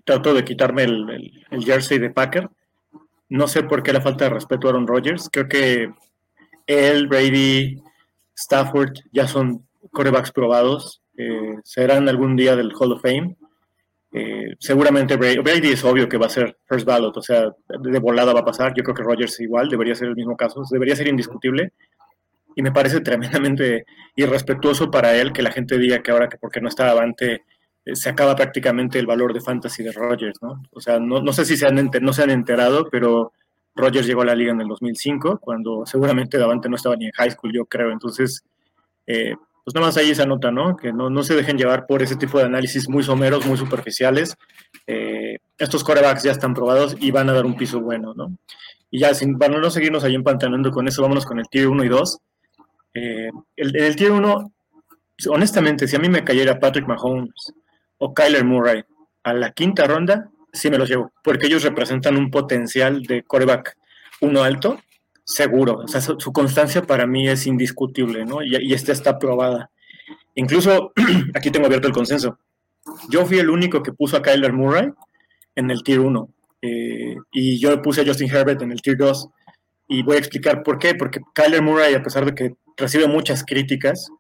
trato 0.05 0.35
de 0.35 0.45
quitarme 0.45 0.85
el, 0.85 1.45
el, 1.51 1.65
jersey 1.65 1.99
de 1.99 2.11
Packer. 2.11 2.49
No 3.29 3.49
sé 3.49 3.63
por 3.63 3.83
qué 3.83 3.93
la 3.93 4.01
falta 4.01 4.25
de 4.25 4.31
respeto 4.31 4.67
a 4.67 4.71
Aaron 4.71 4.87
Rodgers. 4.87 5.29
Creo 5.33 5.49
que 5.49 5.93
él, 6.67 7.09
Brady, 7.09 7.83
Stafford 8.35 8.93
ya 9.13 9.27
son 9.27 9.67
corebacks 9.93 10.33
probados. 10.33 11.03
Eh, 11.17 11.57
serán 11.65 12.09
algún 12.09 12.37
día 12.37 12.57
del 12.57 12.73
Hall 12.79 12.93
of 12.93 13.03
Fame. 13.03 13.37
Eh, 14.13 14.57
seguramente 14.59 15.17
Brady, 15.17 15.69
es 15.69 15.85
obvio 15.85 16.09
que 16.09 16.19
va 16.19 16.27
a 16.27 16.31
ser 16.31 16.59
first 16.67 16.85
ballot, 16.85 17.17
o 17.17 17.23
sea, 17.23 17.55
de 17.69 17.99
volada 17.99 18.33
va 18.33 18.41
a 18.41 18.45
pasar. 18.45 18.75
Yo 18.75 18.83
creo 18.83 18.95
que 18.95 19.03
Rogers 19.03 19.41
igual, 19.41 19.69
debería 19.69 19.95
ser 19.95 20.09
el 20.09 20.17
mismo 20.17 20.37
caso, 20.37 20.63
debería 20.71 20.97
ser 20.97 21.09
indiscutible. 21.09 21.73
Y 22.57 22.63
me 22.63 22.73
parece 22.73 23.01
tremendamente 23.03 23.87
irrespetuoso 24.17 24.91
para 24.91 25.15
él 25.17 25.33
que 25.33 25.43
la 25.43 25.53
gente 25.53 25.79
diga 25.79 26.03
que 26.03 26.11
ahora 26.11 26.29
que 26.29 26.39
porque 26.39 26.61
no 26.61 26.69
está 26.69 26.91
Avante 26.91 27.45
eh, 27.85 27.97
se 27.97 28.11
acaba 28.11 28.35
prácticamente 28.35 28.99
el 28.99 29.07
valor 29.07 29.33
de 29.33 29.41
fantasy 29.41 29.83
de 29.83 29.93
Rogers, 29.93 30.43
¿no? 30.43 30.63
O 30.73 30.81
sea, 30.81 30.99
no, 30.99 31.23
no 31.23 31.33
sé 31.33 31.45
si 31.45 31.57
se 31.57 31.67
han 31.67 31.91
no 32.01 32.13
se 32.13 32.23
han 32.23 32.31
enterado, 32.31 32.89
pero 32.91 33.33
Rogers 33.75 34.07
llegó 34.07 34.23
a 34.23 34.27
la 34.27 34.35
liga 34.35 34.53
en 34.53 34.61
el 34.61 34.69
2005, 34.69 35.39
cuando 35.39 35.87
seguramente 35.87 36.39
Davante 36.39 36.69
no 36.69 36.77
estaba 36.77 36.97
ni 36.97 37.07
en 37.07 37.13
high 37.13 37.31
school, 37.31 37.53
yo 37.53 37.65
creo. 37.67 37.91
Entonces, 37.93 38.45
eh, 39.07 39.35
pues 39.65 39.75
nada 39.75 39.87
más 39.87 39.97
ahí 39.97 40.11
esa 40.11 40.27
nota, 40.27 40.51
¿no? 40.51 40.77
Que 40.77 40.93
no, 40.93 41.11
no 41.11 41.23
se 41.23 41.35
dejen 41.35 41.59
llevar 41.59 41.87
por 41.87 42.03
ese 42.03 42.17
tipo 42.17 42.39
de 42.39 42.45
análisis 42.45 42.89
muy 42.89 43.03
someros, 43.03 43.47
muy 43.47 43.57
superficiales. 43.57 44.37
Eh, 44.87 45.39
estos 45.59 45.85
corebacks 45.85 46.23
ya 46.23 46.33
están 46.33 46.55
probados 46.55 46.97
y 46.99 47.11
van 47.11 47.29
a 47.29 47.33
dar 47.33 47.47
un 47.47 47.57
piso 47.57 47.81
bueno, 47.81 48.15
¿no? 48.15 48.37
Y 48.91 49.01
ya, 49.01 49.15
sin, 49.15 49.39
para 49.39 49.59
no 49.59 49.71
seguirnos 49.71 50.05
ahí 50.05 50.15
empantanando 50.15 50.71
con 50.71 50.89
eso, 50.89 51.03
vámonos 51.03 51.27
con 51.27 51.39
el 51.39 51.49
tier 51.49 51.69
1 51.69 51.85
y 51.85 51.89
2. 51.89 52.19
Eh, 52.95 53.31
el, 53.57 53.77
el 53.77 53.97
tier 53.97 54.11
1, 54.11 54.53
honestamente, 55.29 55.87
si 55.87 55.97
a 55.97 56.01
mí 56.01 56.09
me 56.09 56.25
cayera 56.25 56.59
Patrick 56.59 56.89
Mahomes 56.89 57.53
o 57.99 58.15
Kyler 58.15 58.45
Murray 58.45 58.83
a 59.23 59.33
la 59.33 59.53
quinta 59.53 59.87
ronda, 59.87 60.31
sí 60.53 60.71
me 60.71 60.79
los 60.79 60.89
llevo, 60.89 61.13
porque 61.23 61.47
ellos 61.47 61.63
representan 61.63 62.17
un 62.17 62.31
potencial 62.31 63.03
de 63.03 63.23
coreback 63.23 63.77
uno 64.21 64.43
alto 64.43 64.81
seguro. 65.31 65.79
O 65.79 65.89
sea, 65.89 66.01
su, 66.01 66.33
constancia 66.33 66.83
para 66.83 67.07
mí 67.07 67.29
es 67.29 67.47
indiscutible, 67.47 68.25
¿no? 68.25 68.43
Y, 68.43 68.73
esta 68.75 68.93
está 68.93 69.19
probada. 69.19 69.71
Incluso 70.35 70.93
aquí 71.35 71.51
tengo 71.51 71.67
abierto 71.67 71.89
el 71.89 71.95
consenso. 71.95 72.39
Yo 73.09 73.25
fui 73.25 73.39
el 73.39 73.51
único 73.51 73.83
que 73.83 73.93
puso 73.93 74.17
a 74.17 74.23
Kyler 74.23 74.53
Murray 74.53 74.91
en 75.55 75.71
el 75.71 75.83
tier 75.83 76.01
1 76.01 76.29
eh, 76.63 77.17
y 77.33 77.59
yo 77.59 77.81
puse 77.83 78.01
a 78.01 78.05
Justin 78.05 78.31
Herbert 78.31 78.63
en 78.63 78.73
el 78.73 78.81
tier 78.81 78.97
2 78.97 79.29
y 79.89 80.03
voy 80.03 80.17
a 80.17 80.19
explicar 80.19 80.63
por 80.63 80.79
qué. 80.79 80.95
Porque 80.95 81.21
Kyler 81.35 81.63
Murray, 81.63 81.95
a 81.95 82.03
pesar 82.03 82.25
de 82.25 82.35
que 82.35 82.55
recibe 82.77 83.07
muchas 83.07 83.45
críticas, 83.45 84.11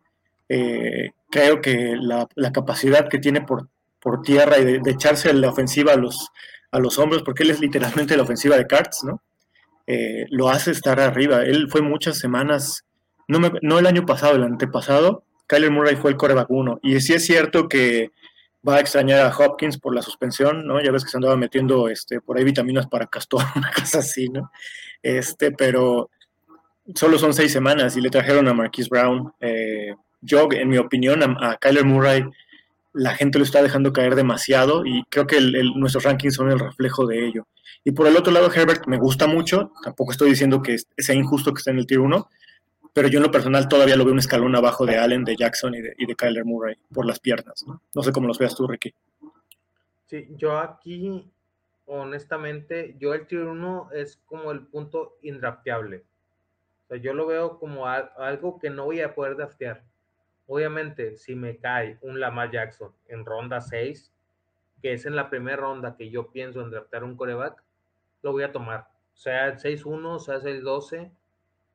eh, 0.48 1.10
creo 1.30 1.60
que 1.60 1.96
la, 1.98 2.28
capacidad 2.52 3.08
que 3.08 3.18
tiene 3.18 3.40
por, 3.40 3.68
por 4.00 4.22
tierra 4.22 4.58
y 4.58 4.64
de, 4.64 4.90
echarse 4.90 5.32
la 5.32 5.50
ofensiva 5.50 5.94
a 5.94 5.96
los, 5.96 6.28
a 6.70 6.78
los 6.78 6.96
porque 7.24 7.42
él 7.42 7.50
es 7.50 7.60
literalmente 7.60 8.16
la 8.16 8.22
ofensiva 8.22 8.56
de 8.56 8.66
Carts, 8.66 9.04
¿no? 9.04 9.22
Eh, 9.92 10.26
lo 10.30 10.48
hace 10.50 10.70
estar 10.70 11.00
arriba. 11.00 11.42
Él 11.42 11.66
fue 11.68 11.82
muchas 11.82 12.16
semanas, 12.16 12.84
no, 13.26 13.78
el 13.80 13.86
año 13.88 14.06
pasado, 14.06 14.36
el 14.36 14.44
antepasado, 14.44 15.24
Kyler 15.48 15.72
Murray 15.72 15.96
fue 15.96 16.12
el 16.12 16.16
coreback 16.16 16.48
uno. 16.48 16.78
Y 16.80 17.00
sí 17.00 17.12
es 17.12 17.26
cierto 17.26 17.68
que 17.68 18.12
va 18.66 18.76
a 18.76 18.80
extrañar 18.80 19.26
a 19.26 19.36
Hopkins 19.36 19.78
por 19.78 19.92
la 19.92 20.00
suspensión, 20.00 20.64
¿no? 20.64 20.80
Ya 20.80 20.92
ves 20.92 21.02
que 21.02 21.10
se 21.10 21.16
andaba 21.16 21.36
metiendo 21.36 21.88
este, 21.88 22.20
por 22.20 22.38
ahí 22.38 22.44
vitaminas 22.44 22.86
para 22.86 23.08
castor, 23.08 23.42
una 23.56 23.72
cosa 23.72 23.98
así, 23.98 24.28
¿no? 24.28 24.52
Este, 25.02 25.50
pero 25.50 26.08
solo 26.94 27.18
son 27.18 27.34
seis 27.34 27.52
semanas 27.52 27.96
y 27.96 28.00
le 28.00 28.10
trajeron 28.10 28.46
a 28.46 28.54
Marquise 28.54 28.88
Brown. 28.88 29.32
Eh, 29.40 29.96
yo, 30.20 30.46
en 30.52 30.68
mi 30.68 30.78
opinión, 30.78 31.20
a, 31.24 31.50
a, 31.50 31.56
Kyler 31.56 31.84
Murray, 31.84 32.24
la 32.92 33.14
gente 33.14 33.38
lo 33.38 33.44
está 33.44 33.62
dejando 33.62 33.92
caer 33.92 34.14
demasiado 34.14 34.84
y 34.84 35.04
creo 35.10 35.26
que 35.26 35.36
el, 35.36 35.72
nuestros 35.76 36.04
rankings 36.04 36.34
son 36.34 36.50
el 36.50 36.58
reflejo 36.58 37.06
de 37.06 37.26
ello. 37.26 37.46
Y 37.84 37.92
por 37.92 38.06
el 38.06 38.16
otro 38.16 38.32
lado, 38.32 38.52
Herbert 38.52 38.86
me 38.86 38.98
gusta 38.98 39.26
mucho, 39.26 39.72
tampoco 39.82 40.12
estoy 40.12 40.30
diciendo 40.30 40.60
que 40.62 40.76
sea 40.98 41.14
injusto 41.14 41.52
que 41.52 41.58
esté 41.58 41.70
en 41.70 41.78
el 41.78 41.86
tier 41.86 42.00
1, 42.00 42.28
pero 42.92 43.08
yo 43.08 43.18
en 43.18 43.24
lo 43.24 43.30
personal 43.30 43.68
todavía 43.68 43.96
lo 43.96 44.04
veo 44.04 44.12
un 44.12 44.18
escalón 44.18 44.56
abajo 44.56 44.84
de 44.84 44.98
Allen, 44.98 45.24
de 45.24 45.36
Jackson 45.36 45.74
y 45.74 45.80
de, 45.80 46.16
Kyler 46.16 46.44
Murray 46.44 46.76
por 46.92 47.06
las 47.06 47.20
piernas. 47.20 47.64
¿no? 47.66 47.80
no 47.94 48.02
sé 48.02 48.12
cómo 48.12 48.26
los 48.26 48.38
veas 48.38 48.54
tú, 48.54 48.66
Ricky. 48.66 48.92
Sí, 50.06 50.26
yo 50.36 50.58
aquí, 50.58 51.30
honestamente, 51.86 52.96
yo 52.98 53.14
el 53.14 53.26
tier 53.26 53.42
1 53.42 53.90
es 53.94 54.18
como 54.26 54.50
el 54.50 54.66
punto 54.66 55.18
indrafteable. 55.22 56.04
O 56.84 56.88
sea, 56.88 56.96
yo 56.96 57.14
lo 57.14 57.26
veo 57.26 57.60
como 57.60 57.86
algo 57.86 58.58
que 58.58 58.70
no 58.70 58.86
voy 58.86 59.00
a 59.00 59.14
poder 59.14 59.36
draftear. 59.36 59.84
Obviamente, 60.52 61.14
si 61.14 61.36
me 61.36 61.58
cae 61.58 61.96
un 62.00 62.18
Lamar 62.18 62.50
Jackson 62.50 62.92
en 63.06 63.24
ronda 63.24 63.60
6, 63.60 64.12
que 64.82 64.94
es 64.94 65.06
en 65.06 65.14
la 65.14 65.30
primera 65.30 65.58
ronda 65.58 65.94
que 65.96 66.10
yo 66.10 66.32
pienso 66.32 66.60
en 66.60 66.72
draftear 66.72 67.04
un 67.04 67.16
coreback, 67.16 67.62
lo 68.22 68.32
voy 68.32 68.42
a 68.42 68.50
tomar. 68.50 68.88
Sea 69.14 69.46
el 69.46 69.58
6-1, 69.58 70.18
sea 70.18 70.38
el 70.38 70.64
12. 70.64 71.12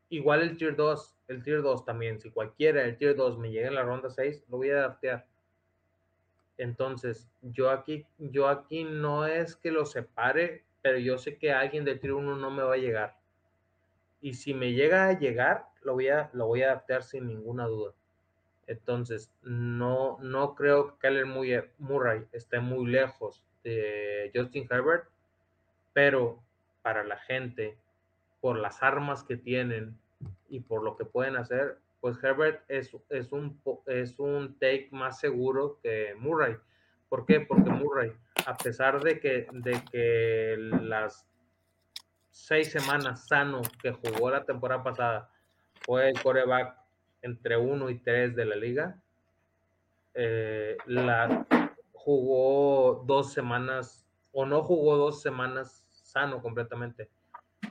Igual 0.09 0.41
el 0.41 0.57
tier 0.57 0.75
2, 0.75 1.17
el 1.29 1.41
tier 1.41 1.61
2 1.61 1.85
también. 1.85 2.19
Si 2.19 2.31
cualquiera 2.31 2.83
el 2.83 2.97
tier 2.97 3.15
2 3.15 3.37
me 3.37 3.49
llega 3.49 3.69
en 3.69 3.75
la 3.75 3.83
ronda 3.83 4.09
6, 4.09 4.43
lo 4.49 4.57
voy 4.57 4.71
a 4.71 4.79
draftear. 4.79 5.25
Entonces, 6.57 7.29
yo 7.41 7.69
aquí, 7.69 8.05
yo 8.17 8.49
aquí 8.49 8.83
no 8.83 9.25
es 9.25 9.55
que 9.55 9.71
lo 9.71 9.85
separe, 9.85 10.65
pero 10.81 10.97
yo 10.97 11.17
sé 11.17 11.37
que 11.37 11.53
alguien 11.53 11.85
de 11.85 11.95
tier 11.95 12.11
1 12.11 12.35
no 12.35 12.51
me 12.51 12.63
va 12.63 12.73
a 12.73 12.77
llegar. 12.77 13.15
Y 14.19 14.33
si 14.33 14.53
me 14.53 14.73
llega 14.73 15.07
a 15.07 15.17
llegar, 15.17 15.63
lo 15.81 15.93
voy 15.93 16.09
a, 16.09 16.29
lo 16.33 16.47
voy 16.47 16.63
a 16.63 16.71
adaptar 16.71 17.03
sin 17.03 17.25
ninguna 17.27 17.67
duda. 17.67 17.93
Entonces, 18.67 19.31
no, 19.43 20.17
no 20.21 20.55
creo 20.55 20.87
que 20.87 21.07
Kyler 21.07 21.25
Murray 21.77 22.25
esté 22.31 22.59
muy 22.59 22.87
lejos 22.87 23.43
de 23.63 24.31
Justin 24.33 24.67
Herbert, 24.69 25.07
pero 25.93 26.43
para 26.81 27.03
la 27.03 27.17
gente, 27.17 27.77
por 28.41 28.57
las 28.57 28.81
armas 28.81 29.23
que 29.23 29.37
tienen 29.37 29.97
y 30.49 30.59
por 30.59 30.83
lo 30.83 30.95
que 30.97 31.05
pueden 31.05 31.35
hacer, 31.35 31.79
pues 32.01 32.23
Herbert 32.23 32.63
es, 32.67 32.95
es, 33.09 33.31
un, 33.31 33.59
es 33.87 34.19
un 34.19 34.57
take 34.59 34.89
más 34.91 35.19
seguro 35.19 35.79
que 35.81 36.15
Murray. 36.19 36.55
¿Por 37.09 37.25
qué? 37.25 37.41
Porque 37.41 37.69
Murray, 37.71 38.11
a 38.45 38.55
pesar 38.55 39.01
de 39.01 39.19
que, 39.19 39.47
de 39.51 39.81
que 39.91 40.55
las 40.57 41.27
seis 42.29 42.71
semanas 42.71 43.27
sano 43.27 43.61
que 43.81 43.91
jugó 43.91 44.29
la 44.29 44.43
temporada 44.43 44.83
pasada 44.83 45.31
fue 45.81 46.09
el 46.09 46.21
coreback 46.21 46.84
entre 47.25 47.57
uno 47.57 47.89
y 47.89 47.97
tres 47.97 48.35
de 48.35 48.45
la 48.45 48.55
liga, 48.55 49.01
eh, 50.13 50.77
la, 50.85 51.45
jugó 51.91 53.03
dos 53.07 53.33
semanas 53.33 54.07
o 54.31 54.45
no 54.45 54.61
jugó 54.61 54.95
dos 54.95 55.21
semanas 55.21 55.83
sano 55.91 56.41
completamente. 56.41 57.09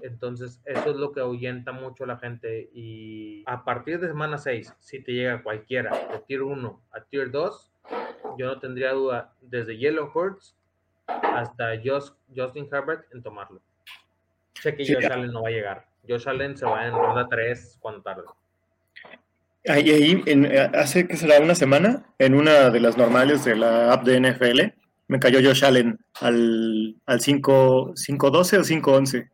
Entonces, 0.02 0.60
eso 0.64 0.90
es 0.90 0.96
lo 0.96 1.12
que 1.12 1.20
ahuyenta 1.20 1.70
mucho 1.70 2.02
a 2.02 2.08
la 2.08 2.18
gente. 2.18 2.68
Y 2.74 3.44
a 3.46 3.64
partir 3.64 4.00
de 4.00 4.08
semana 4.08 4.38
6, 4.38 4.74
si 4.80 5.00
te 5.00 5.12
llega 5.12 5.42
cualquiera 5.42 5.90
de 6.08 6.18
tier 6.26 6.42
1 6.42 6.82
a 6.90 7.00
tier 7.04 7.30
2, 7.30 7.72
yo 8.36 8.46
no 8.46 8.58
tendría 8.58 8.92
duda 8.92 9.34
desde 9.40 9.76
Yellow 9.76 10.10
Hurts 10.12 10.56
hasta 11.06 11.80
Justin 12.34 12.68
Herbert 12.72 13.06
en 13.14 13.22
tomarlo. 13.22 13.62
Sé 14.54 14.74
que 14.74 14.84
Josh 14.84 15.06
Allen 15.06 15.30
no 15.30 15.42
va 15.42 15.48
a 15.48 15.52
llegar. 15.52 15.86
Josh 16.08 16.28
Allen 16.28 16.56
se 16.56 16.66
va 16.66 16.86
en 16.86 16.92
ronda 16.92 17.28
3 17.28 17.78
cuando 17.80 18.02
tarde. 18.02 18.24
Ahí, 19.66 19.90
ahí 19.90 20.22
hace 20.74 21.08
que 21.08 21.16
será 21.16 21.40
una 21.40 21.54
semana, 21.54 22.04
en 22.18 22.34
una 22.34 22.70
de 22.70 22.80
las 22.80 22.98
normales 22.98 23.44
de 23.44 23.56
la 23.56 23.92
app 23.92 24.04
de 24.04 24.20
NFL, 24.20 24.60
me 25.08 25.18
cayó 25.18 25.40
Josh 25.42 25.64
Allen 25.64 25.98
al, 26.20 26.96
al 27.06 27.20
5-12 27.20 27.54
o 27.54 27.94
5-11 27.94 29.30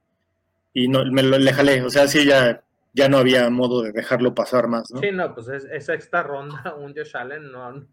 y 0.73 0.89
no, 0.89 1.05
me 1.05 1.23
lo 1.23 1.39
le 1.39 1.53
jalé. 1.53 1.83
O 1.83 1.91
sea, 1.91 2.07
sí, 2.07 2.25
ya, 2.25 2.63
ya 2.93 3.09
no 3.09 3.19
había 3.19 3.49
modo 3.51 3.83
de 3.83 3.93
dejarlo 3.93 4.35
pasar 4.35 4.69
más, 4.69 4.91
¿no? 4.91 5.01
Sí, 5.01 5.11
no, 5.13 5.35
pues 5.35 5.49
es, 5.49 5.65
esa 5.65 5.95
esta 5.95 6.23
ronda, 6.23 6.75
un 6.79 6.95
Josh 6.95 7.17
Allen, 7.17 7.51
no. 7.51 7.69
O 7.69 7.85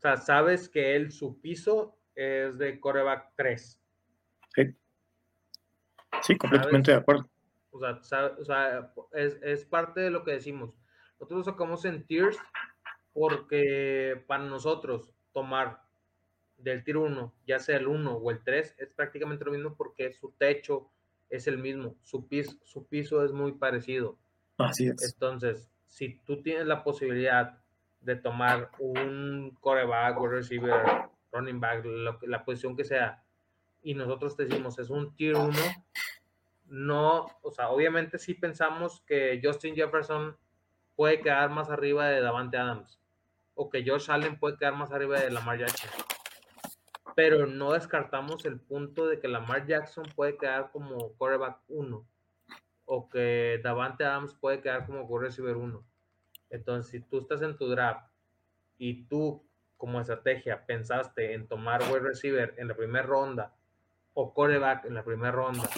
sea, 0.00 0.16
sabes 0.16 0.68
que 0.68 0.96
él, 0.96 1.12
su 1.12 1.40
piso 1.40 1.96
es 2.14 2.58
de 2.58 2.80
coreback 2.80 3.32
3. 3.36 3.78
Sí. 4.54 4.74
Sí, 6.22 6.36
completamente 6.36 6.90
de 6.90 6.98
acuerdo. 6.98 7.28
O 7.70 7.78
sea, 7.78 8.26
o 8.38 8.44
sea 8.44 8.92
es, 9.12 9.38
es, 9.42 9.64
parte 9.64 10.00
de 10.00 10.10
lo 10.10 10.24
que 10.24 10.32
decimos. 10.32 10.74
Nosotros 11.22 11.44
sacamos 11.46 11.84
en 11.84 12.04
tiers 12.04 12.36
porque 13.12 14.24
para 14.26 14.42
nosotros 14.42 15.08
tomar 15.32 15.80
del 16.56 16.82
tier 16.82 16.96
1, 16.96 17.32
ya 17.46 17.60
sea 17.60 17.76
el 17.76 17.86
1 17.86 18.12
o 18.12 18.30
el 18.32 18.42
3, 18.42 18.74
es 18.76 18.90
prácticamente 18.90 19.44
lo 19.44 19.52
mismo 19.52 19.76
porque 19.76 20.12
su 20.14 20.32
techo, 20.32 20.90
es 21.30 21.46
el 21.46 21.58
mismo, 21.58 21.94
su 22.02 22.26
piso, 22.26 22.58
su 22.64 22.88
piso 22.88 23.24
es 23.24 23.30
muy 23.30 23.52
parecido. 23.52 24.18
Así 24.58 24.88
es. 24.88 25.14
Entonces, 25.14 25.70
si 25.86 26.18
tú 26.24 26.42
tienes 26.42 26.66
la 26.66 26.82
posibilidad 26.82 27.56
de 28.00 28.16
tomar 28.16 28.72
un 28.80 29.56
coreback 29.60 30.18
o 30.18 30.26
receiver, 30.26 30.82
running 31.30 31.60
back, 31.60 31.84
la 32.22 32.44
posición 32.44 32.76
que 32.76 32.82
sea, 32.82 33.22
y 33.80 33.94
nosotros 33.94 34.36
te 34.36 34.46
decimos 34.46 34.76
es 34.80 34.90
un 34.90 35.14
tier 35.14 35.36
1, 35.36 35.52
no, 36.66 37.28
o 37.42 37.52
sea, 37.52 37.70
obviamente 37.70 38.18
sí 38.18 38.34
pensamos 38.34 39.04
que 39.06 39.40
Justin 39.40 39.76
Jefferson 39.76 40.36
puede 41.02 41.20
quedar 41.20 41.50
más 41.50 41.68
arriba 41.68 42.06
de 42.06 42.20
Davante 42.20 42.56
Adams, 42.56 43.00
o 43.56 43.68
que 43.68 43.82
Josh 43.84 44.08
Allen 44.08 44.38
puede 44.38 44.56
quedar 44.56 44.76
más 44.76 44.92
arriba 44.92 45.18
de 45.18 45.32
Lamar 45.32 45.58
Jackson 45.58 45.90
pero 47.16 47.44
no 47.48 47.72
descartamos 47.72 48.44
el 48.44 48.60
punto 48.60 49.08
de 49.08 49.18
que 49.18 49.26
Lamar 49.26 49.66
Jackson 49.66 50.04
puede 50.14 50.36
quedar 50.36 50.70
como 50.70 51.12
quarterback 51.14 51.58
1 51.66 52.06
o 52.84 53.08
que 53.08 53.60
Davante 53.64 54.04
Adams 54.04 54.32
puede 54.34 54.60
quedar 54.60 54.86
como 54.86 55.02
wide 55.02 55.26
receiver 55.26 55.56
1. 55.56 55.84
Entonces, 56.50 56.88
si 56.88 57.00
tú 57.00 57.22
estás 57.22 57.42
en 57.42 57.56
tu 57.56 57.68
draft 57.68 58.08
y 58.78 59.02
tú 59.06 59.44
como 59.76 60.00
estrategia 60.00 60.64
pensaste 60.64 61.34
en 61.34 61.48
tomar 61.48 61.82
wide 61.90 61.98
receiver 61.98 62.54
en 62.58 62.68
la 62.68 62.76
primera 62.76 63.04
ronda 63.04 63.52
o 64.14 64.32
quarterback 64.32 64.84
en 64.84 64.94
la 64.94 65.02
primera 65.02 65.32
ronda 65.32 65.68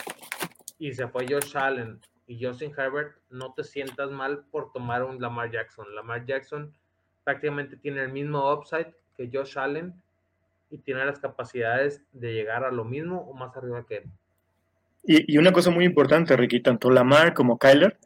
y 0.79 0.93
se 0.93 1.09
fue 1.09 1.27
Josh 1.27 1.57
Allen 1.57 1.99
y 2.27 2.43
Justin 2.43 2.73
Herbert, 2.77 3.17
no 3.31 3.53
te 3.55 3.65
sientas 3.65 4.11
mal 4.11 4.45
por 4.51 4.73
tomar 4.73 5.05
un 5.05 5.21
Lamar 5.21 5.51
Jackson. 5.51 5.95
Lamar 5.95 6.25
Jackson 6.25 6.73
prácticamente 7.23 7.77
tiene 7.77 8.03
el 8.03 8.13
mismo 8.13 8.53
upside 8.53 8.95
que 9.17 9.31
Josh 9.33 9.59
Allen 9.59 9.95
y 10.71 10.79
tiene 10.79 11.05
las 11.05 11.19
capacidades 11.19 12.03
de 12.13 12.33
llegar 12.33 12.65
a 12.65 12.71
lo 12.71 12.85
mismo 12.85 13.21
o 13.21 13.35
más 13.35 13.57
arriba 13.57 13.85
que 13.87 13.99
él. 13.99 14.05
Y, 15.07 15.37
una 15.37 15.53
cosa 15.53 15.71
muy 15.71 15.85
importante, 15.85 16.35
Ricky, 16.35 16.61
tanto 16.61 16.91
Lamar 16.91 17.35
como 17.35 17.59
Kyler 17.59 17.99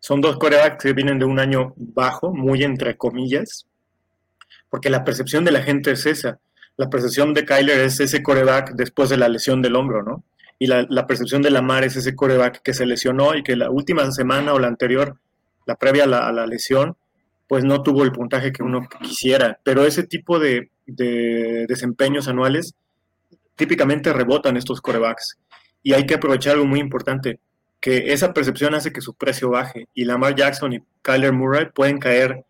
son 0.00 0.20
dos 0.20 0.36
corebacks 0.36 0.82
que 0.82 0.92
vienen 0.92 1.18
de 1.18 1.24
un 1.24 1.40
año 1.40 1.72
bajo, 1.76 2.32
muy 2.34 2.62
entre 2.62 2.96
comillas, 2.96 3.66
porque 4.68 4.90
la 4.90 5.02
percepción 5.02 5.44
de 5.44 5.52
la 5.52 5.62
gente 5.62 5.92
es 5.92 6.04
esa. 6.04 6.38
La 6.76 6.90
percepción 6.90 7.32
de 7.32 7.46
Kyler 7.46 7.80
es 7.80 8.00
ese 8.00 8.22
coreback 8.22 8.72
después 8.74 9.08
de 9.08 9.16
la 9.16 9.30
lesión 9.30 9.62
del 9.62 9.76
hombro, 9.76 10.02
¿no? 10.02 10.24
Y 10.58 10.66
la, 10.66 11.06
percepción 11.06 11.42
de 11.42 11.50
Lamar 11.50 11.84
es 11.84 11.96
ese 11.96 12.14
coreback 12.14 12.62
que 12.62 12.72
se 12.72 12.86
lesionó 12.86 13.34
y 13.34 13.42
que 13.42 13.56
la 13.56 13.70
última 13.70 14.10
semana 14.10 14.54
o 14.54 14.58
la 14.58 14.68
anterior, 14.68 15.18
la 15.66 15.76
previa 15.76 16.04
a 16.04 16.32
la, 16.32 16.46
lesión, 16.46 16.96
pues 17.46 17.64
no 17.64 17.82
tuvo 17.82 18.04
el 18.04 18.12
puntaje 18.12 18.52
que 18.52 18.62
uno 18.62 18.88
quisiera. 19.00 19.60
Pero 19.62 19.84
ese 19.84 20.04
tipo 20.04 20.38
de, 20.38 20.70
de 20.86 21.66
desempeños 21.68 22.26
anuales, 22.26 22.74
típicamente 23.54 24.12
rebotan 24.12 24.56
estos 24.56 24.80
corebacks. 24.80 25.38
Y 25.82 25.92
hay 25.92 26.06
que 26.06 26.14
aprovechar 26.14 26.54
algo 26.54 26.66
muy 26.66 26.80
importante, 26.80 27.38
que 27.78 28.12
esa 28.12 28.32
percepción 28.32 28.74
hace 28.74 28.92
que 28.92 29.02
su 29.02 29.14
precio 29.14 29.50
baje. 29.50 29.88
Y 29.94 30.04
Lamar 30.04 30.34
Jackson 30.34 30.72
y 30.72 30.78
Kyler 31.02 31.32
Murray 31.32 31.66
pueden 31.74 31.98
caer 31.98 32.44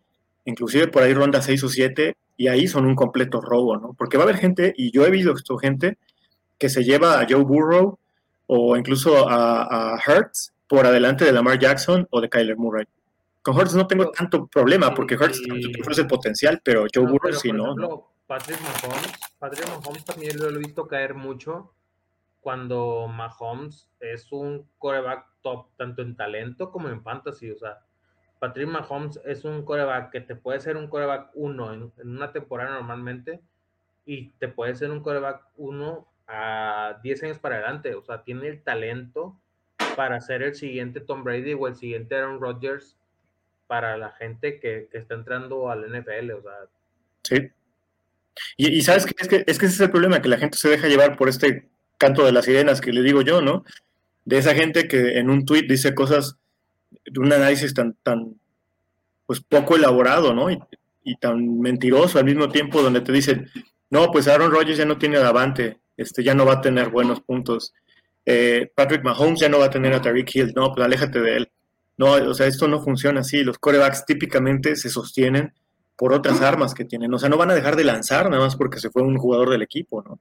inclusive 0.46 0.88
por 0.88 1.02
ahí 1.02 1.12
ronda 1.12 1.42
6 1.42 1.64
o 1.64 1.68
7 1.68 2.16
y 2.38 2.48
ahí 2.48 2.66
son 2.66 2.86
un 2.86 2.94
completo 2.94 3.40
robo, 3.40 3.76
¿no? 3.76 3.94
Porque 3.98 4.16
va 4.16 4.24
a 4.24 4.26
haber 4.26 4.38
gente, 4.38 4.72
y 4.76 4.90
yo 4.90 5.04
he 5.04 5.10
visto 5.10 5.34
gente, 5.58 5.98
que 6.58 6.68
se 6.68 6.84
lleva 6.84 7.20
a 7.20 7.26
Joe 7.28 7.42
Burrow 7.42 7.98
o 8.46 8.76
incluso 8.76 9.28
a, 9.28 9.94
a 9.94 9.98
Hertz 10.04 10.52
por 10.68 10.86
adelante 10.86 11.24
de 11.24 11.32
Lamar 11.32 11.58
Jackson 11.58 12.06
o 12.10 12.20
de 12.20 12.28
Kyler 12.28 12.56
Murray. 12.56 12.86
Con 13.42 13.58
Hertz 13.58 13.74
no 13.74 13.86
tengo 13.86 14.10
tanto 14.10 14.46
problema 14.46 14.92
porque 14.94 15.14
Hertz 15.14 15.40
ofrece 15.80 16.02
el 16.02 16.06
potencial, 16.08 16.60
pero 16.64 16.86
Joe 16.92 17.06
Burrow 17.06 17.32
sí, 17.32 17.52
¿no? 17.52 17.74
Patrick 18.26 18.60
Mahomes, 18.60 19.12
Patrick 19.38 19.68
Mahomes 19.68 20.04
también 20.04 20.36
lo 20.36 20.48
he 20.48 20.58
visto 20.58 20.88
caer 20.88 21.14
mucho 21.14 21.72
cuando 22.40 23.06
Mahomes 23.08 23.88
es 24.00 24.32
un 24.32 24.68
coreback 24.78 25.26
top 25.42 25.68
tanto 25.76 26.02
en 26.02 26.16
talento 26.16 26.72
como 26.72 26.88
en 26.88 27.02
fantasy. 27.02 27.52
O 27.52 27.56
sea, 27.56 27.78
Patrick 28.40 28.68
Mahomes 28.68 29.20
es 29.24 29.44
un 29.44 29.64
coreback 29.64 30.10
que 30.10 30.20
te 30.20 30.34
puede 30.34 30.60
ser 30.60 30.76
un 30.76 30.88
coreback 30.88 31.30
1 31.34 31.72
en, 31.72 31.92
una 32.02 32.32
temporada 32.32 32.74
normalmente 32.74 33.40
y 34.04 34.30
te 34.38 34.48
puede 34.48 34.74
ser 34.74 34.90
un 34.90 35.02
coreback 35.02 35.44
1 35.56 36.06
a 36.26 36.98
10 37.02 37.22
años 37.24 37.38
para 37.38 37.56
adelante. 37.56 37.94
O 37.94 38.02
sea, 38.02 38.22
tiene 38.22 38.48
el 38.48 38.62
talento 38.62 39.36
para 39.96 40.20
ser 40.20 40.42
el 40.42 40.54
siguiente 40.54 41.00
Tom 41.00 41.24
Brady 41.24 41.54
o 41.54 41.68
el 41.68 41.76
siguiente 41.76 42.16
Aaron 42.16 42.40
Rodgers 42.40 42.96
para 43.66 43.96
la 43.96 44.12
gente 44.12 44.60
que, 44.60 44.88
que 44.90 44.98
está 44.98 45.14
entrando 45.14 45.70
al 45.70 45.90
NFL. 45.90 46.32
O 46.32 46.42
sea, 46.42 46.52
sí. 47.22 47.50
Y, 48.56 48.82
sabes 48.82 49.06
que 49.06 49.14
es, 49.18 49.28
que 49.28 49.44
es 49.46 49.58
que 49.58 49.66
ese 49.66 49.74
es 49.74 49.80
el 49.80 49.90
problema, 49.90 50.20
que 50.20 50.28
la 50.28 50.38
gente 50.38 50.58
se 50.58 50.68
deja 50.68 50.88
llevar 50.88 51.16
por 51.16 51.28
este 51.28 51.68
canto 51.98 52.24
de 52.24 52.32
las 52.32 52.44
sirenas 52.44 52.80
que 52.80 52.92
le 52.92 53.02
digo 53.02 53.22
yo, 53.22 53.40
¿no? 53.40 53.64
De 54.24 54.38
esa 54.38 54.54
gente 54.54 54.88
que 54.88 55.18
en 55.18 55.30
un 55.30 55.46
tweet 55.46 55.66
dice 55.68 55.94
cosas 55.94 56.36
de 57.04 57.20
un 57.20 57.32
análisis 57.32 57.72
tan, 57.72 57.94
tan 58.02 58.34
pues 59.26 59.40
poco 59.40 59.76
elaborado, 59.76 60.34
¿no? 60.34 60.50
Y, 60.50 60.60
tan 61.20 61.60
mentiroso 61.60 62.18
al 62.18 62.24
mismo 62.24 62.48
tiempo, 62.48 62.82
donde 62.82 63.00
te 63.00 63.12
dicen, 63.12 63.48
no, 63.90 64.10
pues 64.10 64.26
Aaron 64.26 64.50
Rodgers 64.50 64.76
ya 64.76 64.84
no 64.84 64.98
tiene 64.98 65.18
avante, 65.18 65.78
este, 65.96 66.22
ya 66.22 66.34
no 66.34 66.46
va 66.46 66.54
a 66.54 66.60
tener 66.60 66.90
buenos 66.90 67.20
puntos. 67.20 67.74
Eh, 68.24 68.70
Patrick 68.74 69.04
Mahomes 69.04 69.40
ya 69.40 69.48
no 69.48 69.58
va 69.58 69.66
a 69.66 69.70
tener 69.70 69.94
a 69.94 70.02
Tariq 70.02 70.34
Hill, 70.34 70.52
no, 70.54 70.72
pues 70.72 70.84
aléjate 70.84 71.20
de 71.20 71.36
él. 71.36 71.50
No, 71.96 72.12
o 72.12 72.34
sea, 72.34 72.46
esto 72.46 72.68
no 72.68 72.82
funciona 72.82 73.20
así. 73.20 73.42
Los 73.42 73.58
corebacks 73.58 74.04
típicamente 74.04 74.76
se 74.76 74.90
sostienen 74.90 75.54
por 75.96 76.12
otras 76.12 76.42
armas 76.42 76.74
que 76.74 76.84
tienen. 76.84 77.12
O 77.14 77.18
sea, 77.18 77.28
no 77.28 77.38
van 77.38 77.50
a 77.50 77.54
dejar 77.54 77.74
de 77.76 77.84
lanzar 77.84 78.28
nada 78.28 78.42
más 78.42 78.56
porque 78.56 78.78
se 78.78 78.90
fue 78.90 79.02
un 79.02 79.16
jugador 79.16 79.48
del 79.50 79.62
equipo, 79.62 80.02
¿no? 80.02 80.20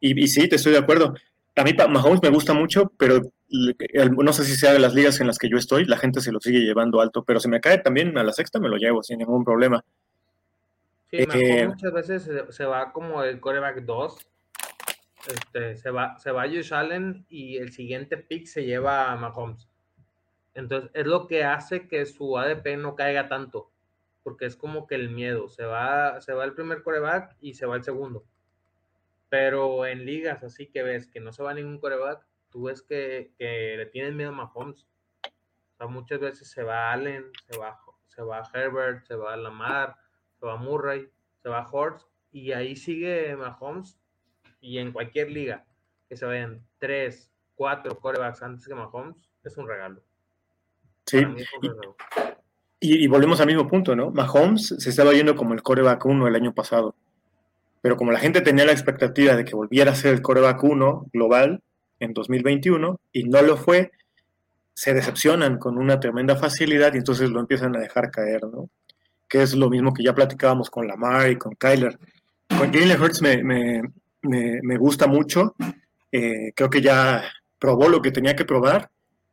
Y, 0.00 0.28
sí, 0.28 0.48
te 0.48 0.56
estoy 0.56 0.72
de 0.72 0.78
acuerdo. 0.78 1.14
A 1.56 1.64
mí 1.64 1.72
Mahomes 1.72 2.22
me 2.22 2.30
gusta 2.30 2.52
mucho, 2.52 2.92
pero 2.98 3.22
no 3.48 4.32
sé 4.32 4.44
si 4.44 4.56
sea 4.56 4.72
de 4.72 4.78
las 4.78 4.94
ligas 4.94 5.20
en 5.20 5.26
las 5.26 5.38
que 5.38 5.48
yo 5.48 5.56
estoy, 5.56 5.84
la 5.84 5.96
gente 5.96 6.20
se 6.20 6.32
lo 6.32 6.40
sigue 6.40 6.60
llevando 6.60 7.00
alto, 7.00 7.22
pero 7.24 7.40
si 7.40 7.48
me 7.48 7.60
cae 7.60 7.78
también 7.78 8.16
a 8.18 8.24
la 8.24 8.32
sexta 8.32 8.58
me 8.58 8.68
lo 8.68 8.76
llevo 8.76 9.02
sin 9.02 9.18
ningún 9.18 9.44
problema. 9.44 9.84
Sí, 11.10 11.18
eh, 11.18 11.68
muchas 11.68 11.92
veces 11.92 12.30
se, 12.50 12.64
va 12.64 12.92
como 12.92 13.22
el 13.22 13.40
coreback 13.40 13.82
2. 13.82 14.26
Este, 15.26 15.76
se 15.76 15.90
va, 15.90 16.18
se 16.18 16.30
va 16.30 16.42
Josh 16.42 16.74
Allen 16.74 17.24
y 17.28 17.56
el 17.56 17.72
siguiente 17.72 18.16
pick 18.16 18.46
se 18.46 18.64
lleva 18.64 19.10
a 19.10 19.16
Mahomes. 19.16 19.68
Entonces, 20.54 20.90
es 20.94 21.06
lo 21.06 21.26
que 21.26 21.44
hace 21.44 21.88
que 21.88 22.06
su 22.06 22.38
ADP 22.38 22.76
no 22.76 22.94
caiga 22.94 23.28
tanto. 23.28 23.70
Porque 24.22 24.46
es 24.46 24.56
como 24.56 24.86
que 24.86 24.94
el 24.94 25.10
miedo. 25.10 25.48
Se 25.48 25.64
va, 25.64 26.20
se 26.20 26.32
va 26.32 26.44
el 26.44 26.54
primer 26.54 26.82
coreback 26.82 27.36
y 27.40 27.54
se 27.54 27.66
va 27.66 27.76
el 27.76 27.84
segundo. 27.84 28.24
Pero 29.28 29.84
en 29.86 30.04
ligas 30.04 30.42
así 30.42 30.66
que 30.66 30.82
ves 30.82 31.08
que 31.08 31.20
no 31.20 31.32
se 31.32 31.42
va 31.42 31.54
ningún 31.54 31.78
coreback, 31.78 32.24
tú 32.50 32.64
ves 32.64 32.82
que, 32.82 33.32
le 33.38 33.86
tienen 33.86 34.16
miedo 34.16 34.30
a 34.30 34.32
Mahomes. 34.32 34.86
O 35.24 35.76
sea, 35.76 35.86
muchas 35.88 36.20
veces 36.20 36.48
se 36.48 36.62
va 36.62 36.92
Allen, 36.92 37.32
se 37.50 37.58
va, 37.58 37.80
se 38.06 38.22
va 38.22 38.48
Herbert, 38.54 39.04
se 39.04 39.16
va 39.16 39.36
Lamar, 39.36 39.96
se 40.38 40.46
va 40.46 40.56
Murray, 40.56 41.10
se 41.42 41.48
va 41.48 41.68
Hortz, 41.70 42.06
y 42.30 42.52
ahí 42.52 42.76
sigue 42.76 43.34
Mahomes. 43.36 43.98
Y 44.64 44.78
en 44.78 44.92
cualquier 44.92 45.30
liga 45.30 45.66
que 46.08 46.16
se 46.16 46.24
vayan 46.24 46.62
tres, 46.78 47.30
cuatro 47.54 47.98
corebacks 48.00 48.42
antes 48.42 48.66
que 48.66 48.74
Mahomes, 48.74 49.14
es 49.44 49.56
un 49.58 49.68
regalo. 49.68 50.02
Sí. 51.04 51.22
Y, 52.80 53.06
volvemos 53.06 53.40
al 53.40 53.46
mismo 53.46 53.68
punto, 53.68 53.94
¿no? 53.94 54.10
Mahomes 54.10 54.74
se 54.78 54.88
estaba 54.88 55.12
yendo 55.12 55.36
como 55.36 55.52
el 55.52 55.62
coreback 55.62 56.06
1 56.06 56.26
el 56.28 56.34
año 56.34 56.54
pasado. 56.54 56.94
Pero 57.82 57.98
como 57.98 58.10
la 58.10 58.18
gente 58.18 58.40
tenía 58.40 58.64
la 58.64 58.72
expectativa 58.72 59.36
de 59.36 59.44
que 59.44 59.54
volviera 59.54 59.92
a 59.92 59.94
ser 59.94 60.14
el 60.14 60.22
coreback 60.22 60.64
1 60.64 61.10
global 61.12 61.62
en 62.00 62.14
2021 62.14 62.98
y 63.12 63.24
no 63.24 63.42
lo 63.42 63.58
fue, 63.58 63.92
se 64.72 64.94
decepcionan 64.94 65.58
con 65.58 65.76
una 65.76 66.00
tremenda 66.00 66.36
facilidad 66.36 66.94
y 66.94 66.98
entonces 66.98 67.28
lo 67.28 67.40
empiezan 67.40 67.76
a 67.76 67.80
dejar 67.80 68.10
caer, 68.10 68.44
¿no? 68.44 68.70
Que 69.28 69.42
es 69.42 69.54
lo 69.54 69.68
mismo 69.68 69.92
que 69.92 70.02
ya 70.02 70.14
platicábamos 70.14 70.70
con 70.70 70.88
Lamar 70.88 71.30
y 71.30 71.36
con 71.36 71.54
Kyler. 71.54 71.98
Con 72.48 72.72
Jalen 72.72 73.00
Hurts 73.00 73.20
me, 73.20 73.82
gusta 74.78 75.06
mucho. 75.06 75.54
Eh, 76.12 76.52
creo 76.54 76.70
que 76.70 76.80
ya 76.80 77.24
probó 77.58 77.88
lo 77.88 78.02
que 78.02 78.12
tenía 78.12 78.36
que 78.36 78.44
probar 78.44 78.90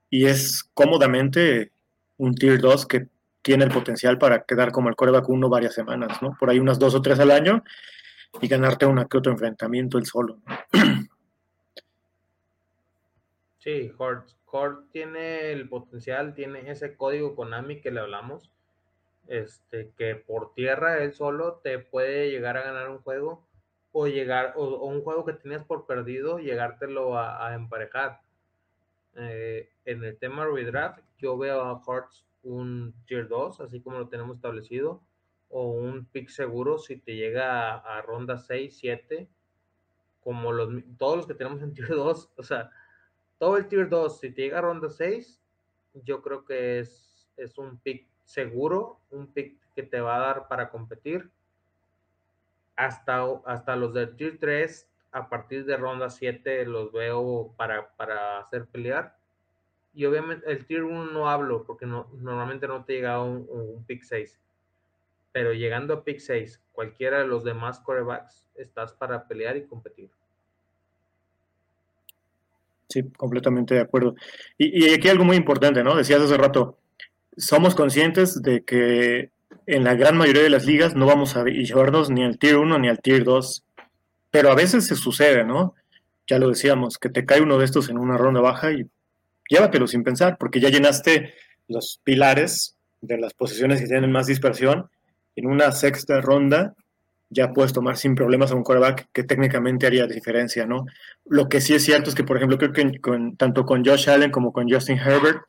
y 0.10 0.26
es 0.26 0.64
cómodamente 0.74 1.72
un 2.18 2.36
Tier 2.36 2.60
2 2.60 2.86
que 2.86 3.08
tiene 3.42 3.64
el 3.66 3.72
potencial 3.72 4.18
para 4.18 4.44
quedar 4.44 4.72
como 4.72 4.90
el 4.90 4.96
coreback 4.96 5.28
1 5.28 5.50
varias 5.50 5.74
semanas, 5.74 6.22
¿no? 6.22 6.36
Por 6.40 6.50
ahí 6.50 6.60
unas 6.60 6.80
dos 6.80 6.94
o 6.96 7.02
tres 7.02 7.20
al 7.20 7.32
año 7.32 7.64
y 8.40 8.48
ganarte 8.48 8.86
una 8.86 9.06
que 9.06 9.18
otro 9.18 9.32
enfrentamiento 9.32 9.98
el 9.98 10.06
solo. 10.06 10.40
Sí, 13.64 13.94
Hort, 13.96 14.90
tiene 14.92 15.52
el 15.52 15.70
potencial, 15.70 16.34
tiene 16.34 16.72
ese 16.72 16.96
código 16.96 17.36
Konami 17.36 17.80
que 17.80 17.92
le 17.92 18.00
hablamos, 18.00 18.50
este, 19.28 19.92
que 19.96 20.16
por 20.16 20.56
tierra 20.56 21.04
él 21.04 21.14
solo 21.14 21.62
te 21.64 21.78
puede 21.78 22.32
llegar 22.32 22.58
a 22.58 22.64
ganar 22.64 22.90
un 22.90 22.98
juego 22.98 23.46
o 23.92 24.08
llegar, 24.08 24.54
o, 24.56 24.86
un 24.86 25.02
juego 25.04 25.26
que 25.26 25.34
tenías 25.34 25.66
por 25.66 25.86
perdido, 25.86 26.40
llegártelo 26.40 27.18
a, 27.18 27.54
emparejar. 27.54 28.22
Eh, 29.16 29.70
en 29.86 30.04
el 30.04 30.18
tema 30.18 30.46
redraft, 30.46 31.02
yo 31.18 31.38
veo 31.38 31.62
a 31.62 31.82
Hearts 31.86 32.26
un 32.44 32.94
tier 33.06 33.28
2, 33.28 33.62
así 33.62 33.82
como 33.82 34.00
lo 34.00 34.08
tenemos 34.08 34.38
establecido, 34.38 35.02
o 35.50 35.72
un 35.72 36.06
pick 36.06 36.30
seguro 36.30 36.78
si 36.78 36.98
te 36.98 37.16
llega 37.16 37.76
a, 37.76 38.02
ronda 38.02 38.38
6, 38.38 38.76
7, 38.78 39.28
como 40.24 40.52
los, 40.52 40.70
todos 40.98 41.18
los 41.18 41.28
que 41.28 41.34
tenemos 41.34 41.62
en 41.62 41.74
tier 41.74 41.90
2, 41.90 42.32
o 42.38 42.44
sea, 42.44 42.72
todo 43.38 43.58
el 43.58 43.68
tier 43.68 43.90
2, 43.90 44.20
si 44.20 44.32
te 44.32 44.44
llega 44.44 44.60
a 44.60 44.62
ronda 44.62 44.90
6, 44.90 45.42
yo 46.06 46.22
creo 46.22 46.46
que 46.46 46.80
es, 46.80 47.30
es 47.38 47.58
un 47.58 47.78
pick 47.80 48.08
seguro, 48.24 49.00
un 49.10 49.28
pick 49.28 49.60
que 49.76 49.84
te 49.84 50.00
va 50.00 50.16
a 50.16 50.20
dar 50.20 50.48
para 50.48 50.70
competir. 50.70 51.30
Hasta, 52.76 53.26
hasta 53.46 53.76
los 53.76 53.94
del 53.94 54.16
tier 54.16 54.38
3, 54.40 54.90
a 55.12 55.30
partir 55.30 55.66
de 55.66 55.78
ronda 55.78 56.10
7, 56.10 56.66
los 56.66 56.92
veo 56.92 57.54
para, 57.58 58.40
hacer 58.40 58.66
pelear. 58.68 59.18
Y 59.94 60.06
obviamente 60.06 60.50
el 60.50 60.66
tier 60.66 60.84
1 60.84 61.12
no 61.12 61.30
hablo 61.30 61.66
porque 61.66 61.86
no, 61.86 62.10
normalmente 62.14 62.68
no 62.68 62.86
te 62.86 62.94
llega 62.94 63.22
un, 63.22 63.46
un 63.50 63.84
pick 63.86 64.04
6. 64.04 64.40
Pero 65.32 65.54
llegando 65.54 65.94
a 65.94 66.04
pick 66.04 66.20
6, 66.20 66.62
cualquiera 66.72 67.20
de 67.20 67.28
los 67.28 67.44
demás 67.44 67.80
corebacks, 67.80 68.48
estás 68.56 68.94
para 68.94 69.28
pelear 69.28 69.58
y 69.58 69.66
competir. 69.66 70.10
Sí, 72.92 73.04
completamente 73.16 73.76
de 73.76 73.82
acuerdo. 73.82 74.16
Y, 74.58 74.86
y, 74.86 74.94
aquí 74.94 75.08
algo 75.08 75.24
muy 75.24 75.38
importante, 75.38 75.82
¿no? 75.84 75.96
Decías 75.96 76.22
hace 76.22 76.36
rato, 76.36 76.78
somos 77.38 77.74
conscientes 77.74 78.42
de 78.42 78.64
que 78.64 79.32
en 79.76 79.84
la 79.84 79.96
gran 79.96 80.18
mayoría 80.18 80.44
de 80.44 80.50
las 80.50 80.66
ligas 80.66 80.96
no 80.96 81.06
vamos 81.06 81.36
a 81.36 81.44
llevarnos 81.46 82.10
ni 82.10 82.24
al 82.24 82.38
tier 82.38 82.58
1 82.58 82.80
ni 82.80 82.90
al 82.90 83.00
tier 83.00 83.24
2, 83.24 83.64
pero 84.30 84.52
a 84.52 84.56
veces 84.56 84.86
se 84.88 84.96
sucede, 84.96 85.44
¿no? 85.44 85.76
Ya 86.28 86.40
lo 86.40 86.50
decíamos, 86.50 86.98
que 86.98 87.10
te 87.10 87.26
cae 87.26 87.42
uno 87.42 87.58
de 87.58 87.66
estos 87.66 87.90
en 87.90 87.98
una 87.98 88.18
ronda 88.18 88.42
baja 88.42 88.72
y 88.72 88.86
llévatelo 89.50 89.88
sin 89.88 90.04
pensar, 90.04 90.38
porque 90.38 90.60
ya 90.60 90.70
llenaste 90.70 91.34
los 91.68 92.00
pilares 92.04 92.76
de 93.02 93.18
las 93.18 93.34
posiciones 93.34 93.82
que 93.82 93.88
tienen 93.88 94.12
más 94.12 94.28
dispersión 94.28 94.90
en 95.36 95.48
una 95.48 95.72
sexta 95.72 96.22
ronda 96.22 96.76
ya 97.32 97.54
puedes 97.54 97.72
tomar 97.72 97.98
sin 97.98 98.14
problemas 98.14 98.52
a 98.52 98.56
un 98.56 98.64
quarterback 98.64 99.08
que 99.14 99.24
técnicamente 99.24 99.88
haría 99.88 100.06
diferencia, 100.06 100.66
¿no? 100.66 100.86
Lo 101.26 101.48
que 101.48 101.62
sí 101.62 101.74
es 101.74 101.84
cierto 101.84 102.10
es 102.10 102.16
que, 102.16 102.26
por 102.26 102.36
ejemplo, 102.36 102.58
creo 102.58 102.74
que 102.74 103.00
con, 103.00 103.38
tanto 103.38 103.66
con 103.66 103.86
Josh 103.86 104.10
Allen 104.10 104.32
como 104.32 104.52
con 104.52 104.70
Justin 104.70 105.00
Herbert 105.00 105.42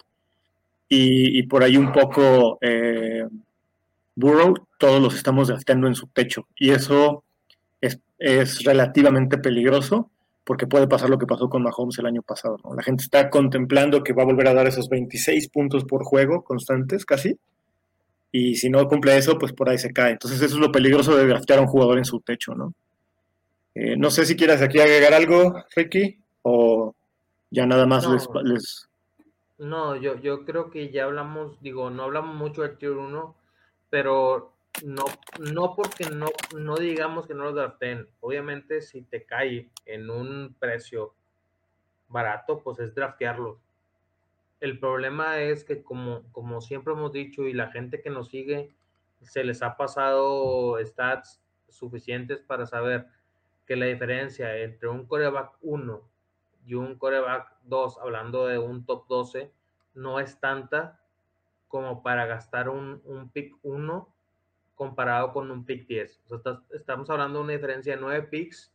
y, 0.89 1.43
por 1.45 1.63
ahí 1.65 1.77
un 1.77 1.91
poco 1.91 2.59
eh, 2.61 3.27
Burrow, 4.15 4.55
todos 4.79 5.01
los 5.03 5.15
estamos 5.15 5.51
gastando 5.51 5.87
en 5.87 5.95
su 5.95 6.07
techo. 6.09 6.47
Y 6.57 6.71
eso 6.71 7.25
es, 7.81 8.63
relativamente 8.65 9.37
peligroso 9.39 10.09
porque 10.45 10.67
puede 10.67 10.87
pasar 10.87 11.11
lo 11.11 11.19
que 11.19 11.27
pasó 11.27 11.49
con 11.49 11.63
Mahomes 11.63 11.99
el 11.99 12.07
año 12.07 12.23
pasado, 12.23 12.57
¿no? 12.65 12.75
La 12.75 12.83
gente 12.83 13.03
está 13.03 13.31
contemplando 13.31 14.03
que 14.03 14.13
va 14.13 14.23
a 14.23 14.27
volver 14.27 14.49
a 14.49 14.55
dar 14.55 14.67
esos 14.67 14.89
26 14.89 15.49
puntos 15.49 15.85
por 15.85 16.05
juego 16.05 16.43
constantes, 16.43 17.05
casi 17.05 17.39
y 18.33 18.57
si 18.57 18.71
no 18.71 18.89
cumple 18.89 19.17
eso, 19.17 19.39
pues 19.39 19.53
por 19.53 19.69
ahí 19.69 19.79
se 19.79 19.93
cae. 19.93 20.13
Entonces 20.13 20.41
eso 20.41 20.55
es 20.55 20.61
lo 20.61 20.73
peligroso 20.73 21.15
de 21.15 21.27
draftear 21.27 21.59
a 21.59 21.63
un 21.63 21.69
jugador 21.69 21.99
en 21.99 22.07
su 22.07 22.21
techo, 22.21 22.55
¿no? 22.55 22.73
Eh, 23.75 23.97
no 23.97 24.11
sé 24.11 24.25
si 24.25 24.37
quieras 24.37 24.63
aquí 24.63 24.81
agregar 24.81 25.13
algo, 25.13 25.55
Ricky, 25.77 26.19
o 26.41 26.95
ya 27.51 27.67
nada 27.67 27.87
más 27.87 28.07
les, 28.45 28.89
No, 29.59 29.97
yo, 29.97 30.19
yo 30.19 30.47
creo 30.47 30.71
que 30.71 30.91
ya 30.91 31.05
hablamos, 31.05 31.61
digo, 31.61 31.91
no 31.91 32.05
hablamos 32.05 32.35
mucho 32.35 32.63
del 32.63 32.79
Tier 32.79 32.93
1, 32.93 33.35
pero 33.93 34.57
no, 34.83 35.05
no 35.53 35.77
porque 35.77 36.07
no, 36.07 36.31
no 36.59 36.77
digamos 36.77 37.29
que 37.29 37.35
no 37.35 37.45
lo 37.45 37.53
draften. 37.53 38.09
Obviamente, 38.21 38.81
si 38.81 39.03
te 39.03 39.25
cae 39.25 39.71
en 39.85 40.09
un 40.09 40.57
precio 40.59 41.15
barato, 42.09 42.59
pues 42.59 42.81
es 42.81 42.95
draftearlo 42.95 43.61
el 44.63 44.79
problema 44.79 45.41
es 45.41 45.65
que 45.65 45.83
como, 45.83 46.23
como 46.31 46.61
siempre 46.61 46.93
hemos 46.93 47.13
dicho 47.13 47.49
y 47.49 47.53
la 47.53 47.73
gente 47.73 48.01
que 48.01 48.11
nos 48.11 48.29
sigue, 48.29 48.73
se 49.21 49.43
les 49.43 49.61
ha 49.61 49.77
pasado 49.77 50.79
stats 50.85 51.43
suficientes 51.69 52.41
para 52.43 52.65
saber 52.65 53.09
que 53.67 53.75
la 53.75 53.87
diferencia 53.87 54.57
entre 54.59 54.89
un 54.89 55.05
coreback 55.05 55.57
1 55.63 56.09
y 56.65 56.75
un 56.75 56.97
coreback 56.97 57.57
2, 57.65 57.99
hablando 57.99 58.47
de 58.47 58.59
un 58.59 58.87
top 58.87 59.09
12, 59.09 59.53
no 59.95 60.21
es 60.21 60.39
tanta 60.39 61.01
como 61.73 62.03
para 62.03 62.27
gastar 62.27 62.69
un, 62.69 63.31
pick 63.33 63.57
1 63.63 64.15
comparado 64.75 65.33
con 65.33 65.51
un 65.51 65.65
pick 65.65 65.87
10. 65.87 66.23
estamos 66.75 67.09
hablando 67.09 67.39
de 67.39 67.45
una 67.45 67.53
diferencia 67.55 67.95
de 67.95 68.01
9 68.03 68.25
picks 68.25 68.71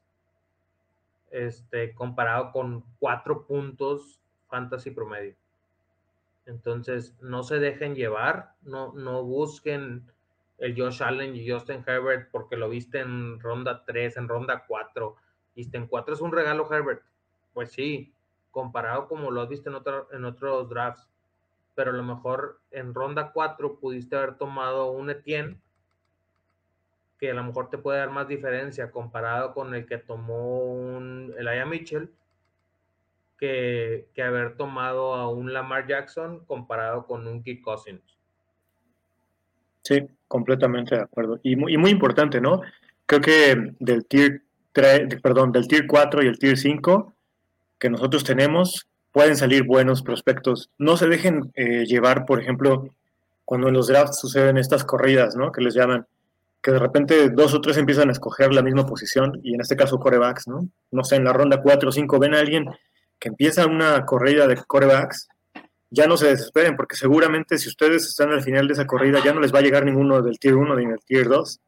este, 1.30 1.94
comparado 1.94 2.52
con 2.52 2.84
4 2.98 3.46
puntos 3.46 4.20
fantasy 4.48 4.90
promedio. 4.90 5.36
Entonces, 6.48 7.16
no 7.22 7.44
se 7.44 7.60
dejen 7.60 7.94
llevar, 7.94 8.56
no, 8.64 8.94
no 8.94 9.24
busquen 9.24 10.12
el 10.58 10.76
Josh 10.76 11.04
Allen 11.04 11.36
y 11.36 11.48
Justin 11.48 11.84
Herbert 11.86 12.32
porque 12.32 12.58
lo 12.58 12.68
viste 12.68 13.02
en 13.02 13.40
ronda 13.40 13.86
3, 13.86 14.18
en 14.18 14.28
ronda 14.28 14.66
4. 14.68 15.16
Viste 15.56 15.78
en 15.78 15.86
4 15.86 16.16
es 16.16 16.22
un 16.22 16.32
regalo 16.32 16.68
Herbert. 16.74 17.04
Pues 17.54 17.74
sí, 17.74 18.16
comparado 18.50 19.08
como 19.08 19.30
lo 19.30 19.42
has 19.42 19.50
visto 19.50 19.70
en, 19.70 19.76
otro, 19.76 20.08
en 20.12 20.26
otros 20.26 20.68
drafts. 20.68 21.08
Pero 21.78 21.92
a 21.92 21.94
lo 21.94 22.02
mejor 22.02 22.60
en 22.72 22.96
ronda 22.96 23.32
4 23.32 23.80
pudiste 23.80 24.16
haber 24.16 24.34
tomado 24.34 24.90
un 24.90 25.12
Etienne 25.12 25.62
que 27.20 27.30
a 27.30 27.36
lo 27.36 27.44
mejor 27.44 27.70
te 27.70 27.78
puede 27.78 28.00
dar 28.00 28.10
más 28.10 28.28
diferencia 28.28 28.90
comparado 28.90 29.54
con 29.54 29.76
el 29.76 29.86
que 29.86 30.00
tomó 30.00 30.64
un 30.64 31.36
Elijah 31.38 31.68
Mitchell 31.68 32.10
que, 33.38 34.08
haber 34.18 34.58
tomado 34.58 35.14
a 35.14 35.30
un 35.30 35.54
Lamar 35.54 35.88
Jackson 35.88 36.44
comparado 36.46 37.06
con 37.06 37.28
un 37.28 37.44
Kirk 37.44 37.62
Cousins. 37.62 38.02
Sí, 39.84 40.02
completamente 40.28 40.96
de 40.96 41.04
acuerdo. 41.04 41.40
Y 41.44 41.56
muy, 41.56 41.78
muy 41.78 41.92
importante, 41.92 42.42
¿no? 42.42 42.62
Creo 43.06 43.22
que 43.22 43.76
del 43.80 44.08
tier 44.08 44.42
3, 44.72 45.22
perdón, 45.22 45.52
del 45.52 45.68
tier 45.68 45.86
4 45.86 46.24
y 46.24 46.28
el 46.28 46.40
tier 46.40 46.58
5 46.58 47.14
que 47.78 47.90
nosotros 47.92 48.24
tenemos, 48.24 48.88
pueden 49.12 49.38
salir 49.38 49.64
buenos 49.64 50.02
prospectos. 50.02 50.70
No 50.78 50.98
se 50.98 51.08
dejen 51.08 51.52
eh, 51.56 51.86
llevar, 51.86 52.26
por 52.26 52.42
ejemplo, 52.42 52.90
cuando 53.46 53.68
en 53.68 53.74
los 53.74 53.88
drafts 53.88 54.20
suceden 54.20 54.58
estas 54.58 54.84
corridas, 54.84 55.36
¿no? 55.36 55.52
Que 55.52 55.62
les 55.62 55.74
llaman, 55.74 56.06
que 56.62 56.72
de 56.72 56.80
repente 56.80 57.30
dos 57.30 57.54
o 57.54 57.62
tres 57.62 57.78
empiezan 57.78 58.10
a 58.10 58.12
escoger 58.12 58.54
la 58.54 58.62
misma 58.62 58.86
posición, 58.86 59.40
y 59.44 59.54
en 59.56 59.62
este 59.62 59.76
caso 59.76 60.00
corebacks, 60.00 60.48
¿no? 60.48 60.68
No 60.92 61.04
sé, 61.04 61.16
en 61.16 61.24
la 61.24 61.34
ronda 61.34 61.62
4 61.62 61.90
o 61.90 61.92
5 61.92 62.20
ven 62.20 62.36
a 62.36 62.40
alguien 62.40 62.66
que 63.20 63.30
empieza 63.30 63.66
una 63.66 64.06
corrida 64.06 64.48
de 64.48 64.58
corebacks, 64.58 65.30
ya 65.90 66.08
no 66.08 66.18
se 66.18 66.28
desesperen, 66.28 66.76
porque 66.76 66.96
seguramente 66.96 67.58
si 67.58 67.70
ustedes 67.70 68.06
están 68.06 68.32
al 68.32 68.44
final 68.44 68.68
de 68.68 68.74
esa 68.74 68.86
corrida 68.86 69.24
ya 69.24 69.34
no 69.34 69.40
les 69.40 69.54
va 69.54 69.60
a 69.60 69.62
llegar 69.62 69.86
ninguno 69.86 70.22
del 70.22 70.38
tier 70.40 70.56
1 70.56 70.76
ni 70.76 70.86
del 70.86 71.00
tier 71.06 71.28
2. 71.30 71.60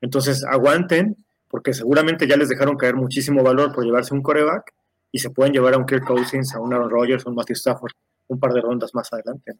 Entonces 0.00 0.44
aguanten, 0.44 1.16
porque 1.48 1.74
seguramente 1.74 2.28
ya 2.28 2.36
les 2.36 2.48
dejaron 2.48 2.76
caer 2.76 2.94
muchísimo 2.94 3.42
valor 3.42 3.74
por 3.74 3.84
llevarse 3.84 4.14
un 4.14 4.22
coreback 4.22 4.72
y 5.10 5.18
se 5.18 5.30
pueden 5.30 5.52
llevar 5.52 5.74
a 5.74 5.78
un 5.78 5.86
Kirk 5.86 6.06
Cousins, 6.06 6.54
a 6.54 6.60
un 6.60 6.72
Aaron 6.72 6.90
Rodgers, 6.90 7.26
a 7.26 7.30
un 7.30 7.36
Matthew 7.36 7.56
Stafford 7.56 7.92
un 8.28 8.38
par 8.38 8.52
de 8.52 8.60
rondas 8.60 8.94
más 8.94 9.12
adelante. 9.12 9.56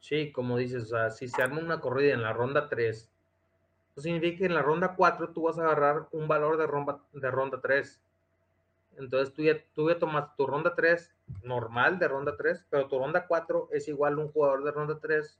Sí, 0.00 0.30
como 0.30 0.56
dices, 0.56 0.84
o 0.84 0.86
sea, 0.86 1.10
si 1.10 1.28
se 1.28 1.42
arma 1.42 1.60
una 1.60 1.80
corrida 1.80 2.14
en 2.14 2.22
la 2.22 2.32
ronda 2.32 2.68
3, 2.68 2.96
eso 2.96 4.00
significa 4.00 4.38
que 4.38 4.46
en 4.46 4.54
la 4.54 4.62
ronda 4.62 4.94
4 4.94 5.30
tú 5.30 5.42
vas 5.42 5.58
a 5.58 5.62
agarrar 5.62 6.06
un 6.12 6.28
valor 6.28 6.56
de 6.56 6.66
ronda, 6.66 7.00
de 7.12 7.30
ronda 7.30 7.60
3. 7.60 8.00
Entonces 8.98 9.34
tú 9.34 9.42
ya, 9.42 9.54
tú 9.74 9.88
ya 9.88 9.98
tomas 9.98 10.34
tu 10.36 10.46
ronda 10.46 10.74
3 10.74 11.14
normal 11.42 11.98
de 11.98 12.08
ronda 12.08 12.36
3, 12.36 12.64
pero 12.70 12.86
tu 12.88 12.98
ronda 12.98 13.26
4 13.26 13.70
es 13.72 13.88
igual 13.88 14.14
a 14.14 14.22
un 14.22 14.28
jugador 14.28 14.64
de 14.64 14.70
ronda 14.70 14.98
3. 15.00 15.38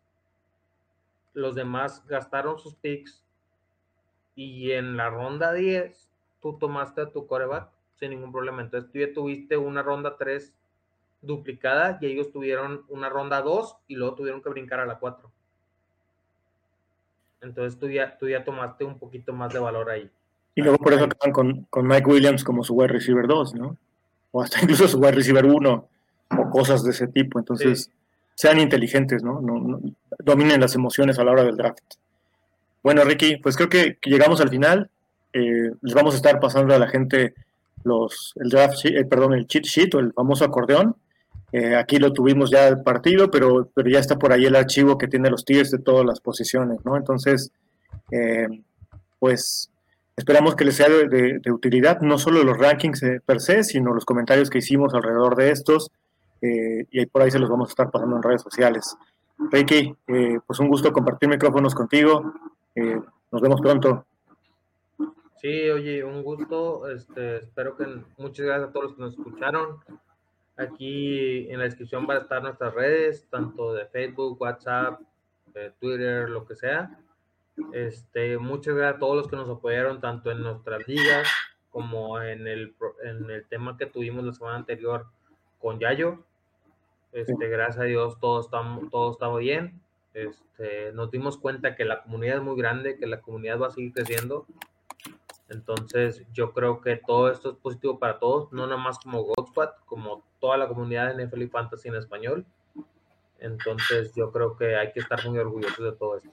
Los 1.34 1.55
demás 1.55 2.05
gastaron 2.07 2.59
sus 2.59 2.74
picks 2.74 3.24
y 4.34 4.72
en 4.72 4.96
la 4.96 5.11
ronda 5.11 5.53
10 5.53 6.09
tú 6.40 6.59
tomaste 6.59 7.03
a 7.03 7.11
tu 7.11 7.26
coreback 7.26 7.68
sin 7.99 8.11
ningún 8.11 8.32
problema. 8.32 8.62
Entonces 8.62 8.90
tú 8.90 8.99
ya 8.99 9.12
tuviste 9.12 9.57
una 9.57 9.82
ronda 9.82 10.16
3 10.18 10.53
duplicada 11.20 11.99
y 12.01 12.07
ellos 12.07 12.30
tuvieron 12.32 12.84
una 12.88 13.09
ronda 13.09 13.42
2 13.42 13.76
y 13.88 13.96
luego 13.96 14.14
tuvieron 14.14 14.42
que 14.42 14.51
brincar 14.51 14.80
a 14.80 14.86
la 14.86 14.99
4. 14.99 15.30
Entonces 17.40 17.78
tú 17.78 17.88
ya, 17.88 18.16
tú 18.18 18.28
ya 18.28 18.44
tomaste 18.44 18.84
un 18.84 18.99
poquito 18.99 19.32
más 19.32 19.53
de 19.53 19.59
valor 19.59 19.90
ahí. 19.90 20.11
Y 20.55 20.62
luego 20.62 20.78
por 20.78 20.92
eso 20.92 21.05
acaban 21.05 21.32
con, 21.32 21.66
con 21.70 21.86
Mike 21.86 22.11
Williams 22.11 22.42
como 22.42 22.64
su 22.64 22.74
wide 22.74 22.88
receiver 22.88 23.26
2, 23.26 23.55
¿no? 23.55 23.76
O 24.32 24.42
hasta 24.42 24.61
incluso 24.61 24.88
su 24.88 24.99
wide 24.99 25.12
receiver 25.12 25.44
1 25.44 25.88
o 26.36 26.51
cosas 26.51 26.82
de 26.82 26.90
ese 26.90 27.07
tipo. 27.07 27.38
Entonces, 27.38 27.90
sean 28.34 28.59
inteligentes, 28.59 29.22
¿no? 29.22 29.40
No, 29.40 29.80
Dominen 30.18 30.61
las 30.61 30.74
emociones 30.74 31.18
a 31.18 31.24
la 31.24 31.32
hora 31.32 31.44
del 31.44 31.57
draft. 31.57 31.94
Bueno, 32.82 33.05
Ricky, 33.05 33.36
pues 33.36 33.57
creo 33.57 33.68
que, 33.68 33.99
llegamos 34.05 34.40
al 34.40 34.49
final. 34.49 34.90
Eh, 35.32 35.72
les 35.80 35.94
vamos 35.94 36.14
a 36.14 36.16
estar 36.16 36.40
pasando 36.40 36.74
a 36.74 36.78
la 36.78 36.88
gente 36.88 37.34
los 37.89 38.34
el 38.36 38.51
draft, 38.51 38.84
eh, 38.84 39.05
perdón, 39.05 39.34
el 39.34 39.47
cheat 39.47 39.64
sheet 39.64 39.95
o 39.95 39.99
el 39.99 40.12
famoso 40.12 40.45
acordeón 40.45 40.95
eh, 41.53 41.76
aquí 41.76 41.99
lo 41.99 42.12
tuvimos 42.12 42.51
ya 42.51 42.68
el 42.68 42.82
partido, 42.82 43.30
pero, 43.30 43.70
pero 43.74 43.89
ya 43.89 43.99
está 43.99 44.16
por 44.16 44.32
ahí 44.32 44.45
el 44.45 44.57
archivo 44.57 44.99
que 44.99 45.09
tiene 45.09 45.30
los 45.30 45.45
tiers 45.45 45.70
de 45.70 45.78
todas 45.78 46.05
las 46.05 46.20
posiciones, 46.20 46.84
¿no? 46.84 46.97
Entonces, 46.97 47.51
eh, 48.11 48.47
pues 49.18 49.70
esperamos 50.16 50.57
que 50.57 50.64
les 50.66 50.76
sea 50.76 50.89
de, 50.89 51.41
utilidad, 51.51 52.01
no 52.01 52.18
solo 52.18 52.45
los 52.45 52.59
rankings 52.59 53.03
per 53.24 53.41
se, 53.41 53.64
sino 53.64 53.95
los 53.95 54.05
comentarios 54.05 54.51
que 54.51 54.59
hicimos 54.59 54.93
alrededor 54.93 55.36
de 55.36 55.51
estos, 55.51 55.91
y 56.41 57.07
por 57.07 57.22
ahí 57.22 57.30
se 57.30 57.39
los 57.39 57.49
vamos 57.51 57.70
a 57.70 57.72
estar 57.72 57.91
pasando 57.91 58.16
en 58.16 58.22
redes 58.22 58.43
sociales. 58.43 58.97
Ricky, 59.51 59.95
pues 60.47 60.59
un 60.61 60.68
gusto 60.68 60.93
compartir 60.93 61.28
micrófonos 61.28 61.74
contigo, 61.74 62.32
nos 63.30 63.43
vemos 63.43 63.61
pronto. 63.61 64.07
Sí, 65.41 65.70
oye, 65.70 66.03
un 66.03 66.24
gusto, 66.24 66.89
este, 66.91 67.36
espero 67.36 67.76
que 67.76 67.86
muchas 68.16 68.45
gracias 68.45 68.68
a 68.68 68.72
todos 68.72 68.86
los 68.86 68.95
que 68.95 69.03
nos 69.03 69.12
escucharon. 69.12 69.78
Aquí 70.57 71.49
en 71.49 71.59
la 71.59 71.64
descripción 71.64 72.09
van 72.09 72.16
a 72.16 72.20
estar 72.22 72.43
nuestras 72.43 72.74
redes, 72.74 73.28
tanto 73.30 73.72
de 73.72 73.86
Facebook, 73.86 74.41
WhatsApp, 74.41 75.01
Twitter, 75.80 76.28
lo 76.28 76.45
que 76.45 76.57
sea. 76.57 76.99
Este, 77.72 78.36
muchas 78.39 78.74
gracias 78.74 78.97
a 78.97 78.99
todos 78.99 79.16
los 79.16 79.28
que 79.28 79.36
nos 79.36 79.49
apoyaron, 79.49 80.01
tanto 80.01 80.32
en 80.32 80.43
nuestras 80.43 80.86
ligas 80.89 81.28
como 81.70 82.20
en 82.20 82.49
el, 82.49 82.74
en 83.05 83.30
el 83.30 83.47
tema 83.47 83.76
que 83.76 83.86
tuvimos 83.86 84.24
la 84.24 84.32
semana 84.32 84.57
anterior 84.57 85.07
con 85.61 85.78
Yayo. 85.78 86.24
Este, 87.12 87.49
gracias 87.49 87.78
a 87.78 87.84
Dios 87.84 88.18
todo 88.18 88.41
está, 88.41 88.61
todo 88.91 89.12
está 89.12 89.32
bien. 89.36 89.80
Este, 90.14 90.93
nos 90.93 91.12
dimos 91.12 91.39
cuenta 91.39 91.76
que 91.76 91.84
la 91.84 92.03
comunidad 92.03 92.39
es 92.39 92.43
muy 92.43 92.57
grande, 92.57 92.99
que 92.99 93.07
la 93.07 93.20
comunidad 93.20 93.61
va 93.61 93.68
a 93.68 93.70
seguir 93.70 93.93
creciendo 93.93 94.47
entonces, 95.49 96.22
yo 96.34 96.53
creo 96.53 96.80
que 96.80 96.96
todo 96.96 97.30
esto 97.30 97.51
es 97.51 97.57
positivo 97.57 97.99
para 97.99 98.18
todos, 98.18 98.53
no 98.53 98.66
nada 98.66 98.80
más 98.80 98.99
como 98.99 99.22
Godspot, 99.22 99.84
como 99.86 100.22
toda 100.40 100.59
la 100.59 100.68
comunidad 100.68 101.14
de 101.14 101.24
NFL 101.24 101.42
y 101.42 101.49
Fantasy 101.49 101.88
en 101.88 101.96
español. 101.96 102.44
Entonces, 103.38 104.12
yo 104.14 104.30
creo 104.30 104.57
que 104.57 104.76
hay 104.76 104.92
que 104.92 105.01
estar 105.01 105.26
muy 105.26 105.38
orgullosos 105.38 105.78
de 105.78 105.92
todo 105.92 106.18
esto. 106.18 106.30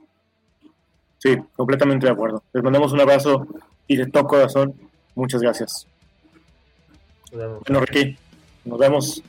Sí, 1.20 1.38
completamente 1.56 2.08
de 2.08 2.12
acuerdo. 2.12 2.44
Les 2.52 2.64
mandamos 2.64 2.92
un 2.92 3.02
abrazo 3.02 3.48
y 3.88 3.96
de 3.96 4.08
todo 4.08 4.28
corazón, 4.28 4.76
muchas 5.16 5.42
gracias. 5.42 5.88
Nos 7.32 7.40
vemos. 7.40 7.64
Bueno, 7.68 7.86
Ricky, 7.86 8.18
nos 8.66 8.80
vemos. 8.80 9.24